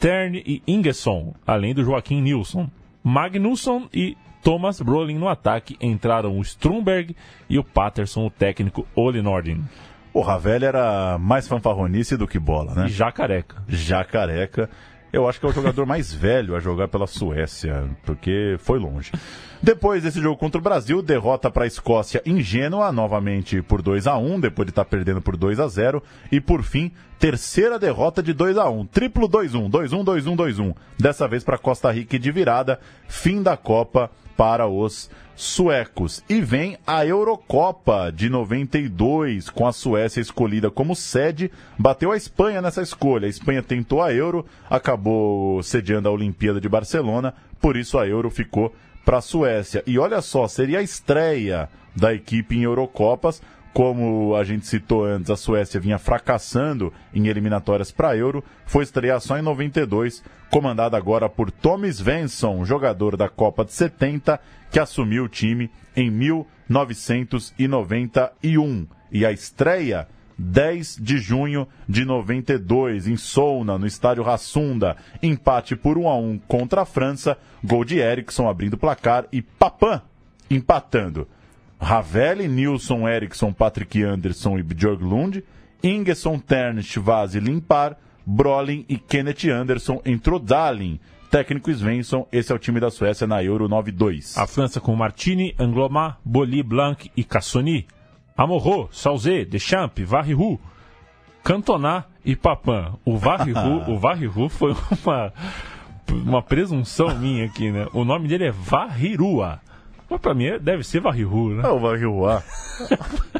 Tern 0.00 0.42
e 0.46 0.62
Ingesson, 0.66 1.34
além 1.46 1.74
do 1.74 1.84
Joaquim 1.84 2.22
Nilsson. 2.22 2.70
Magnusson 3.04 3.86
e 3.92 4.16
Thomas 4.42 4.80
Brolin 4.80 5.18
no 5.18 5.28
ataque 5.28 5.76
entraram 5.78 6.38
o 6.38 6.40
Strumberg 6.40 7.14
e 7.50 7.58
o 7.58 7.64
Patterson, 7.64 8.24
o 8.24 8.30
técnico 8.30 8.86
Ole 8.94 9.20
Nordin. 9.20 9.62
O 10.12 10.22
Ravel 10.22 10.64
era 10.64 11.18
mais 11.18 11.46
fanfarronice 11.46 12.16
do 12.16 12.26
que 12.26 12.38
bola, 12.38 12.74
né? 12.74 12.86
E 12.86 12.88
já 12.88 13.12
careca. 13.12 13.62
Já 13.68 14.02
careca. 14.02 14.70
Eu 15.12 15.28
acho 15.28 15.40
que 15.40 15.46
é 15.46 15.48
o 15.48 15.52
jogador 15.52 15.84
mais 15.86 16.12
velho 16.14 16.54
a 16.54 16.60
jogar 16.60 16.88
pela 16.88 17.06
Suécia, 17.06 17.88
porque 18.04 18.56
foi 18.58 18.78
longe. 18.78 19.12
Depois 19.62 20.02
desse 20.02 20.20
jogo 20.20 20.36
contra 20.36 20.58
o 20.58 20.62
Brasil, 20.62 21.02
derrota 21.02 21.50
para 21.50 21.64
a 21.64 21.66
Escócia 21.66 22.22
ingênua, 22.24 22.90
novamente 22.92 23.60
por 23.60 23.82
2 23.82 24.06
a 24.06 24.16
1 24.16 24.40
depois 24.40 24.66
de 24.66 24.70
estar 24.70 24.84
perdendo 24.84 25.20
por 25.20 25.36
2 25.36 25.60
a 25.60 25.68
0 25.68 26.02
E 26.32 26.40
por 26.40 26.62
fim, 26.62 26.90
terceira 27.18 27.78
derrota 27.78 28.22
de 28.22 28.32
2 28.32 28.56
a 28.56 28.70
1 28.70 28.86
Triplo 28.86 29.28
2-1, 29.28 29.70
2-1, 29.70 30.04
2-1, 30.04 30.36
2-1. 30.36 30.74
Dessa 30.98 31.28
vez 31.28 31.44
para 31.44 31.58
Costa 31.58 31.90
Rica 31.90 32.18
de 32.18 32.30
virada, 32.30 32.80
fim 33.06 33.42
da 33.42 33.56
Copa 33.56 34.10
para 34.40 34.66
os 34.66 35.10
suecos. 35.36 36.24
E 36.26 36.40
vem 36.40 36.78
a 36.86 37.04
Eurocopa 37.04 38.10
de 38.10 38.30
92, 38.30 39.50
com 39.50 39.66
a 39.66 39.72
Suécia 39.72 40.18
escolhida 40.18 40.70
como 40.70 40.96
sede, 40.96 41.52
bateu 41.78 42.10
a 42.10 42.16
Espanha 42.16 42.62
nessa 42.62 42.80
escolha. 42.80 43.26
A 43.26 43.28
Espanha 43.28 43.62
tentou 43.62 44.02
a 44.02 44.14
Euro, 44.14 44.46
acabou 44.70 45.62
sediando 45.62 46.08
a 46.08 46.10
Olimpíada 46.10 46.58
de 46.58 46.70
Barcelona, 46.70 47.34
por 47.60 47.76
isso 47.76 47.98
a 47.98 48.08
Euro 48.08 48.30
ficou 48.30 48.74
para 49.04 49.18
a 49.18 49.20
Suécia. 49.20 49.82
E 49.86 49.98
olha 49.98 50.22
só, 50.22 50.48
seria 50.48 50.78
a 50.78 50.82
estreia 50.82 51.68
da 51.94 52.14
equipe 52.14 52.56
em 52.56 52.62
Eurocopas. 52.62 53.42
Como 53.72 54.34
a 54.34 54.42
gente 54.42 54.66
citou 54.66 55.04
antes, 55.04 55.30
a 55.30 55.36
Suécia 55.36 55.78
vinha 55.78 55.98
fracassando 55.98 56.92
em 57.14 57.28
eliminatórias 57.28 57.92
para 57.92 58.16
Euro, 58.16 58.42
foi 58.66 58.82
estrear 58.82 59.20
só 59.20 59.38
em 59.38 59.42
92, 59.42 60.24
comandada 60.50 60.96
agora 60.96 61.28
por 61.28 61.52
Tommy 61.52 61.88
Svensson, 61.88 62.64
jogador 62.64 63.16
da 63.16 63.28
Copa 63.28 63.64
de 63.64 63.72
70, 63.72 64.40
que 64.70 64.80
assumiu 64.80 65.24
o 65.24 65.28
time 65.28 65.70
em 65.94 66.10
1991. 66.10 68.86
E 69.12 69.24
a 69.24 69.30
estreia 69.30 70.08
10 70.36 70.96
de 71.00 71.18
junho 71.18 71.68
de 71.88 72.04
92, 72.04 73.06
em 73.06 73.16
Solna, 73.16 73.78
no 73.78 73.86
estádio 73.86 74.24
Rassunda. 74.24 74.96
Empate 75.22 75.76
por 75.76 75.96
1 75.98 76.08
a 76.08 76.16
1 76.16 76.40
contra 76.48 76.82
a 76.82 76.86
França, 76.86 77.38
gol 77.62 77.84
de 77.84 77.98
Eriksson 77.98 78.48
abrindo 78.48 78.74
o 78.74 78.78
placar 78.78 79.26
e 79.30 79.40
Papan 79.42 80.02
empatando. 80.50 81.28
Ravelli, 81.80 82.46
Nilson, 82.46 83.08
Eriksson, 83.08 83.52
Patrick 83.52 84.02
Anderson 84.02 84.58
e 84.58 84.62
Björklund, 84.62 85.42
Ingesson, 85.82 86.38
Tern, 86.38 86.82
Schwaz 86.82 87.34
e 87.34 87.40
Limpar, 87.40 87.96
Brolin 88.26 88.84
e 88.88 88.98
Kenneth 88.98 89.48
Anderson 89.50 90.00
entrou 90.04 90.38
Dalin. 90.38 91.00
Técnico 91.30 91.70
Svensson, 91.70 92.26
esse 92.32 92.50
é 92.50 92.54
o 92.54 92.58
time 92.58 92.80
da 92.80 92.90
Suécia 92.90 93.24
na 93.24 93.42
Euro 93.42 93.68
92. 93.68 94.36
A 94.36 94.48
França 94.48 94.80
com 94.80 94.96
Martini, 94.96 95.54
Angloma, 95.58 96.18
Boli, 96.24 96.60
Blanc 96.60 97.08
e 97.16 97.22
Cassoni. 97.22 97.86
Amorro, 98.36 98.88
Sauzé, 98.90 99.44
Deschamps, 99.44 100.08
Varrihu, 100.08 100.60
Cantona 101.44 102.04
e 102.24 102.34
Papin. 102.34 102.98
O 103.04 103.16
Varrihu, 103.16 103.84
o 103.88 103.96
Varrihu 103.96 104.48
foi 104.48 104.74
uma, 105.04 105.32
uma 106.10 106.42
presunção 106.42 107.16
minha 107.16 107.46
aqui, 107.46 107.70
né? 107.70 107.86
O 107.92 108.04
nome 108.04 108.26
dele 108.26 108.46
é 108.46 108.50
Varrirua. 108.50 109.60
Mas 110.10 110.20
pra 110.20 110.34
mim 110.34 110.46
é- 110.46 110.58
deve 110.58 110.82
ser 110.82 111.00
Varrihu, 111.00 111.50
né? 111.54 111.62
É 111.64 111.68
o 111.70 111.78
Varriuá. 111.78 112.42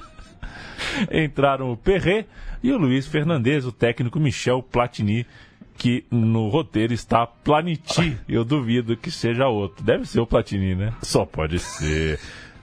Entraram 1.11 1.73
o 1.73 1.77
Perret 1.77 2.27
e 2.63 2.73
o 2.73 2.79
Luiz 2.79 3.07
Fernandes, 3.07 3.65
o 3.65 3.73
técnico 3.73 4.19
Michel 4.21 4.63
Platini, 4.63 5.27
que 5.77 6.05
no 6.11 6.49
roteiro 6.49 6.93
está 6.93 7.27
Planiti. 7.27 8.17
Eu 8.29 8.45
duvido 8.45 8.97
que 8.97 9.11
seja 9.11 9.49
outro. 9.49 9.85
Deve 9.85 10.07
ser 10.07 10.21
o 10.21 10.27
Platini, 10.27 10.75
né? 10.75 10.93
Só 11.03 11.25
pode 11.25 11.59
ser. 11.59 12.21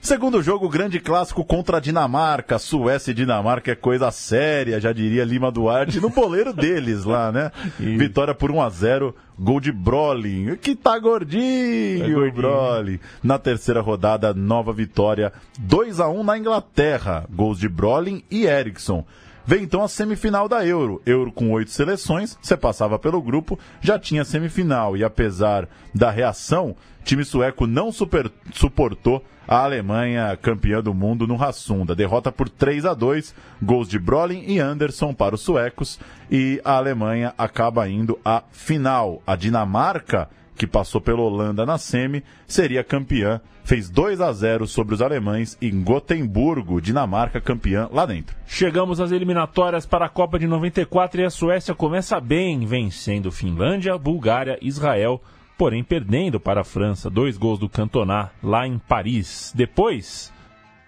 Segundo 0.07 0.41
jogo, 0.41 0.69
grande 0.69 1.01
clássico 1.01 1.43
contra 1.43 1.75
a 1.75 1.79
Dinamarca. 1.81 2.57
Suécia 2.57 3.11
e 3.11 3.13
Dinamarca 3.13 3.73
é 3.73 3.75
coisa 3.75 4.09
séria, 4.09 4.79
já 4.79 4.93
diria 4.93 5.25
Lima 5.25 5.51
Duarte, 5.51 5.99
no 5.99 6.09
boleiro 6.09 6.53
deles 6.55 7.03
lá, 7.03 7.29
né? 7.29 7.51
Isso. 7.77 7.97
Vitória 7.97 8.33
por 8.33 8.49
1 8.49 8.61
a 8.61 8.69
0 8.69 9.13
gol 9.37 9.59
de 9.59 9.69
Brolin, 9.69 10.55
que 10.55 10.77
tá 10.77 10.97
gordinho, 10.97 11.99
Tá 12.07 12.13
gordinho. 12.13 12.31
Brolin. 12.31 12.99
Na 13.21 13.37
terceira 13.37 13.81
rodada, 13.81 14.33
nova 14.33 14.71
vitória, 14.71 15.33
2 15.59 15.99
a 15.99 16.07
1 16.07 16.23
na 16.23 16.37
Inglaterra, 16.37 17.25
gols 17.29 17.59
de 17.59 17.67
Brolin 17.67 18.23
e 18.31 18.45
Eriksson. 18.45 19.03
Vem 19.45 19.63
então 19.63 19.83
a 19.83 19.89
semifinal 19.89 20.47
da 20.47 20.65
Euro. 20.65 21.01
Euro 21.05 21.33
com 21.33 21.51
oito 21.51 21.71
seleções, 21.71 22.37
você 22.41 22.55
passava 22.55 22.97
pelo 22.97 23.21
grupo, 23.21 23.59
já 23.81 23.99
tinha 23.99 24.23
semifinal. 24.23 24.95
E 24.95 25.03
apesar 25.03 25.67
da 25.93 26.09
reação, 26.09 26.77
time 27.03 27.25
sueco 27.25 27.67
não 27.67 27.91
super, 27.91 28.31
suportou 28.53 29.21
a 29.47 29.63
Alemanha 29.63 30.37
campeã 30.41 30.81
do 30.81 30.93
mundo 30.93 31.25
no 31.25 31.35
Rassunda. 31.35 31.95
Derrota 31.95 32.31
por 32.31 32.49
3 32.49 32.85
a 32.85 32.93
2 32.93 33.33
gols 33.61 33.87
de 33.87 33.97
Brolin 33.97 34.43
e 34.45 34.59
Anderson 34.59 35.13
para 35.13 35.35
os 35.35 35.41
suecos. 35.41 35.99
E 36.29 36.61
a 36.65 36.73
Alemanha 36.73 37.33
acaba 37.37 37.87
indo 37.87 38.19
à 38.25 38.43
final. 38.51 39.21
A 39.25 39.35
Dinamarca 39.35 40.29
que 40.57 40.65
passou 40.65 40.99
pela 40.99 41.21
Holanda 41.21 41.65
na 41.65 41.77
semi, 41.77 42.23
seria 42.47 42.83
campeã. 42.83 43.39
Fez 43.63 43.89
2 43.89 44.21
a 44.21 44.31
0 44.31 44.65
sobre 44.65 44.95
os 44.95 45.01
alemães 45.01 45.57
em 45.61 45.83
Gotemburgo, 45.83 46.81
Dinamarca 46.81 47.39
campeã 47.39 47.87
lá 47.91 48.05
dentro. 48.05 48.35
Chegamos 48.47 48.99
às 48.99 49.11
eliminatórias 49.11 49.85
para 49.85 50.05
a 50.05 50.09
Copa 50.09 50.39
de 50.39 50.47
94 50.47 51.21
e 51.21 51.25
a 51.25 51.29
Suécia 51.29 51.75
começa 51.75 52.19
bem, 52.19 52.65
vencendo 52.65 53.31
Finlândia, 53.31 53.97
Bulgária, 53.97 54.57
Israel, 54.61 55.21
porém 55.57 55.83
perdendo 55.83 56.39
para 56.39 56.61
a 56.61 56.65
França, 56.65 57.09
dois 57.09 57.37
gols 57.37 57.59
do 57.59 57.67
Cantona 57.67 58.31
lá 58.43 58.67
em 58.67 58.77
Paris. 58.77 59.51
Depois, 59.55 60.31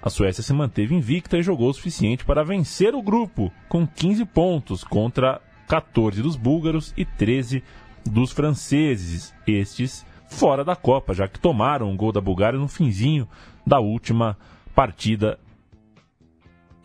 a 0.01 0.09
Suécia 0.09 0.43
se 0.43 0.53
manteve 0.53 0.95
invicta 0.95 1.37
e 1.37 1.43
jogou 1.43 1.69
o 1.69 1.73
suficiente 1.73 2.23
para 2.23 2.43
vencer 2.43 2.93
o 2.93 3.01
grupo, 3.01 3.51
com 3.67 3.87
15 3.87 4.25
pontos 4.25 4.83
contra 4.83 5.41
14 5.67 6.21
dos 6.21 6.35
búlgaros 6.35 6.93
e 6.95 7.03
13 7.03 7.63
dos 8.05 8.31
franceses, 8.31 9.33
estes 9.45 10.05
fora 10.27 10.63
da 10.63 10.75
Copa, 10.75 11.13
já 11.13 11.27
que 11.27 11.39
tomaram 11.39 11.89
um 11.89 11.97
gol 11.97 12.11
da 12.11 12.21
Bulgária 12.21 12.59
no 12.59 12.67
finzinho 12.67 13.27
da 13.65 13.79
última 13.79 14.37
partida 14.75 15.39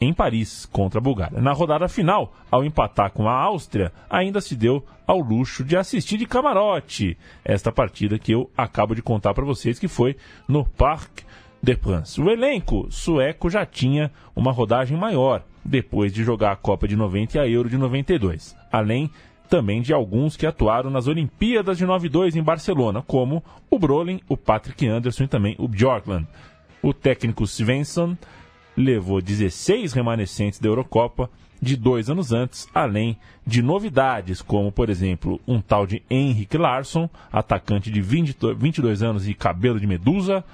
em 0.00 0.12
Paris 0.12 0.66
contra 0.66 0.98
a 0.98 1.02
Bulgária. 1.02 1.40
Na 1.40 1.52
rodada 1.52 1.88
final, 1.88 2.34
ao 2.50 2.64
empatar 2.64 3.10
com 3.10 3.28
a 3.28 3.32
Áustria, 3.32 3.92
ainda 4.08 4.40
se 4.40 4.54
deu 4.56 4.84
ao 5.06 5.20
luxo 5.20 5.64
de 5.64 5.76
assistir 5.76 6.16
de 6.16 6.26
camarote 6.26 7.16
esta 7.44 7.70
partida 7.70 8.18
que 8.18 8.32
eu 8.32 8.50
acabo 8.56 8.94
de 8.94 9.02
contar 9.02 9.34
para 9.34 9.44
vocês, 9.44 9.78
que 9.78 9.88
foi 9.88 10.16
no 10.48 10.64
Parc 10.64 11.22
des 11.62 11.76
Princes. 11.76 12.18
O 12.18 12.28
elenco 12.28 12.86
sueco 12.90 13.48
já 13.48 13.64
tinha 13.64 14.10
uma 14.36 14.52
rodagem 14.52 14.96
maior 14.96 15.42
depois 15.64 16.12
de 16.12 16.22
jogar 16.22 16.52
a 16.52 16.56
Copa 16.56 16.86
de 16.86 16.96
90 16.96 17.38
e 17.38 17.40
a 17.40 17.48
Euro 17.48 17.70
de 17.70 17.78
92, 17.78 18.54
além 18.70 19.10
também 19.48 19.80
de 19.80 19.92
alguns 19.92 20.36
que 20.36 20.46
atuaram 20.46 20.90
nas 20.90 21.06
Olimpíadas 21.06 21.78
de 21.78 21.86
92 21.86 22.36
em 22.36 22.42
Barcelona, 22.42 23.02
como 23.02 23.42
o 23.70 23.78
Brolin, 23.78 24.20
o 24.28 24.36
Patrick 24.36 24.86
Anderson 24.86 25.24
e 25.24 25.28
também 25.28 25.54
o 25.58 25.68
Bjorkland. 25.68 26.26
O 26.82 26.92
técnico 26.92 27.46
Svensson 27.46 28.16
levou 28.76 29.20
16 29.20 29.92
remanescentes 29.92 30.58
da 30.58 30.68
Eurocopa 30.68 31.30
de 31.60 31.76
dois 31.76 32.10
anos 32.10 32.32
antes, 32.32 32.68
além 32.74 33.16
de 33.46 33.62
novidades, 33.62 34.42
como, 34.42 34.70
por 34.70 34.90
exemplo, 34.90 35.40
um 35.46 35.60
tal 35.60 35.86
de 35.86 36.02
Henrik 36.10 36.58
Larsson, 36.58 37.08
atacante 37.32 37.90
de 37.90 38.00
20, 38.00 38.36
22 38.56 39.02
anos 39.02 39.28
e 39.28 39.34
cabelo 39.34 39.80
de 39.80 39.86
medusa, 39.86 40.44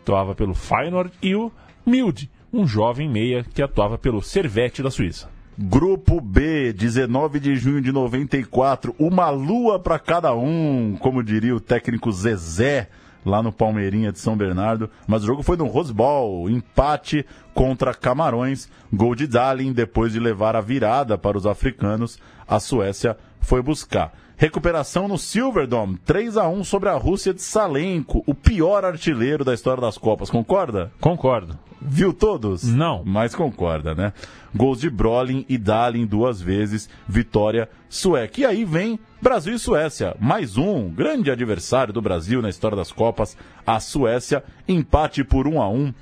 atuava 0.00 0.34
pelo 0.34 0.54
Feyenoord, 0.54 1.12
e 1.22 1.34
o 1.34 1.52
Mild, 1.84 2.30
um 2.52 2.66
jovem 2.66 3.08
meia 3.08 3.44
que 3.44 3.62
atuava 3.62 3.98
pelo 3.98 4.22
Servette 4.22 4.82
da 4.82 4.90
Suíça. 4.90 5.28
Grupo 5.56 6.20
B, 6.20 6.72
19 6.72 7.38
de 7.38 7.54
junho 7.56 7.80
de 7.80 7.92
94, 7.92 8.94
uma 8.98 9.30
lua 9.30 9.78
para 9.78 9.98
cada 9.98 10.34
um, 10.34 10.96
como 10.98 11.22
diria 11.22 11.54
o 11.54 11.60
técnico 11.60 12.10
Zezé 12.10 12.88
lá 13.24 13.42
no 13.42 13.52
Palmeirinha 13.52 14.12
de 14.12 14.18
São 14.18 14.36
Bernardo. 14.36 14.90
Mas 15.06 15.22
o 15.22 15.26
jogo 15.26 15.42
foi 15.42 15.56
no 15.56 15.66
Rose 15.66 15.92
Bowl, 15.92 16.48
empate 16.50 17.24
contra 17.52 17.94
Camarões, 17.94 18.68
gol 18.92 19.14
de 19.14 19.26
Dalin 19.26 19.72
depois 19.72 20.12
de 20.12 20.20
levar 20.20 20.56
a 20.56 20.60
virada 20.60 21.16
para 21.16 21.38
os 21.38 21.46
africanos. 21.46 22.18
A 22.46 22.60
Suécia 22.60 23.16
foi 23.40 23.62
buscar. 23.62 24.12
Recuperação 24.36 25.06
no 25.06 25.16
Silverdome, 25.16 25.96
3 26.04 26.36
a 26.36 26.48
1 26.48 26.64
sobre 26.64 26.88
a 26.88 26.96
Rússia 26.96 27.32
de 27.32 27.40
Salenko, 27.40 28.24
o 28.26 28.34
pior 28.34 28.84
artilheiro 28.84 29.44
da 29.44 29.54
história 29.54 29.80
das 29.80 29.96
Copas, 29.96 30.28
concorda? 30.28 30.90
Concordo. 31.00 31.56
Viu 31.80 32.12
todos? 32.12 32.64
Não. 32.64 33.02
Mas 33.04 33.34
concorda, 33.34 33.94
né? 33.94 34.12
Gols 34.54 34.80
de 34.80 34.88
Brolin 34.88 35.44
e 35.48 35.58
Dalin 35.58 36.06
duas 36.06 36.40
vezes, 36.40 36.88
vitória 37.06 37.68
sueca. 37.88 38.40
E 38.40 38.46
aí 38.46 38.64
vem 38.64 38.98
Brasil 39.24 39.54
e 39.54 39.58
Suécia, 39.58 40.14
mais 40.20 40.58
um 40.58 40.90
grande 40.90 41.30
adversário 41.30 41.94
do 41.94 42.02
Brasil 42.02 42.42
na 42.42 42.50
história 42.50 42.76
das 42.76 42.92
Copas, 42.92 43.34
a 43.66 43.80
Suécia, 43.80 44.44
empate 44.68 45.24
por 45.24 45.48
1 45.48 45.62
a 45.62 45.66
1 45.66 45.94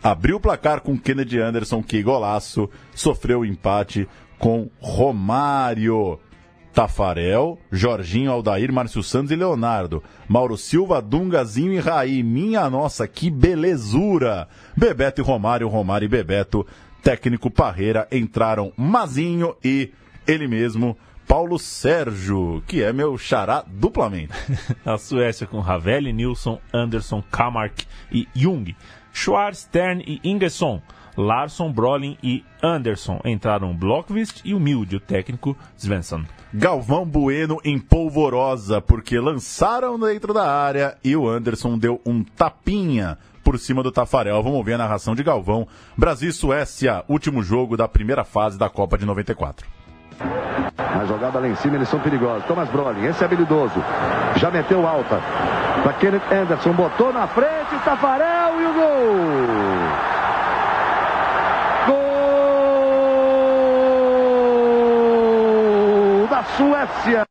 abriu 0.00 0.36
o 0.36 0.40
placar 0.40 0.80
com 0.80 0.96
Kennedy 0.96 1.40
Anderson, 1.40 1.82
que 1.82 2.00
golaço, 2.04 2.70
sofreu 2.94 3.40
o 3.40 3.44
empate 3.44 4.08
com 4.38 4.70
Romário. 4.78 6.20
Tafarel, 6.72 7.58
Jorginho, 7.70 8.30
Aldair, 8.30 8.72
Márcio 8.72 9.02
Santos 9.02 9.32
e 9.32 9.36
Leonardo. 9.36 10.00
Mauro 10.28 10.56
Silva, 10.56 11.02
Dungazinho 11.02 11.72
e 11.72 11.80
Raí. 11.80 12.22
Minha 12.22 12.70
nossa, 12.70 13.08
que 13.08 13.28
belezura! 13.28 14.48
Bebeto 14.76 15.20
e 15.20 15.24
Romário, 15.24 15.68
Romário 15.68 16.06
e 16.06 16.08
Bebeto. 16.08 16.64
Técnico 17.02 17.50
Parreira 17.50 18.06
entraram 18.12 18.72
Mazinho 18.76 19.56
e 19.62 19.90
ele 20.26 20.46
mesmo, 20.46 20.96
Paulo 21.26 21.58
Sérgio, 21.58 22.62
que 22.66 22.82
é 22.82 22.92
meu 22.92 23.16
xará 23.16 23.64
duplamente. 23.66 24.32
A 24.84 24.98
Suécia 24.98 25.46
com 25.46 25.60
Ravelli, 25.60 26.12
Nilsson, 26.12 26.60
Anderson, 26.72 27.22
Kamark 27.30 27.84
e 28.10 28.28
Jung. 28.34 28.74
Schwarz, 29.12 29.58
Stern 29.58 30.02
e 30.06 30.20
Ingesson. 30.28 30.82
Larsson, 31.16 31.70
Brolin 31.70 32.16
e 32.22 32.44
Anderson. 32.62 33.20
Entraram 33.24 33.74
Blockvist 33.74 34.40
e 34.44 34.54
Humilde, 34.54 34.96
o 34.96 35.00
técnico 35.00 35.56
Svensson. 35.76 36.24
Galvão 36.54 37.04
Bueno 37.04 37.58
em 37.64 37.78
polvorosa, 37.78 38.80
porque 38.80 39.18
lançaram 39.18 39.98
dentro 39.98 40.32
da 40.32 40.50
área 40.50 40.96
e 41.02 41.16
o 41.16 41.28
Anderson 41.28 41.78
deu 41.78 42.00
um 42.04 42.22
tapinha 42.22 43.18
por 43.42 43.58
cima 43.58 43.82
do 43.82 43.92
Tafarel. 43.92 44.42
Vamos 44.42 44.64
ver 44.64 44.74
a 44.74 44.78
narração 44.78 45.14
de 45.14 45.22
Galvão. 45.22 45.66
Brasil 45.96 46.30
e 46.30 46.32
Suécia, 46.32 47.04
último 47.08 47.42
jogo 47.42 47.76
da 47.76 47.88
primeira 47.88 48.24
fase 48.24 48.58
da 48.58 48.68
Copa 48.68 48.96
de 48.96 49.04
94. 49.04 49.81
Na 50.94 51.04
jogada 51.06 51.38
lá 51.38 51.48
em 51.48 51.54
cima, 51.56 51.76
eles 51.76 51.88
são 51.88 51.98
perigosos. 52.00 52.44
Thomas 52.44 52.68
Brolin, 52.68 53.06
esse 53.06 53.22
é 53.22 53.26
habilidoso. 53.26 53.82
Já 54.36 54.50
meteu 54.50 54.86
alta. 54.86 55.18
Para 55.82 55.92
Kenneth 55.94 56.30
Anderson, 56.30 56.72
botou 56.72 57.12
na 57.12 57.26
frente, 57.26 57.76
Tafarel 57.84 58.60
e 58.60 58.66
o 58.66 58.72
gol! 58.74 59.16
Gol 66.18 66.28
da 66.28 66.42
Suécia! 66.56 67.26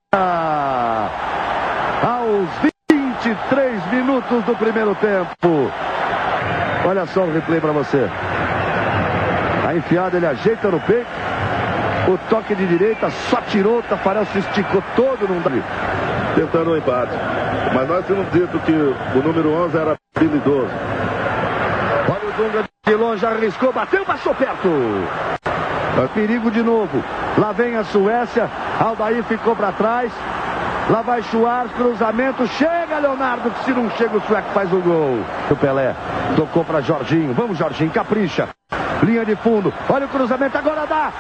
Aos 2.03 2.49
23 2.91 3.86
minutos 3.91 4.43
do 4.43 4.55
primeiro 4.55 4.95
tempo. 4.95 5.72
Olha 6.84 7.05
só 7.05 7.22
o 7.22 7.32
replay 7.32 7.62
para 7.62 7.72
você. 7.72 8.09
A 9.68 9.76
enfiada 9.76 10.18
ele 10.18 10.26
ajeita 10.26 10.70
no 10.70 10.80
peito. 10.82 11.20
O 12.08 12.18
toque 12.30 12.56
de 12.56 12.66
direita 12.66 13.10
só 13.30 13.38
tirou, 13.41 13.80
o 13.80 13.84
Tafarel 13.84 14.26
se 14.28 14.39
esticou 14.39 14.84
todo, 14.95 15.28
dá. 15.28 15.64
Tentando 16.36 16.72
o 16.72 16.74
um 16.74 16.78
empate. 16.78 17.14
Mas 17.74 17.88
nós 17.88 18.06
tínhamos 18.06 18.32
dito 18.32 18.60
que 18.60 18.72
o 18.72 19.24
número 19.24 19.54
11 19.66 19.78
era 19.78 19.95
habilidoso. 20.16 20.72
Olha 22.10 22.30
o 22.30 22.32
Dunga 22.34 22.64
de 22.86 22.95
longe, 22.95 23.26
arriscou, 23.26 23.72
bateu, 23.72 24.04
passou 24.04 24.34
perto. 24.34 24.68
É 26.04 26.08
perigo 26.14 26.49
de 26.49 26.64
novo. 26.64 27.04
Lá 27.38 27.52
vem 27.52 27.76
a 27.76 27.84
Suécia. 27.84 28.49
Aldair 28.80 29.24
ficou 29.24 29.56
para 29.56 29.72
trás. 29.72 30.12
Lá 30.89 31.02
vai 31.02 31.22
Schwarz, 31.24 31.72
cruzamento. 31.74 32.47
Chega 32.47 32.99
Leonardo, 32.99 33.52
que 33.52 33.64
se 33.66 33.72
não 33.72 33.89
chega 33.91 34.18
o 34.18 34.22
sueco 34.22 34.49
faz 34.52 34.72
o 34.74 34.80
gol. 34.80 35.20
O 35.49 35.56
Pelé 35.56 35.95
tocou 36.36 36.64
para 36.64 36.82
Jorginho. 36.82 37.34
Vamos, 37.34 37.58
Jorginho, 37.58 37.91
capricha. 37.91 38.49
Linha 39.04 39.24
de 39.24 39.36
fundo. 39.36 39.74
Olha 39.89 40.06
o 40.06 40.10
cruzamento, 40.10 40.58
agora 40.58 40.86
dá. 40.86 41.12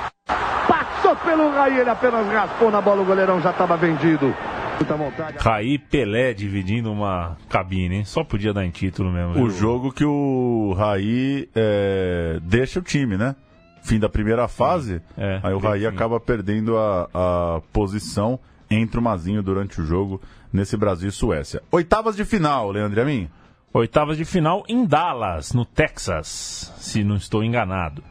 Passou 1.01 1.15
pelo 1.15 1.49
Raí, 1.49 1.79
ele 1.79 1.89
apenas 1.89 2.27
raspou 2.27 2.69
na 2.69 2.79
bola. 2.79 3.01
O 3.01 3.05
goleirão 3.05 3.41
já 3.41 3.49
estava 3.49 3.75
vendido. 3.75 4.35
Muita 4.75 4.95
vontade. 4.95 5.37
Raí 5.39 5.79
Pelé 5.79 6.31
dividindo 6.31 6.91
uma 6.91 7.37
cabine, 7.49 7.95
hein? 7.95 8.05
Só 8.05 8.23
podia 8.23 8.53
dar 8.53 8.63
em 8.63 8.69
título 8.69 9.11
mesmo. 9.11 9.43
O 9.43 9.49
jogo 9.49 9.91
que 9.91 10.05
o 10.05 10.75
Raí 10.77 11.49
é, 11.55 12.39
deixa 12.43 12.79
o 12.79 12.83
time, 12.83 13.17
né? 13.17 13.35
Fim 13.81 13.97
da 13.97 14.07
primeira 14.07 14.47
fase, 14.47 15.01
É, 15.17 15.39
aí 15.41 15.53
o 15.55 15.57
Raí 15.57 15.87
acaba 15.87 16.19
perdendo 16.19 16.77
a, 16.77 17.09
a 17.11 17.61
posição 17.73 18.39
entre 18.69 18.99
o 18.99 19.01
Mazinho 19.01 19.41
durante 19.41 19.81
o 19.81 19.85
jogo 19.85 20.21
nesse 20.53 20.77
Brasil 20.77 21.09
e 21.09 21.11
Suécia. 21.11 21.63
Oitavas 21.71 22.15
de 22.15 22.23
final, 22.23 22.69
Leandro 22.69 23.01
Amin. 23.01 23.27
Oitavas 23.73 24.17
de 24.17 24.25
final 24.25 24.63
em 24.69 24.85
Dallas, 24.85 25.51
no 25.51 25.65
Texas, 25.65 26.71
se 26.77 27.03
não 27.03 27.15
estou 27.15 27.43
enganado. 27.43 28.03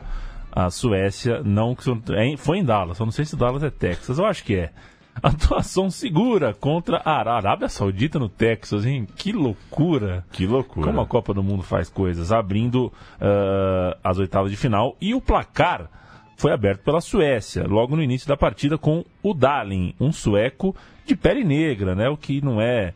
A 0.53 0.71
Suécia 0.71 1.43
não. 1.43 1.77
é, 2.11 2.37
Foi 2.37 2.59
em 2.59 2.65
Dallas, 2.65 2.99
eu 2.99 3.07
não 3.07 3.13
sei 3.13 3.25
se 3.25 3.37
Dallas 3.37 3.63
é 3.63 3.71
Texas, 3.71 4.19
eu 4.19 4.27
acho 4.27 4.45
que 4.45 4.57
é. 4.57 4.71
Atuação 5.23 5.91
segura 5.91 6.55
contra 6.55 6.99
a 7.05 7.19
Arábia 7.19 7.69
Saudita 7.69 8.19
no 8.19 8.29
Texas, 8.29 8.87
hein? 8.87 9.07
Que 9.17 9.33
loucura! 9.33 10.25
Que 10.33 10.47
loucura. 10.47 10.87
Como 10.87 11.01
a 11.01 11.07
Copa 11.07 11.35
do 11.35 11.43
Mundo 11.43 11.63
faz 11.63 11.89
coisas, 11.91 12.33
abrindo 12.33 12.93
ah, 13.21 13.97
as 14.03 14.19
oitavas 14.19 14.51
de 14.51 14.57
final. 14.57 14.97
E 15.01 15.13
o 15.13 15.21
placar 15.21 15.91
foi 16.37 16.53
aberto 16.53 16.83
pela 16.83 17.03
Suécia, 17.03 17.67
logo 17.67 17.95
no 17.95 18.03
início 18.03 18.27
da 18.27 18.37
partida 18.37 18.79
com 18.79 19.05
o 19.23 19.35
Dalin, 19.35 19.95
um 20.01 20.11
sueco 20.11 20.75
de 21.05 21.15
pele 21.15 21.45
negra, 21.45 21.95
né? 21.95 22.09
O 22.09 22.17
que 22.17 22.41
não 22.41 22.59
é, 22.63 22.95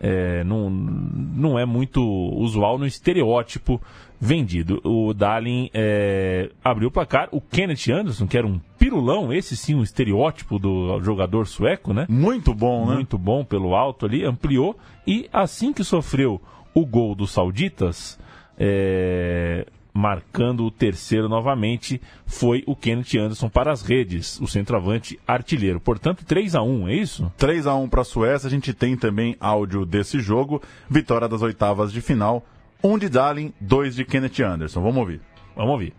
é 0.00 0.42
não, 0.44 0.70
não 0.70 1.58
é 1.58 1.66
muito 1.66 2.02
usual 2.02 2.78
no 2.78 2.86
estereótipo 2.86 3.80
vendido. 4.20 4.80
O 4.84 5.14
Dalin 5.14 5.70
é, 5.72 6.50
abriu 6.64 6.88
o 6.88 6.90
placar. 6.90 7.28
O 7.32 7.40
Kenneth 7.40 7.90
Anderson, 7.90 8.26
que 8.26 8.36
era 8.36 8.46
um 8.46 8.60
pirulão, 8.78 9.32
esse 9.32 9.56
sim, 9.56 9.74
um 9.74 9.82
estereótipo 9.82 10.58
do 10.58 11.00
jogador 11.02 11.46
sueco, 11.46 11.92
né? 11.92 12.06
Muito 12.08 12.54
bom, 12.54 12.86
né? 12.86 12.94
Muito 12.94 13.16
bom 13.16 13.44
pelo 13.44 13.74
alto 13.74 14.06
ali, 14.06 14.24
ampliou. 14.24 14.76
E 15.06 15.28
assim 15.32 15.72
que 15.72 15.84
sofreu 15.84 16.40
o 16.74 16.86
gol 16.86 17.14
dos 17.14 17.30
sauditas, 17.30 18.18
é, 18.58 19.66
marcando 19.92 20.64
o 20.64 20.70
terceiro 20.70 21.28
novamente, 21.28 22.00
foi 22.26 22.62
o 22.66 22.76
Kenneth 22.76 23.16
Anderson 23.18 23.48
para 23.48 23.72
as 23.72 23.82
redes, 23.82 24.40
o 24.40 24.46
centroavante 24.46 25.18
artilheiro. 25.26 25.80
Portanto, 25.80 26.24
3 26.24 26.54
a 26.54 26.62
1 26.62 26.88
é 26.88 26.94
isso? 26.94 27.32
3 27.36 27.66
a 27.66 27.74
1 27.74 27.88
para 27.88 28.02
a 28.02 28.04
Suécia. 28.04 28.46
A 28.46 28.50
gente 28.50 28.72
tem 28.72 28.96
também 28.96 29.36
áudio 29.40 29.84
desse 29.84 30.20
jogo. 30.20 30.62
Vitória 30.88 31.28
das 31.28 31.42
oitavas 31.42 31.92
de 31.92 32.00
final. 32.00 32.44
Um 32.82 32.96
de 32.96 33.08
Darling, 33.08 33.52
dois 33.60 33.94
de 33.94 34.04
Kenneth 34.04 34.40
Anderson. 34.40 34.80
Vamos 34.80 34.96
ouvir. 34.96 35.20
Vamos 35.54 35.72
ouvir. 35.72 35.94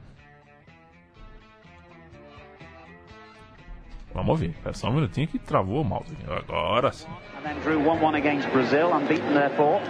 Vamos 4.14 4.30
ouvir. 4.30 4.50
Espera 4.50 4.74
só 4.74 4.89
um 4.89 4.94
minutinho 4.94 5.28
que 5.28 5.39
travou 5.39 5.82
o 5.82 5.86
mouse. 5.86 6.12
Agora 6.28 6.92
sim. 6.92 7.08
And 7.38 7.44
then 7.44 7.60
drew 7.64 7.80
1-1 7.80 8.18
against 8.18 8.50
Brazil, 8.50 8.88
unbeaten 8.94 9.34
therefore. 9.34 9.82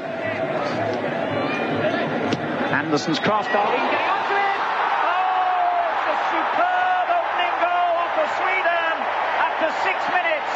Anderson's 2.71 3.19
cross, 3.19 3.43
Darling 3.51 3.83
getting 3.91 4.11
onto 4.15 4.31
it! 4.31 4.59
Oh, 5.03 5.91
it's 5.91 6.07
a 6.07 6.17
superb 6.31 7.05
opening 7.11 7.55
goal 7.59 7.99
for 8.15 8.27
Sweden 8.39 8.95
after 9.43 9.67
six 9.83 9.99
minutes. 10.07 10.53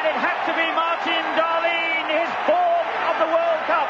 And 0.00 0.02
it 0.08 0.16
had 0.16 0.40
to 0.48 0.52
be 0.56 0.64
Martin 0.72 1.24
Darlene, 1.36 2.08
his 2.24 2.32
fourth 2.48 2.92
of 3.04 3.14
the 3.20 3.28
World 3.36 3.62
Cup. 3.68 3.88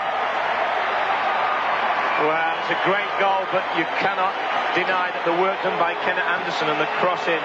Well, 2.27 2.55
it's 2.67 2.75
a 2.75 2.81
great 2.83 3.13
goal, 3.23 3.47
but 3.55 3.63
you 3.79 3.87
cannot 4.03 4.35
deny 4.75 5.15
that 5.15 5.23
the 5.23 5.39
work 5.39 5.63
done 5.63 5.79
by 5.79 5.95
Kenneth 6.03 6.27
Anderson 6.27 6.67
and 6.67 6.83
the 6.83 6.91
crossing 6.99 7.39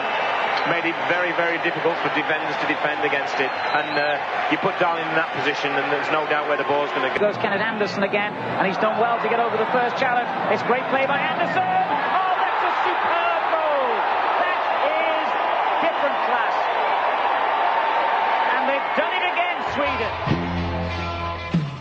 made 0.69 0.85
it 0.85 0.95
very, 1.07 1.31
very 1.37 1.57
difficult 1.61 1.97
for 2.01 2.09
defenders 2.17 2.55
to 2.61 2.67
defend 2.67 3.03
against 3.05 3.37
it. 3.39 3.49
And 3.49 3.97
uh, 3.97 4.17
you 4.51 4.57
put 4.57 4.77
Darling 4.79 5.05
in 5.05 5.15
that 5.15 5.31
position, 5.37 5.71
and 5.73 5.85
there's 5.93 6.09
no 6.09 6.25
doubt 6.29 6.47
where 6.47 6.57
the 6.57 6.65
ball's 6.65 6.89
going 6.91 7.05
to 7.05 7.13
go. 7.13 7.31
Goes 7.31 7.37
Kenneth 7.37 7.61
Anderson 7.61 8.03
again, 8.03 8.33
and 8.33 8.65
he's 8.67 8.77
done 8.81 8.97
well 8.99 9.21
to 9.21 9.29
get 9.29 9.39
over 9.39 9.57
the 9.57 9.69
first 9.69 9.97
challenge. 9.97 10.27
It's 10.53 10.63
great 10.65 10.85
play 10.89 11.05
by 11.05 11.17
Anderson. 11.21 11.61
Oh, 11.61 12.33
that's 12.41 12.63
a 12.65 12.73
superb 12.85 13.41
goal. 13.53 13.89
That 14.41 14.59
is 14.89 15.27
different 15.85 16.17
class. 16.25 16.55
And 18.57 18.63
they've 18.69 18.89
done 18.97 19.13
it 19.13 19.25
again, 19.29 19.57
Sweden. 19.73 20.11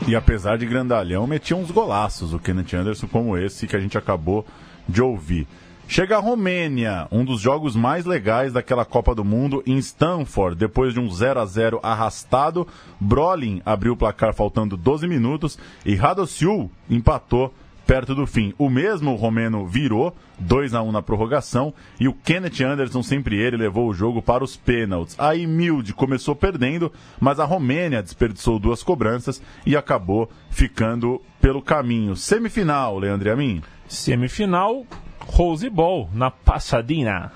E 0.06 0.14
apesar 0.14 0.58
de 0.58 0.66
grandalhão, 0.66 1.26
metia 1.26 1.56
uns 1.56 1.70
golaços 1.70 2.34
o 2.34 2.38
Kenneth 2.38 2.74
Anderson 2.74 3.08
como 3.08 3.38
esse 3.38 3.66
que 3.66 3.74
a 3.74 3.80
gente 3.80 3.96
acabou 3.96 4.44
de 4.86 5.02
ouvir. 5.02 5.48
Chega 5.86 6.16
a 6.16 6.20
Romênia, 6.20 7.06
um 7.12 7.24
dos 7.24 7.40
jogos 7.40 7.76
mais 7.76 8.04
legais 8.04 8.52
daquela 8.52 8.84
Copa 8.84 9.14
do 9.14 9.24
Mundo 9.24 9.62
em 9.66 9.76
Stanford, 9.78 10.56
depois 10.56 10.94
de 10.94 10.98
um 10.98 11.08
0 11.10 11.40
a 11.40 11.46
0 11.46 11.78
arrastado, 11.82 12.66
Brolin 12.98 13.60
abriu 13.64 13.92
o 13.92 13.96
placar 13.96 14.34
faltando 14.34 14.76
12 14.76 15.06
minutos 15.06 15.58
e 15.84 15.94
Radociul 15.94 16.70
empatou 16.88 17.52
perto 17.86 18.14
do 18.14 18.26
fim. 18.26 18.54
O 18.58 18.68
mesmo 18.68 19.14
romeno 19.14 19.66
virou 19.66 20.16
2 20.38 20.74
a 20.74 20.82
1 20.82 20.90
na 20.90 21.02
prorrogação 21.02 21.72
e 22.00 22.08
o 22.08 22.12
Kenneth 22.12 22.62
Anderson, 22.64 23.02
sempre 23.02 23.36
ele, 23.36 23.56
levou 23.56 23.88
o 23.88 23.94
jogo 23.94 24.22
para 24.22 24.42
os 24.42 24.56
pênaltis. 24.56 25.14
Aí 25.18 25.46
Milde 25.46 25.92
começou 25.92 26.34
perdendo, 26.34 26.90
mas 27.20 27.38
a 27.38 27.44
Romênia 27.44 28.02
desperdiçou 28.02 28.58
duas 28.58 28.82
cobranças 28.82 29.40
e 29.66 29.76
acabou 29.76 30.30
ficando 30.50 31.20
pelo 31.40 31.62
caminho. 31.62 32.16
Semifinal, 32.16 32.98
Leandro 32.98 33.30
Amin. 33.30 33.62
Semifinal, 33.86 34.86
Rose 35.26 35.68
Bowl, 35.68 36.08
na 36.12 36.30
Pasadena, 36.30 37.32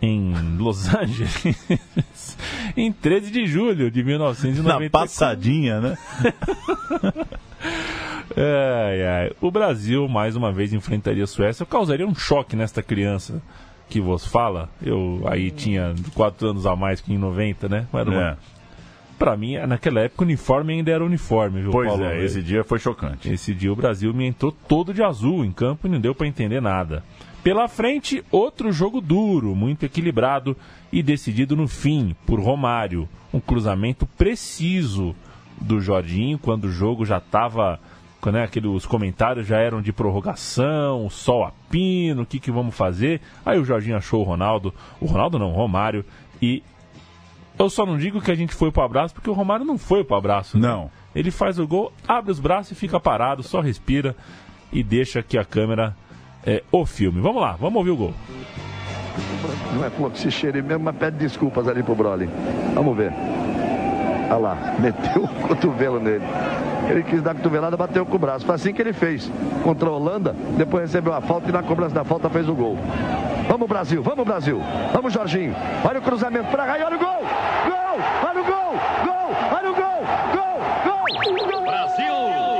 em 0.00 0.32
Los 0.58 0.88
Angeles, 0.94 2.36
em 2.76 2.92
13 2.92 3.30
de 3.30 3.46
julho 3.46 3.90
de 3.90 4.02
1994. 4.04 4.84
Na 4.84 4.90
passadinha, 4.90 5.80
né? 5.80 5.98
ai. 8.36 9.32
O 9.40 9.50
Brasil, 9.50 10.06
mais 10.08 10.36
uma 10.36 10.52
vez, 10.52 10.72
enfrentaria 10.72 11.24
a 11.24 11.26
Suécia. 11.26 11.62
Eu 11.62 11.66
causaria 11.66 12.06
um 12.06 12.14
choque 12.14 12.54
nesta 12.56 12.82
criança 12.82 13.42
que 13.88 14.00
vos 14.00 14.26
fala. 14.26 14.68
Eu 14.82 15.22
aí 15.26 15.50
tinha 15.50 15.94
4 16.14 16.48
anos 16.48 16.66
a 16.66 16.76
mais 16.76 17.00
que 17.00 17.12
em 17.12 17.18
90, 17.18 17.68
né? 17.68 17.86
Mas. 17.92 18.06
É. 18.08 18.36
Pra 19.18 19.36
mim, 19.36 19.56
naquela 19.66 20.02
época, 20.02 20.22
o 20.22 20.24
uniforme 20.26 20.74
ainda 20.74 20.92
era 20.92 21.04
uniforme, 21.04 21.60
viu, 21.62 21.72
Pois 21.72 21.88
Paulo? 21.88 22.04
é, 22.04 22.24
esse 22.24 22.40
dia 22.40 22.62
foi 22.62 22.78
chocante. 22.78 23.28
Esse 23.28 23.52
dia 23.52 23.72
o 23.72 23.74
Brasil 23.74 24.14
me 24.14 24.24
entrou 24.24 24.52
todo 24.52 24.94
de 24.94 25.02
azul 25.02 25.44
em 25.44 25.50
campo 25.50 25.88
e 25.88 25.90
não 25.90 25.98
deu 25.98 26.14
para 26.14 26.28
entender 26.28 26.62
nada. 26.62 27.02
Pela 27.42 27.68
frente, 27.68 28.24
outro 28.30 28.72
jogo 28.72 29.00
duro, 29.00 29.54
muito 29.54 29.84
equilibrado 29.86 30.56
e 30.92 31.02
decidido 31.02 31.56
no 31.56 31.68
fim 31.68 32.14
por 32.26 32.40
Romário. 32.40 33.08
Um 33.32 33.40
cruzamento 33.40 34.06
preciso 34.06 35.14
do 35.60 35.80
Jorginho 35.80 36.38
quando 36.38 36.64
o 36.64 36.72
jogo 36.72 37.04
já 37.04 37.18
estava. 37.18 37.80
Né, 38.26 38.42
aquele, 38.42 38.66
os 38.66 38.84
comentários 38.84 39.46
já 39.46 39.58
eram 39.58 39.80
de 39.80 39.92
prorrogação, 39.92 41.08
sol 41.08 41.44
a 41.44 41.52
pino, 41.70 42.22
o 42.22 42.26
que, 42.26 42.38
que 42.38 42.50
vamos 42.50 42.74
fazer? 42.74 43.22
Aí 43.46 43.58
o 43.58 43.64
Jorginho 43.64 43.96
achou 43.96 44.20
o 44.20 44.24
Ronaldo, 44.24 44.74
o 45.00 45.06
Ronaldo 45.06 45.38
não, 45.38 45.50
o 45.50 45.54
Romário, 45.54 46.04
e 46.42 46.62
eu 47.58 47.70
só 47.70 47.86
não 47.86 47.96
digo 47.96 48.20
que 48.20 48.30
a 48.30 48.34
gente 48.34 48.54
foi 48.54 48.70
pro 48.70 48.82
abraço, 48.82 49.14
porque 49.14 49.30
o 49.30 49.32
Romário 49.32 49.64
não 49.64 49.78
foi 49.78 50.04
pro 50.04 50.16
abraço. 50.16 50.58
né? 50.58 50.68
Não. 50.68 50.90
Ele 51.14 51.30
faz 51.30 51.58
o 51.58 51.66
gol, 51.66 51.92
abre 52.06 52.30
os 52.30 52.38
braços 52.38 52.72
e 52.72 52.74
fica 52.74 53.00
parado, 53.00 53.42
só 53.42 53.60
respira 53.60 54.14
e 54.70 54.82
deixa 54.82 55.22
que 55.22 55.38
a 55.38 55.44
câmera 55.44 55.96
é, 56.48 56.62
o 56.72 56.86
filme. 56.86 57.20
Vamos 57.20 57.42
lá, 57.42 57.56
vamos 57.60 57.76
ouvir 57.76 57.90
o 57.90 57.96
gol. 57.96 58.14
Não 59.74 59.84
é 59.84 59.90
flor 59.90 60.10
que 60.10 60.18
se 60.18 60.30
cheire 60.30 60.62
mesmo, 60.62 60.84
mas 60.84 60.96
pede 60.96 61.18
desculpas 61.18 61.68
ali 61.68 61.82
pro 61.82 61.94
Broly. 61.94 62.26
Vamos 62.74 62.96
ver. 62.96 63.12
Olha 64.30 64.36
lá, 64.36 64.56
meteu 64.80 65.24
o 65.24 65.28
cotovelo 65.46 66.00
nele. 66.00 66.24
Ele 66.88 67.02
quis 67.02 67.20
dar 67.20 67.32
a 67.32 67.34
cotovelada, 67.34 67.76
bateu 67.76 68.06
com 68.06 68.16
o 68.16 68.18
braço. 68.18 68.46
Foi 68.46 68.54
assim 68.54 68.72
que 68.72 68.80
ele 68.80 68.94
fez 68.94 69.30
contra 69.62 69.90
a 69.90 69.92
Holanda. 69.92 70.34
Depois 70.56 70.84
recebeu 70.84 71.12
a 71.12 71.20
falta 71.20 71.50
e 71.50 71.52
na 71.52 71.62
cobrança 71.62 71.94
da 71.94 72.04
falta 72.04 72.30
fez 72.30 72.48
o 72.48 72.54
gol. 72.54 72.78
Vamos, 73.46 73.68
Brasil, 73.68 74.02
vamos, 74.02 74.24
Brasil. 74.24 74.62
Vamos, 74.94 75.12
Jorginho. 75.12 75.54
Olha 75.84 75.98
o 75.98 76.02
cruzamento 76.02 76.50
para 76.50 76.64
cá 76.64 76.78
e 76.78 76.82
olha 76.82 76.96
o 76.96 76.98
gol. 76.98 77.08
Gol! 77.66 77.98
Olha 78.26 78.40
o 78.40 78.44
gol! 78.44 78.72
Gol! 79.04 79.30
Olha 79.54 79.70
o 79.70 79.74
gol! 79.74 80.02
Gol! 80.32 80.60
Gol! 80.84 81.50
gol! 81.50 81.62
Brasil! 81.62 82.57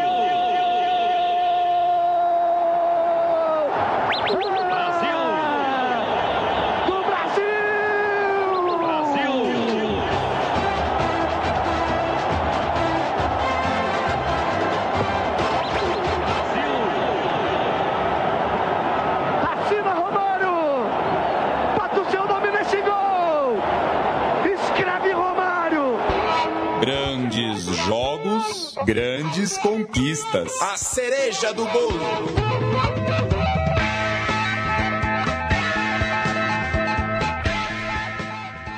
Grandes 29.28 29.58
conquistas. 29.58 30.50
A 30.62 30.76
cereja 30.76 31.52
do 31.52 31.66
bolo. 31.66 33.67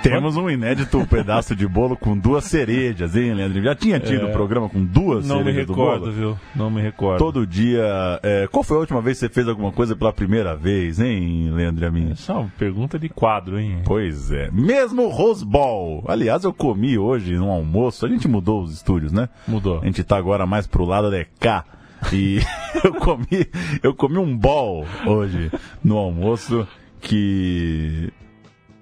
Temos 0.02 0.36
um 0.36 0.48
inédito 0.48 1.04
pedaço 1.08 1.54
de 1.54 1.66
bolo 1.68 1.96
com 1.96 2.16
duas 2.16 2.44
cerejas, 2.44 3.14
hein, 3.14 3.34
Leandro? 3.34 3.62
Já 3.62 3.74
tinha 3.74 4.00
tido 4.00 4.26
É. 4.28 4.32
programa 4.32 4.68
com 4.68 4.82
duas 4.84 5.26
Não 5.26 5.38
me 5.38 5.44
cerejas 5.44 5.66
do 5.66 5.72
recordo, 5.74 6.00
bolo? 6.00 6.12
viu? 6.12 6.38
Não 6.56 6.70
me 6.70 6.80
recordo. 6.80 7.18
Todo 7.18 7.46
dia. 7.46 7.84
é, 8.22 8.48
qual 8.50 8.64
foi 8.64 8.76
a 8.78 8.80
última 8.80 9.00
vez 9.02 9.18
que 9.18 9.26
você 9.26 9.32
fez 9.32 9.46
alguma 9.48 9.70
coisa 9.72 9.94
pela 9.94 10.12
primeira 10.12 10.56
vez, 10.56 10.98
hein, 11.00 11.50
Leandro 11.52 11.86
Amin? 11.86 12.14
É 12.28 12.32
uma 12.32 12.50
pergunta 12.58 12.98
de 12.98 13.08
quadro, 13.08 13.58
hein? 13.58 13.82
Pois 13.84 14.32
é. 14.32 14.50
Mesmo 14.50 15.08
Rose 15.08 15.44
Bowl. 15.44 16.04
Aliás, 16.08 16.44
eu 16.44 16.52
comi 16.52 16.96
hoje 16.98 17.34
no 17.36 17.50
almoço. 17.50 18.06
A 18.06 18.08
gente 18.08 18.26
mudou 18.26 18.62
os 18.62 18.72
estúdios, 18.72 19.12
né? 19.12 19.28
Mudou. 19.46 19.80
A 19.80 19.84
gente 19.84 20.02
tá 20.02 20.16
agora 20.16 20.46
mais 20.46 20.66
pro 20.66 20.84
lado 20.84 21.10
de 21.10 21.26
cá. 21.38 21.64
E 22.12 22.38
eu 22.82 22.94
comi, 22.94 23.46
eu 23.82 23.94
comi 23.94 24.16
um 24.16 24.34
bol 24.34 24.86
hoje 25.06 25.50
no 25.84 25.98
almoço 25.98 26.66
que. 27.00 28.10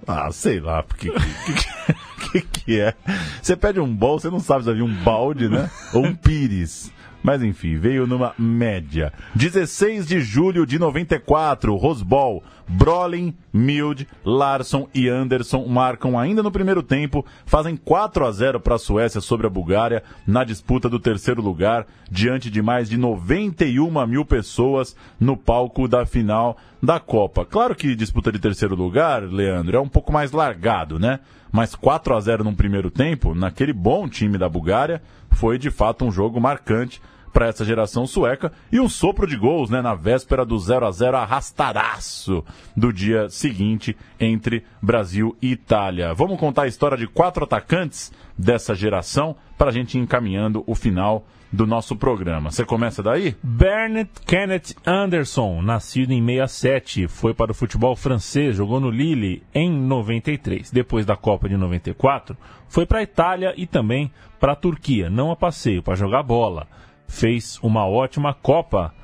Ah, 0.08 0.32
sei 0.32 0.58
lá, 0.58 0.82
porque. 0.82 1.10
que, 1.10 2.40
que, 2.40 2.40
que 2.40 2.80
é? 2.80 2.94
Você 3.42 3.54
pede 3.54 3.78
um 3.78 3.94
bol, 3.94 4.18
você 4.18 4.30
não 4.30 4.40
sabe 4.40 4.60
se 4.60 4.66
vai 4.66 4.74
vir 4.76 4.82
um 4.82 5.04
balde, 5.04 5.50
né? 5.50 5.70
Ou 5.92 6.06
um 6.06 6.14
pires. 6.14 6.90
Mas 7.22 7.42
enfim, 7.42 7.76
veio 7.76 8.06
numa 8.06 8.32
média. 8.38 9.12
16 9.34 10.06
de 10.06 10.20
julho 10.20 10.64
de 10.64 10.78
94, 10.78 11.74
Rosbol. 11.76 12.42
Brolin, 12.68 13.34
Mild, 13.52 14.06
Larsson 14.22 14.88
e 14.94 15.08
Anderson 15.08 15.64
marcam 15.66 16.18
ainda 16.18 16.42
no 16.42 16.52
primeiro 16.52 16.82
tempo, 16.82 17.24
fazem 17.46 17.76
4 17.76 18.26
a 18.26 18.30
0 18.30 18.60
para 18.60 18.74
a 18.74 18.78
Suécia 18.78 19.20
sobre 19.20 19.46
a 19.46 19.50
Bulgária 19.50 20.02
na 20.26 20.44
disputa 20.44 20.88
do 20.88 21.00
terceiro 21.00 21.40
lugar, 21.40 21.86
diante 22.10 22.50
de 22.50 22.60
mais 22.60 22.88
de 22.88 22.98
91 22.98 24.06
mil 24.06 24.24
pessoas 24.24 24.94
no 25.18 25.36
palco 25.36 25.88
da 25.88 26.04
final 26.04 26.58
da 26.82 27.00
Copa. 27.00 27.44
Claro 27.44 27.74
que 27.74 27.96
disputa 27.96 28.30
de 28.30 28.38
terceiro 28.38 28.74
lugar, 28.74 29.22
Leandro, 29.22 29.76
é 29.76 29.80
um 29.80 29.88
pouco 29.88 30.12
mais 30.12 30.30
largado, 30.32 30.98
né? 30.98 31.20
Mas 31.50 31.74
4 31.74 32.14
a 32.14 32.20
0 32.20 32.44
no 32.44 32.54
primeiro 32.54 32.90
tempo, 32.90 33.34
naquele 33.34 33.72
bom 33.72 34.06
time 34.06 34.36
da 34.36 34.48
Bulgária, 34.50 35.00
foi 35.30 35.58
de 35.58 35.70
fato 35.70 36.04
um 36.04 36.10
jogo 36.10 36.40
marcante 36.40 37.00
para 37.32 37.48
essa 37.48 37.64
geração 37.64 38.06
sueca 38.06 38.52
e 38.70 38.80
um 38.80 38.88
sopro 38.88 39.26
de 39.26 39.36
gols, 39.36 39.70
né, 39.70 39.80
na 39.80 39.94
véspera 39.94 40.44
do 40.44 40.58
0 40.58 40.86
a 40.86 40.90
0 40.90 41.16
arrastadaço 41.16 42.44
do 42.76 42.92
dia 42.92 43.28
seguinte 43.28 43.96
entre 44.18 44.64
Brasil 44.82 45.36
e 45.40 45.52
Itália. 45.52 46.14
Vamos 46.14 46.38
contar 46.38 46.62
a 46.62 46.68
história 46.68 46.96
de 46.96 47.06
quatro 47.06 47.44
atacantes 47.44 48.12
dessa 48.36 48.74
geração 48.74 49.36
para 49.56 49.70
a 49.70 49.72
gente 49.72 49.98
ir 49.98 50.00
encaminhando 50.00 50.62
o 50.66 50.74
final 50.74 51.24
do 51.52 51.66
nosso 51.66 51.96
programa. 51.96 52.50
Você 52.50 52.64
começa 52.64 53.02
daí? 53.02 53.34
Bernard 53.42 54.10
Kenneth 54.26 54.74
Anderson, 54.86 55.62
nascido 55.62 56.12
em 56.12 56.24
67, 56.24 57.08
foi 57.08 57.32
para 57.32 57.52
o 57.52 57.54
futebol 57.54 57.96
francês, 57.96 58.56
jogou 58.56 58.78
no 58.78 58.90
Lille 58.90 59.42
em 59.54 59.70
93. 59.70 60.70
Depois 60.70 61.06
da 61.06 61.16
Copa 61.16 61.48
de 61.48 61.56
94, 61.56 62.36
foi 62.68 62.84
para 62.84 62.98
a 62.98 63.02
Itália 63.02 63.54
e 63.56 63.66
também 63.66 64.12
para 64.38 64.52
a 64.52 64.56
Turquia, 64.56 65.08
não 65.10 65.30
a 65.30 65.36
passeio, 65.36 65.82
para 65.82 65.96
jogar 65.96 66.22
bola 66.22 66.66
fez 67.08 67.58
uma 67.62 67.86
ótima 67.86 68.32
Copa 68.34 68.94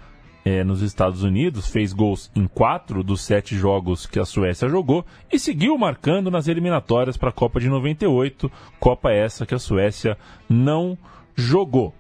é, 0.45 0.63
nos 0.63 0.83
Estados 0.83 1.23
Unidos, 1.23 1.69
fez 1.69 1.93
gols 1.93 2.31
em 2.37 2.47
quatro 2.47 3.03
dos 3.03 3.23
sete 3.23 3.57
jogos 3.57 4.07
que 4.07 4.21
a 4.21 4.27
Suécia 4.27 4.69
jogou 4.69 5.05
e 5.33 5.39
seguiu 5.39 5.77
marcando 5.79 6.31
nas 6.31 6.47
eliminatórias 6.47 7.17
para 7.17 7.31
a 7.31 7.33
Copa 7.33 7.59
de 7.59 7.69
98, 7.69 8.53
Copa 8.79 9.11
essa 9.11 9.47
que 9.47 9.55
a 9.55 9.59
Suécia 9.59 10.19
não 10.49 10.99
jogou. 11.35 11.95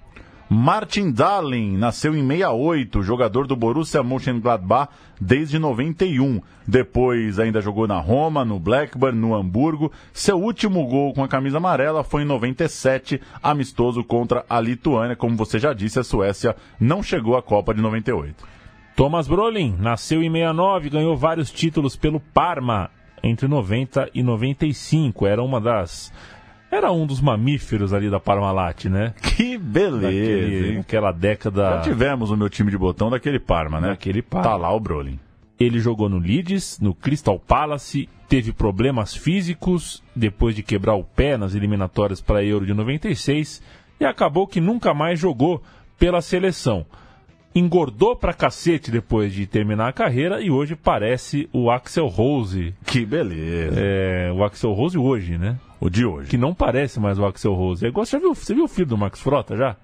Martin 0.57 1.11
Dahlin 1.11 1.77
nasceu 1.77 2.15
em 2.15 2.25
68, 2.25 3.03
jogador 3.03 3.45
do 3.45 3.57
Borussia 3.57 4.05
Mönchengladbach 4.05 4.89
desde 5.21 5.59
91. 5.59 6.41
Depois 6.65 7.41
ainda 7.41 7.61
jogou 7.61 7.89
na 7.89 7.99
Roma, 7.99 8.45
no 8.45 8.61
Blackburn, 8.61 9.19
no 9.19 9.35
Hamburgo. 9.35 9.91
Seu 10.13 10.41
último 10.41 10.87
gol 10.87 11.13
com 11.13 11.25
a 11.25 11.29
camisa 11.29 11.57
amarela 11.57 12.05
foi 12.05 12.23
em 12.23 12.27
97, 12.27 13.21
amistoso 13.43 14.05
contra 14.05 14.47
a 14.49 14.61
Lituânia. 14.61 15.17
Como 15.17 15.37
você 15.37 15.59
já 15.59 15.73
disse, 15.73 15.99
a 15.99 16.05
Suécia 16.05 16.55
não 16.79 17.03
chegou 17.03 17.37
à 17.37 17.43
Copa 17.43 17.75
de 17.75 17.83
98. 17.83 18.47
Thomas 18.95 19.27
Brolin 19.27 19.75
nasceu 19.81 20.23
em 20.23 20.31
69, 20.31 20.89
ganhou 20.89 21.17
vários 21.17 21.51
títulos 21.51 21.97
pelo 21.97 22.21
Parma 22.21 22.93
entre 23.25 23.49
90 23.49 24.11
e 24.15 24.23
95. 24.23 25.27
Era 25.27 25.43
uma 25.43 25.61
das 25.61 26.13
era 26.75 26.91
um 26.93 27.07
dos 27.07 27.21
mamíferos 27.21 27.93
ali 27.93 28.11
da 28.11 28.19
Parmalat, 28.19 28.87
né? 28.87 29.15
Que 29.37 29.57
beleza! 29.57 30.01
Daquele, 30.03 30.79
aquela 30.79 31.13
década. 31.13 31.63
Já 31.77 31.81
tivemos 31.83 32.31
o 32.31 32.37
meu 32.37 32.51
time 32.51 32.71
de 32.71 32.77
botão 32.77 33.11
daquele 33.11 33.39
Parma, 33.39 33.81
né? 33.81 33.89
Daquele 33.89 34.23
Parma. 34.23 34.49
Tá 34.49 34.57
lá 34.57 34.75
o 34.75 34.81
Brolin. 34.81 35.19
Ele 35.59 35.79
jogou 35.79 36.09
no 36.09 36.19
Leeds, 36.19 36.81
no 36.81 36.93
Crystal 36.93 37.39
Palace, 37.39 38.09
teve 38.29 38.53
problemas 38.53 39.15
físicos 39.15 40.03
depois 40.15 40.57
de 40.57 40.63
quebrar 40.65 40.95
o 40.95 41.05
pé 41.05 41.37
nas 41.37 41.55
eliminatórias 41.55 42.21
para 42.21 42.41
a 42.41 42.45
Euro 42.45 42.67
de 42.67 42.75
96 42.75 43.63
e 44.01 44.05
acabou 44.05 44.47
que 44.47 44.61
nunca 44.61 44.93
mais 44.93 45.21
jogou 45.21 45.63
pela 45.97 46.21
seleção. 46.21 46.85
Engordou 47.55 48.17
pra 48.17 48.35
cacete 48.35 48.91
depois 48.91 49.33
de 49.33 49.47
terminar 49.47 49.89
a 49.89 49.93
carreira 49.93 50.41
e 50.41 50.51
hoje 50.51 50.75
parece 50.75 51.49
o 51.53 51.71
Axel 51.71 52.09
Rose. 52.09 52.75
Que 52.85 53.07
beleza! 53.07 53.77
É, 53.79 54.33
o 54.33 54.43
Axel 54.43 54.73
Rose 54.73 54.99
hoje, 54.99 55.39
né? 55.39 55.57
O 55.85 55.91
de 55.91 56.07
hoje. 56.07 56.31
Que 56.31 56.39
não 56.39 56.55
parece 56.55 56.99
mais 56.99 57.19
o 57.19 57.27
Axel 57.27 57.53
Rose. 57.53 57.85
É 57.85 57.91
igual, 57.91 58.07
você, 58.07 58.19
viu, 58.19 58.35
você 58.35 58.55
viu 58.55 58.65
o 58.65 58.69
filho 58.69 58.87
do 58.87 58.97
Max 58.97 59.21
Frota 59.21 59.55
já? 59.55 59.77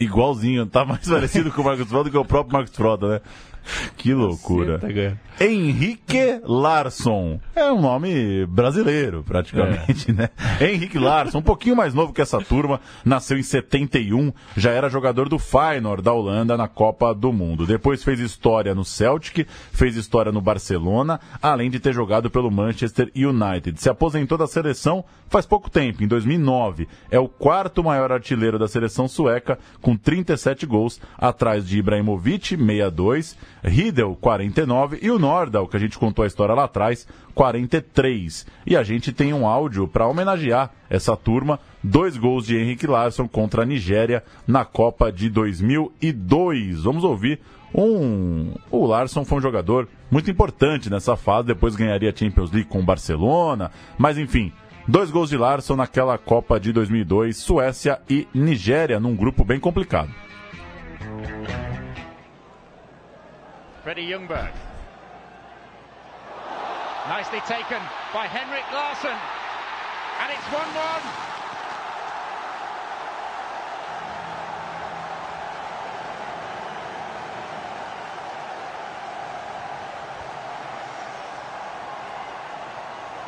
Igualzinho, 0.00 0.66
tá 0.66 0.84
mais 0.84 1.06
parecido 1.08 1.52
com 1.52 1.62
o 1.62 1.64
Marcos 1.64 1.86
Frota 1.86 2.04
do 2.04 2.10
que 2.10 2.18
o 2.18 2.24
próprio 2.24 2.54
Marcos 2.54 2.74
Frota, 2.74 3.06
né? 3.06 3.20
Que 3.96 4.12
loucura. 4.12 4.80
Henrique 5.40 6.40
Larsson. 6.44 7.40
É 7.56 7.70
um 7.72 7.80
nome 7.80 8.46
brasileiro, 8.46 9.24
praticamente, 9.24 10.10
é. 10.10 10.14
né? 10.14 10.30
Henrique 10.60 10.98
Larsson, 10.98 11.38
um 11.38 11.42
pouquinho 11.42 11.74
mais 11.74 11.92
novo 11.94 12.12
que 12.12 12.20
essa 12.20 12.38
turma, 12.38 12.80
nasceu 13.04 13.38
em 13.38 13.42
71, 13.42 14.32
já 14.56 14.70
era 14.70 14.88
jogador 14.88 15.28
do 15.28 15.38
Feyenoord 15.38 16.02
da 16.02 16.12
Holanda 16.12 16.56
na 16.56 16.68
Copa 16.68 17.14
do 17.14 17.32
Mundo. 17.32 17.66
Depois 17.66 18.04
fez 18.04 18.20
história 18.20 18.74
no 18.74 18.84
Celtic, 18.84 19.46
fez 19.72 19.96
história 19.96 20.30
no 20.30 20.40
Barcelona, 20.40 21.18
além 21.42 21.70
de 21.70 21.80
ter 21.80 21.92
jogado 21.92 22.30
pelo 22.30 22.50
Manchester 22.50 23.10
United. 23.16 23.80
Se 23.80 23.88
aposentou 23.88 24.38
da 24.38 24.46
seleção 24.46 25.04
faz 25.34 25.46
pouco 25.46 25.68
tempo, 25.68 26.04
em 26.04 26.06
2009. 26.06 26.86
É 27.10 27.18
o 27.18 27.28
quarto 27.28 27.82
maior 27.82 28.12
artilheiro 28.12 28.56
da 28.56 28.68
seleção 28.68 29.08
sueca, 29.08 29.58
com 29.80 29.96
37 29.96 30.64
gols, 30.64 31.00
atrás 31.18 31.66
de 31.66 31.78
Ibrahimovic, 31.78 32.56
62, 32.56 33.36
Riedel, 33.64 34.14
49 34.20 34.98
e 35.00 35.10
o 35.10 35.18
Nordal, 35.18 35.66
que 35.66 35.76
a 35.76 35.80
gente 35.80 35.98
contou 35.98 36.22
a 36.22 36.26
história 36.26 36.54
lá 36.54 36.64
atrás, 36.64 37.08
43. 37.34 38.46
E 38.66 38.76
a 38.76 38.82
gente 38.82 39.10
tem 39.10 39.32
um 39.32 39.46
áudio 39.46 39.88
para 39.88 40.06
homenagear 40.06 40.70
essa 40.90 41.16
turma, 41.16 41.58
dois 41.82 42.16
gols 42.16 42.46
de 42.46 42.58
Henrique 42.58 42.86
Larsson 42.86 43.26
contra 43.26 43.62
a 43.62 43.66
Nigéria 43.66 44.22
na 44.46 44.66
Copa 44.66 45.10
de 45.10 45.30
2002. 45.30 46.82
Vamos 46.82 47.04
ouvir 47.04 47.40
um... 47.74 48.52
O 48.70 48.86
Larsson 48.86 49.24
foi 49.24 49.38
um 49.38 49.42
jogador 49.42 49.88
muito 50.10 50.30
importante 50.30 50.90
nessa 50.90 51.16
fase, 51.16 51.48
depois 51.48 51.74
ganharia 51.74 52.10
a 52.10 52.16
Champions 52.16 52.52
League 52.52 52.68
com 52.68 52.80
o 52.80 52.84
Barcelona, 52.84 53.70
mas 53.96 54.18
enfim, 54.18 54.52
dois 54.86 55.10
gols 55.10 55.30
de 55.30 55.38
Larsson 55.38 55.74
naquela 55.74 56.18
Copa 56.18 56.60
de 56.60 56.70
2002, 56.70 57.38
Suécia 57.38 57.98
e 58.08 58.28
Nigéria, 58.34 59.00
num 59.00 59.16
grupo 59.16 59.42
bem 59.42 59.58
complicado. 59.58 60.10
Freddie 63.84 64.06
Youngberg. 64.06 64.50
Nicely 67.06 67.40
taken 67.40 67.82
by 68.14 68.24
Henrik 68.24 68.64
Larsson. 68.72 69.12
And 70.22 70.32
it's 70.32 70.42
1 70.50 70.62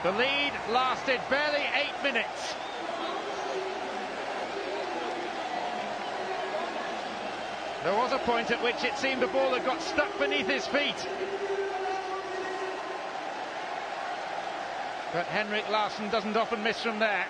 1. 0.05 0.13
The 0.13 0.13
lead 0.19 0.53
lasted 0.73 1.21
barely 1.29 1.67
eight 1.75 2.03
minutes. 2.03 2.55
There 7.87 7.95
was 7.95 8.11
a 8.11 8.19
point 8.19 8.51
at 8.51 8.61
which 8.65 8.83
it 8.83 8.99
seemed 8.99 9.23
the 9.23 9.29
ball 9.29 9.55
had 9.55 9.65
got 9.65 9.81
stuck 9.81 10.19
beneath 10.19 10.49
his 10.49 10.67
feet. 10.67 10.97
But 15.13 15.27
Henrik 15.27 15.71
Larsson 15.71 16.11
doesn't 16.11 16.37
often 16.37 16.65
miss 16.65 16.83
from 16.83 16.99
there. 16.99 17.25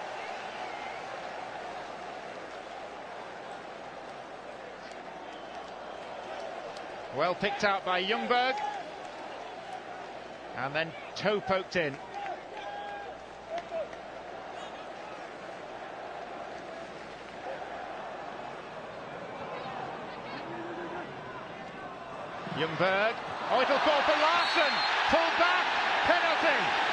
Well 7.15 7.35
picked 7.35 7.63
out 7.63 7.85
by 7.85 8.03
Jungberg. 8.03 8.55
And 10.57 10.75
then 10.75 10.91
toe 11.17 11.43
poked 11.43 11.77
in. 11.77 11.95
Ljungberg. 22.59 23.15
Oh, 23.53 23.61
it'll 23.61 23.79
fall 23.79 24.03
for 24.03 24.17
Larson. 24.17 24.73
Pull 25.11 25.31
back. 25.39 25.67
Penalty. 26.07 26.87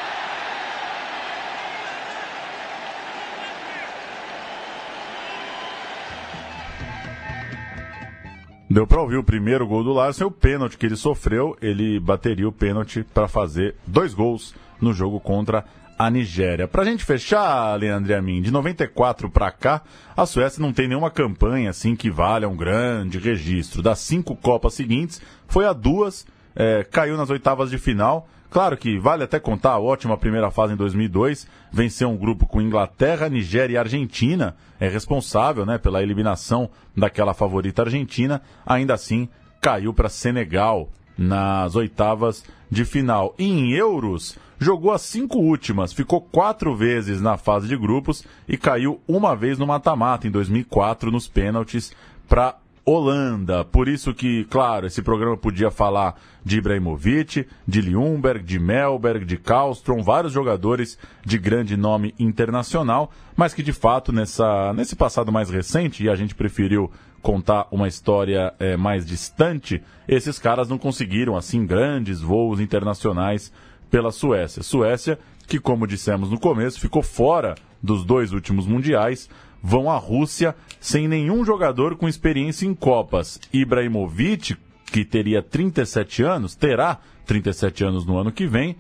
Deu 8.70 8.88
para 8.88 9.02
ouvir 9.02 9.18
o 9.18 9.24
primeiro 9.24 9.68
gol 9.68 9.84
do 9.84 9.94
Larson, 9.94 10.26
o 10.26 10.32
pênalti 10.32 10.78
que 10.78 10.86
ele 10.86 10.96
sofreu, 10.96 11.56
ele 11.62 12.00
bateria 12.00 12.48
o 12.48 12.52
pênalti 12.52 13.04
para 13.04 13.28
fazer 13.28 13.76
dois 13.86 14.14
gols 14.14 14.56
no 14.82 14.92
jogo 14.92 15.20
contra 15.20 15.64
a 16.06 16.10
Nigéria. 16.10 16.68
Para 16.68 16.82
a 16.82 16.86
gente 16.86 17.06
fechar, 17.06 17.80
Leandro 17.80 18.16
a 18.16 18.22
mim, 18.22 18.42
de 18.42 18.52
94 18.52 19.30
para 19.30 19.52
cá, 19.52 19.82
a 20.16 20.26
Suécia 20.26 20.62
não 20.62 20.74
tem 20.74 20.88
nenhuma 20.88 21.10
campanha 21.10 21.70
assim 21.70 21.96
que 21.96 22.10
valha 22.10 22.50
um 22.50 22.58
grande 22.58 23.18
registro. 23.18 23.82
Das 23.82 24.00
cinco 24.00 24.36
Copas 24.36 24.74
seguintes, 24.74 25.22
foi 25.48 25.66
a 25.66 25.72
duas 25.72 26.26
é, 26.56 26.84
caiu 26.84 27.18
nas 27.18 27.30
oitavas 27.30 27.70
de 27.70 27.78
final. 27.78 28.28
Claro 28.50 28.78
que 28.78 29.00
vale 29.00 29.24
até 29.24 29.40
contar 29.40 29.72
a 29.72 29.80
ótima 29.80 30.18
primeira 30.18 30.52
fase 30.52 30.74
em 30.74 30.76
2002, 30.76 31.48
venceu 31.72 32.10
um 32.10 32.18
grupo 32.18 32.46
com 32.46 32.62
Inglaterra, 32.62 33.28
Nigéria 33.28 33.74
e 33.74 33.78
Argentina, 33.78 34.56
é 34.80 34.88
responsável 34.88 35.66
né, 35.66 35.80
pela 35.80 36.04
eliminação 36.04 36.70
daquela 36.96 37.34
favorita 37.34 37.82
argentina, 37.82 38.42
ainda 38.64 38.94
assim 38.94 39.28
caiu 39.60 39.92
para 39.94 40.10
Senegal 40.10 40.90
nas 41.18 41.76
oitavas 41.76 42.44
de 42.70 42.86
final. 42.86 43.34
E 43.40 43.46
em 43.46 43.72
euros, 43.72 44.38
jogou 44.64 44.92
as 44.92 45.02
cinco 45.02 45.38
últimas, 45.40 45.94
ficou 45.94 46.22
quatro 46.22 46.76
vezes 46.76 47.22
na 47.22 47.38
fase 47.38 47.68
de 47.68 47.78
grupos 47.78 48.26
e 48.48 48.58
caiu 48.58 49.00
uma 49.08 49.36
vez 49.36 49.58
no 49.60 49.68
mata-mata 49.68 50.28
em 50.28 50.32
2004 50.32 51.12
nos 51.12 51.28
pênaltis 51.28 51.94
para 52.28 52.56
Holanda. 52.86 53.64
Por 53.64 53.88
isso 53.88 54.14
que, 54.14 54.44
claro, 54.46 54.86
esse 54.88 55.02
programa 55.02 55.38
podia 55.38 55.72
falar 55.72 56.20
de 56.44 56.58
Ibrahimovic, 56.58 57.48
de 57.66 57.82
Ljungberg, 57.82 58.44
de 58.44 58.60
Melberg, 58.60 59.24
de 59.24 59.38
Kallstrom, 59.38 60.04
vários 60.04 60.34
jogadores 60.34 60.98
de 61.26 61.38
grande 61.38 61.78
nome 61.78 62.14
internacional, 62.20 63.12
mas 63.36 63.54
que 63.54 63.64
de 63.64 63.72
fato 63.72 64.12
nessa, 64.12 64.74
nesse 64.74 64.96
passado 64.96 65.32
mais 65.32 65.50
recente, 65.50 66.04
e 66.04 66.10
a 66.10 66.16
gente 66.16 66.36
preferiu 66.36 66.92
contar 67.22 67.68
uma 67.72 67.88
história 67.88 68.54
é, 68.60 68.76
mais 68.76 69.06
distante, 69.06 69.82
esses 70.06 70.38
caras 70.38 70.68
não 70.68 70.78
conseguiram 70.78 71.38
assim 71.38 71.66
grandes 71.66 72.20
voos 72.20 72.60
internacionais 72.60 73.50
pela 73.94 74.12
Suécia. 74.12 74.64
Suécia 74.64 75.20
que, 75.48 75.60
como 75.60 75.86
dissemos 75.86 76.32
no 76.32 76.40
começo, 76.40 76.80
ficou 76.80 77.04
fora 77.04 77.54
dos 77.80 78.04
dois 78.04 78.34
últimos 78.34 78.66
mundiais, 78.66 79.30
vão 79.62 79.88
à 79.88 79.98
Rússia 79.98 80.56
sem 80.80 81.08
nenhum 81.08 81.46
jogador 81.46 81.96
com 81.96 82.10
experiência 82.10 82.66
em 82.66 82.74
Copas. 82.74 83.40
Ibrahimovic, 83.54 84.58
que 84.88 85.06
teria 85.06 85.44
37 85.44 86.24
anos, 86.24 86.56
terá 86.56 87.02
37 87.28 87.84
anos 87.84 88.04
no 88.04 88.18
ano 88.18 88.32
que 88.32 88.48
vem, 88.48 88.78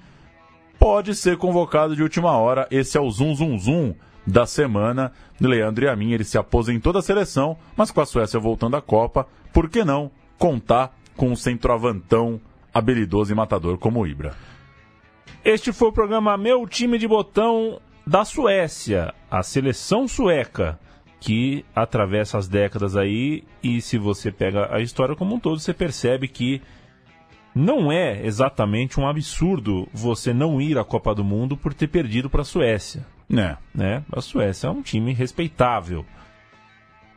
pode 0.80 1.14
ser 1.14 1.38
convocado 1.38 1.95
de 1.95 2.01
última 2.01 2.32
hora. 2.32 2.68
Esse 2.72 2.97
é 2.97 2.99
o 2.99 3.11
zum 3.11 3.36
zum 3.36 3.59
zum 3.59 3.93
da 4.26 4.47
semana. 4.47 5.11
Leandro 5.39 5.86
e 5.86 5.89
a 5.89 5.95
mim, 5.95 6.11
ele 6.11 6.24
se 6.24 6.39
aposentou 6.39 6.91
da 6.91 7.03
seleção, 7.03 7.55
mas 7.78 7.91
com 7.91 8.01
a 8.01 8.05
Suécia 8.07 8.39
voltando 8.39 8.78
à 8.78 8.82
Copa, 8.82 9.28
por 9.53 9.70
que 9.70 9.84
não 9.84 10.09
contar 10.39 10.97
com 11.16 11.30
um 11.30 11.36
centroavantão 11.36 12.41
habilidoso 12.74 13.32
e 13.32 13.36
matador 13.36 13.78
como 13.78 13.99
o 13.99 14.07
Ibra? 14.07 14.34
Este 15.46 15.74
foi 15.74 15.89
o 15.89 15.94
programa 15.94 16.38
Meu 16.38 16.66
Time 16.66 16.98
de 16.98 17.06
Botão 17.06 17.82
da 18.08 18.24
Suécia, 18.24 19.14
a 19.30 19.44
seleção 19.44 20.08
sueca, 20.08 20.80
que 21.20 21.66
atravessa 21.76 22.38
as 22.38 22.48
décadas 22.48 22.96
aí 22.96 23.44
e 23.62 23.82
se 23.82 23.98
você 23.98 24.32
pega 24.32 24.74
a 24.74 24.80
história 24.80 25.18
como 25.18 25.36
um 25.36 25.39
todo, 25.39 25.60
você 25.60 25.74
percebe 25.74 26.30
que 26.30 26.62
não 27.54 27.91
é 27.91 28.26
exatamente 28.26 29.02
um 29.02 29.06
absurdo 29.06 29.86
você 29.91 30.34
não 30.34 30.62
ir 30.62 30.78
à 30.78 30.84
Copa 30.86 31.14
do 31.14 31.26
Mundo 31.26 31.58
por 31.58 31.74
ter 31.74 31.89
perdido 31.89 32.30
para 32.30 32.44
a 32.44 32.46
Suécia. 32.46 33.06
É. 33.30 33.58
Né? 33.76 34.02
A 34.14 34.22
Suécia 34.22 34.68
é 34.68 34.72
um 34.72 34.82
time 34.82 35.14
respeitável. 35.14 36.06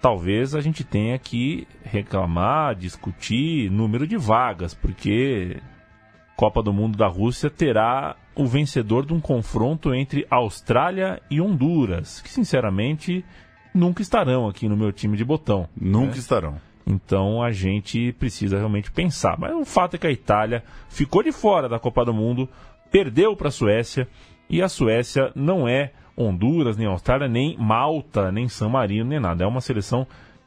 Talvez 0.01 0.53
a 0.53 0.61
gente 0.61 0.83
tenha 0.83 1.17
que 1.17 1.65
reclamar, 1.85 2.75
discutir 2.75 3.71
número 3.71 4.05
de 4.05 4.17
vagas, 4.17 4.75
porque 4.75 5.61
Copa 6.37 6.63
do 6.63 6.73
Mundo 6.73 6.99
da 6.99 7.07
Rússia 7.07 7.49
terá 7.49 8.15
o 8.35 8.47
vencedor 8.47 9.07
de 9.07 9.15
um 9.15 9.21
confronto 9.21 9.95
entre 9.95 10.27
Austrália 10.31 11.21
e 11.31 11.41
Honduras, 11.41 12.21
que 12.21 12.29
sinceramente 12.29 13.25
nunca 13.75 14.03
estarão 14.03 14.47
aqui 14.47 14.69
no 14.69 14.77
meu 14.77 14.93
time 14.93 15.17
de 15.17 15.25
botão. 15.25 15.69
Nunca 15.75 16.13
né? 16.13 16.19
estarão. 16.19 16.61
Então 16.87 17.43
a 17.43 17.51
gente 17.51 18.13
precisa 18.13 18.59
realmente 18.59 18.93
pensar. 18.93 19.37
Mas 19.39 19.55
o 19.55 19.65
fato 19.65 19.97
é 19.97 19.99
que 19.99 20.07
a 20.07 20.13
Itália 20.13 20.63
ficou 20.89 21.23
de 21.23 21.33
fora 21.33 21.69
da 21.69 21.79
Copa 21.79 22.05
do 22.05 22.13
Mundo, 22.13 22.49
perdeu 22.91 23.35
para 23.35 23.49
a 23.49 23.51
Suécia 23.51 24.07
e 24.49 24.63
a 24.63 24.69
Suécia 24.69 25.33
não 25.35 25.67
é 25.67 25.93
Honduras, 26.17 26.77
nem 26.77 26.87
Austrália, 26.87 27.29
nem 27.29 27.57
Malta, 27.59 28.31
nem 28.31 28.49
San 28.49 28.69
Marino, 28.69 29.09
nem 29.09 29.21
nada. 29.21 29.43
É 29.45 29.47
uma 29.47 29.61
seleção 29.61 30.07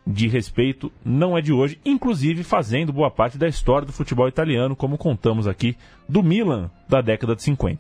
de 0.10 0.28
respeito, 0.28 0.92
não 1.06 1.38
é 1.38 1.42
de 1.42 1.54
hoje, 1.54 1.80
inclusive 1.86 2.44
fazendo 2.44 2.92
boa 2.92 3.12
parte 3.12 3.38
da 3.38 3.48
história 3.48 3.86
do 3.86 3.94
futebol 3.94 4.28
italiano, 4.28 4.76
como 4.76 4.98
contamos 4.98 5.48
aqui, 5.48 5.78
do 6.08 6.24
Milan 6.24 6.72
da 6.88 7.00
década 7.00 7.36
de 7.36 7.44
50. 7.44 7.80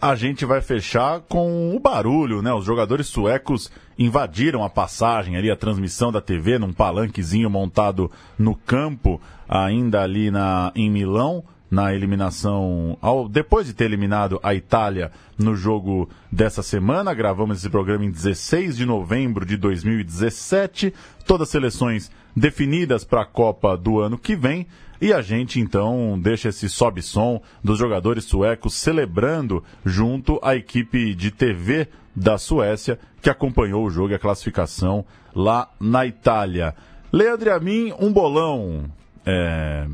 A 0.00 0.16
gente 0.16 0.44
vai 0.44 0.60
fechar 0.60 1.20
com 1.20 1.74
o 1.74 1.78
barulho, 1.78 2.42
né? 2.42 2.52
Os 2.52 2.64
jogadores 2.64 3.06
suecos 3.06 3.70
invadiram 3.96 4.64
a 4.64 4.70
passagem 4.70 5.36
ali, 5.36 5.50
a 5.50 5.56
transmissão 5.56 6.10
da 6.10 6.20
TV, 6.20 6.58
num 6.58 6.72
palanquezinho 6.72 7.48
montado 7.48 8.10
no 8.36 8.56
campo, 8.56 9.20
ainda 9.48 10.02
ali 10.02 10.32
na, 10.32 10.72
em 10.74 10.90
Milão, 10.90 11.44
na 11.70 11.94
eliminação, 11.94 12.96
ao, 13.00 13.28
depois 13.28 13.66
de 13.66 13.74
ter 13.74 13.84
eliminado 13.84 14.40
a 14.42 14.54
Itália 14.54 15.12
no 15.38 15.54
jogo 15.54 16.08
dessa 16.32 16.62
semana. 16.62 17.14
Gravamos 17.14 17.58
esse 17.58 17.68
programa 17.68 18.04
em 18.04 18.10
16 18.10 18.76
de 18.76 18.86
novembro 18.86 19.44
de 19.44 19.56
2017. 19.56 20.92
Todas 21.26 21.48
as 21.48 21.52
seleções 21.52 22.10
definidas 22.34 23.04
para 23.04 23.22
a 23.22 23.26
Copa 23.26 23.76
do 23.76 24.00
ano 24.00 24.16
que 24.16 24.34
vem. 24.34 24.66
E 25.00 25.12
a 25.12 25.22
gente 25.22 25.60
então 25.60 26.18
deixa 26.20 26.48
esse 26.48 26.68
sobe-som 26.68 27.40
dos 27.62 27.78
jogadores 27.78 28.24
suecos 28.24 28.74
celebrando 28.74 29.62
junto 29.84 30.40
à 30.42 30.56
equipe 30.56 31.14
de 31.14 31.30
TV 31.30 31.86
da 32.16 32.36
Suécia 32.36 32.98
que 33.22 33.30
acompanhou 33.30 33.84
o 33.84 33.90
jogo 33.90 34.10
e 34.10 34.14
a 34.14 34.18
classificação 34.18 35.04
lá 35.34 35.70
na 35.78 36.04
Itália. 36.04 36.74
Leandro 37.12 37.54
a 37.54 37.60
mim, 37.60 37.92
um 37.98 38.12
bolão. 38.12 38.90
É... 39.24 39.86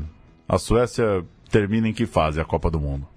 A 0.47 0.57
Suécia 0.57 1.23
termina 1.55 1.87
em 1.87 1.93
que 1.93 2.05
fase 2.05 2.41
a 2.41 2.43
Copa 2.43 2.69
do 2.69 2.81
Mundo? 2.81 3.07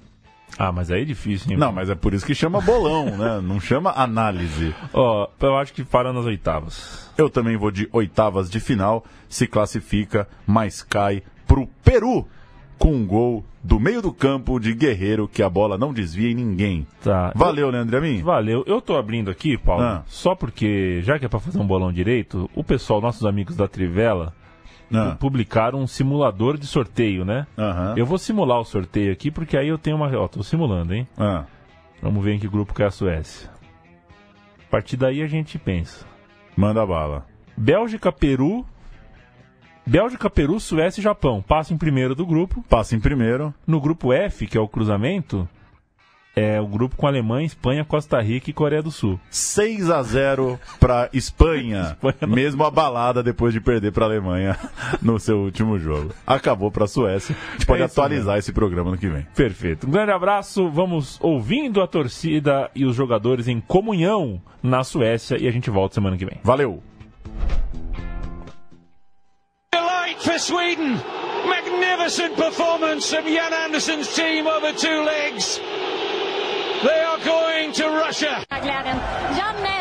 Ah, 0.56 0.70
mas 0.70 0.92
aí 0.92 1.02
é 1.02 1.04
difícil, 1.04 1.50
hein? 1.50 1.58
Não, 1.58 1.72
mas 1.72 1.90
é 1.90 1.96
por 1.96 2.14
isso 2.14 2.24
que 2.24 2.36
chama 2.36 2.60
bolão, 2.60 3.06
né? 3.18 3.40
Não 3.42 3.58
chama 3.58 3.92
análise. 3.96 4.72
Ó, 4.92 5.24
oh, 5.26 5.44
eu 5.44 5.56
acho 5.56 5.72
que 5.72 5.82
para 5.82 6.12
nas 6.12 6.24
oitavas. 6.24 7.10
Eu 7.18 7.28
também 7.28 7.56
vou 7.56 7.72
de 7.72 7.88
oitavas 7.92 8.48
de 8.48 8.60
final, 8.60 9.04
se 9.28 9.48
classifica, 9.48 10.28
mas 10.46 10.84
cai 10.84 11.24
pro 11.48 11.66
Peru 11.82 12.28
com 12.78 12.92
um 12.92 13.04
gol 13.04 13.44
do 13.62 13.80
meio 13.80 14.00
do 14.00 14.12
campo 14.12 14.60
de 14.60 14.72
Guerreiro 14.72 15.26
que 15.26 15.42
a 15.42 15.50
bola 15.50 15.76
não 15.76 15.92
desvia 15.92 16.30
em 16.30 16.34
ninguém. 16.34 16.86
Tá. 17.02 17.32
Valeu, 17.34 17.70
Leandro 17.70 17.98
Amin? 17.98 18.22
Valeu. 18.22 18.62
Eu 18.68 18.80
tô 18.80 18.96
abrindo 18.96 19.32
aqui, 19.32 19.58
Paulo, 19.58 19.82
ah. 19.82 20.04
só 20.06 20.36
porque, 20.36 21.00
já 21.02 21.18
que 21.18 21.26
é 21.26 21.28
para 21.28 21.40
fazer 21.40 21.58
um 21.58 21.66
bolão 21.66 21.92
direito, 21.92 22.48
o 22.54 22.62
pessoal, 22.62 23.00
nossos 23.00 23.26
amigos 23.26 23.56
da 23.56 23.66
Trivela, 23.66 24.32
ah. 24.92 25.16
publicaram 25.18 25.80
um 25.80 25.86
simulador 25.86 26.56
de 26.56 26.66
sorteio, 26.66 27.24
né? 27.24 27.46
Uhum. 27.56 27.96
Eu 27.96 28.06
vou 28.06 28.18
simular 28.18 28.58
o 28.58 28.64
sorteio 28.64 29.12
aqui, 29.12 29.30
porque 29.30 29.56
aí 29.56 29.68
eu 29.68 29.78
tenho 29.78 29.96
uma. 29.96 30.10
Ó, 30.16 30.28
tô 30.28 30.42
simulando, 30.42 30.94
hein? 30.94 31.06
Ah. 31.16 31.44
Vamos 32.00 32.24
ver 32.24 32.34
em 32.34 32.38
que 32.38 32.48
grupo 32.48 32.74
que 32.74 32.82
é 32.82 32.86
a 32.86 32.90
Suécia. 32.90 33.50
A 34.66 34.70
partir 34.70 34.96
daí 34.96 35.22
a 35.22 35.26
gente 35.26 35.58
pensa. 35.58 36.06
Manda 36.56 36.84
bala. 36.84 37.26
Bélgica, 37.56 38.12
Peru. 38.12 38.64
Bélgica, 39.86 40.28
Peru, 40.28 40.60
Suécia 40.60 41.00
e 41.00 41.02
Japão. 41.02 41.42
Passa 41.42 41.72
em 41.72 41.78
primeiro 41.78 42.14
do 42.14 42.26
grupo. 42.26 42.62
Passa 42.68 42.94
em 42.94 43.00
primeiro. 43.00 43.54
No 43.66 43.80
grupo 43.80 44.12
F, 44.12 44.46
que 44.46 44.58
é 44.58 44.60
o 44.60 44.68
cruzamento, 44.68 45.48
é 46.38 46.60
o 46.60 46.66
grupo 46.66 46.96
com 46.96 47.06
Alemanha, 47.06 47.46
Espanha, 47.46 47.84
Costa 47.84 48.20
Rica 48.20 48.50
e 48.50 48.52
Coreia 48.52 48.82
do 48.82 48.90
Sul. 48.90 49.18
6 49.30 49.90
a 49.90 50.02
0 50.02 50.58
para 50.78 51.08
Espanha, 51.12 51.96
Espanha 51.98 52.26
mesmo 52.26 52.64
abalada 52.64 53.22
depois 53.22 53.52
de 53.52 53.60
perder 53.60 53.92
para 53.92 54.04
a 54.04 54.08
Alemanha 54.08 54.56
no 55.02 55.18
seu 55.18 55.38
último 55.38 55.78
jogo. 55.78 56.12
Acabou 56.26 56.70
para 56.70 56.84
a 56.84 56.88
Suécia. 56.88 57.34
A 57.48 57.52
gente 57.52 57.66
pode 57.66 57.82
é 57.82 57.84
atualizar 57.84 58.34
mesmo. 58.34 58.38
esse 58.38 58.52
programa 58.52 58.90
no 58.90 58.98
que 58.98 59.08
vem. 59.08 59.26
Perfeito. 59.34 59.86
Um 59.86 59.90
grande 59.90 60.12
abraço. 60.12 60.70
Vamos 60.70 61.18
ouvindo 61.20 61.82
a 61.82 61.86
torcida 61.86 62.70
e 62.74 62.84
os 62.84 62.94
jogadores 62.94 63.48
em 63.48 63.60
comunhão 63.60 64.40
na 64.62 64.84
Suécia 64.84 65.36
e 65.40 65.48
a 65.48 65.50
gente 65.50 65.70
volta 65.70 65.94
semana 65.94 66.16
que 66.16 66.24
vem. 66.24 66.38
Valeu. 66.44 66.82
for 70.28 70.38
Sweden. 70.38 70.94
Magnificent 71.46 72.36
performance 72.36 73.10
from 73.10 73.24
Jan 73.24 73.52
Andersson's 73.52 74.14
team 74.14 74.46
over 74.46 74.72
two 74.72 75.02
legs. 75.04 75.60
They 76.82 77.00
are 77.00 77.18
going 77.24 77.72
to 77.72 77.84
Russia. 78.06 78.44
Janne 78.50 79.78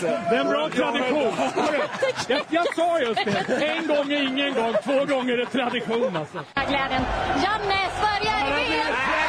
Det 0.00 0.36
är 0.36 0.40
en 0.40 0.48
bra 0.48 0.68
tradition. 0.68 1.32
Jag, 2.28 2.40
jag 2.48 2.74
sa 2.74 3.00
just 3.00 3.24
det. 3.24 3.66
En 3.66 3.86
gång 3.86 4.12
är 4.12 4.22
ingen 4.22 4.54
gång, 4.54 4.74
två 4.84 5.04
gånger 5.14 5.38
är 5.38 5.44
tradition 5.44 6.16
alltså. 6.16 6.44
Glädjen. 6.54 7.02
Janne, 7.42 7.88
Sverige 8.00 8.30
är 8.30 8.56
VM! 8.56 9.27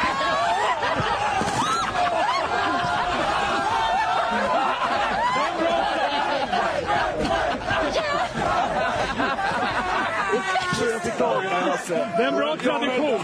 Det 11.88 11.94
är 11.94 12.28
en 12.28 12.36
bra 12.36 12.56
tradition. 12.56 13.20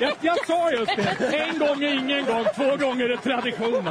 Jag, 0.00 0.12
jag 0.20 0.46
sa 0.46 0.70
just 0.70 0.96
det. 0.96 1.36
En 1.36 1.58
gång 1.58 1.82
är 1.82 1.94
ingen 1.98 2.26
gång, 2.26 2.44
två 2.56 2.76
gånger 2.86 3.08
är 3.08 3.16
tradition. 3.16 3.88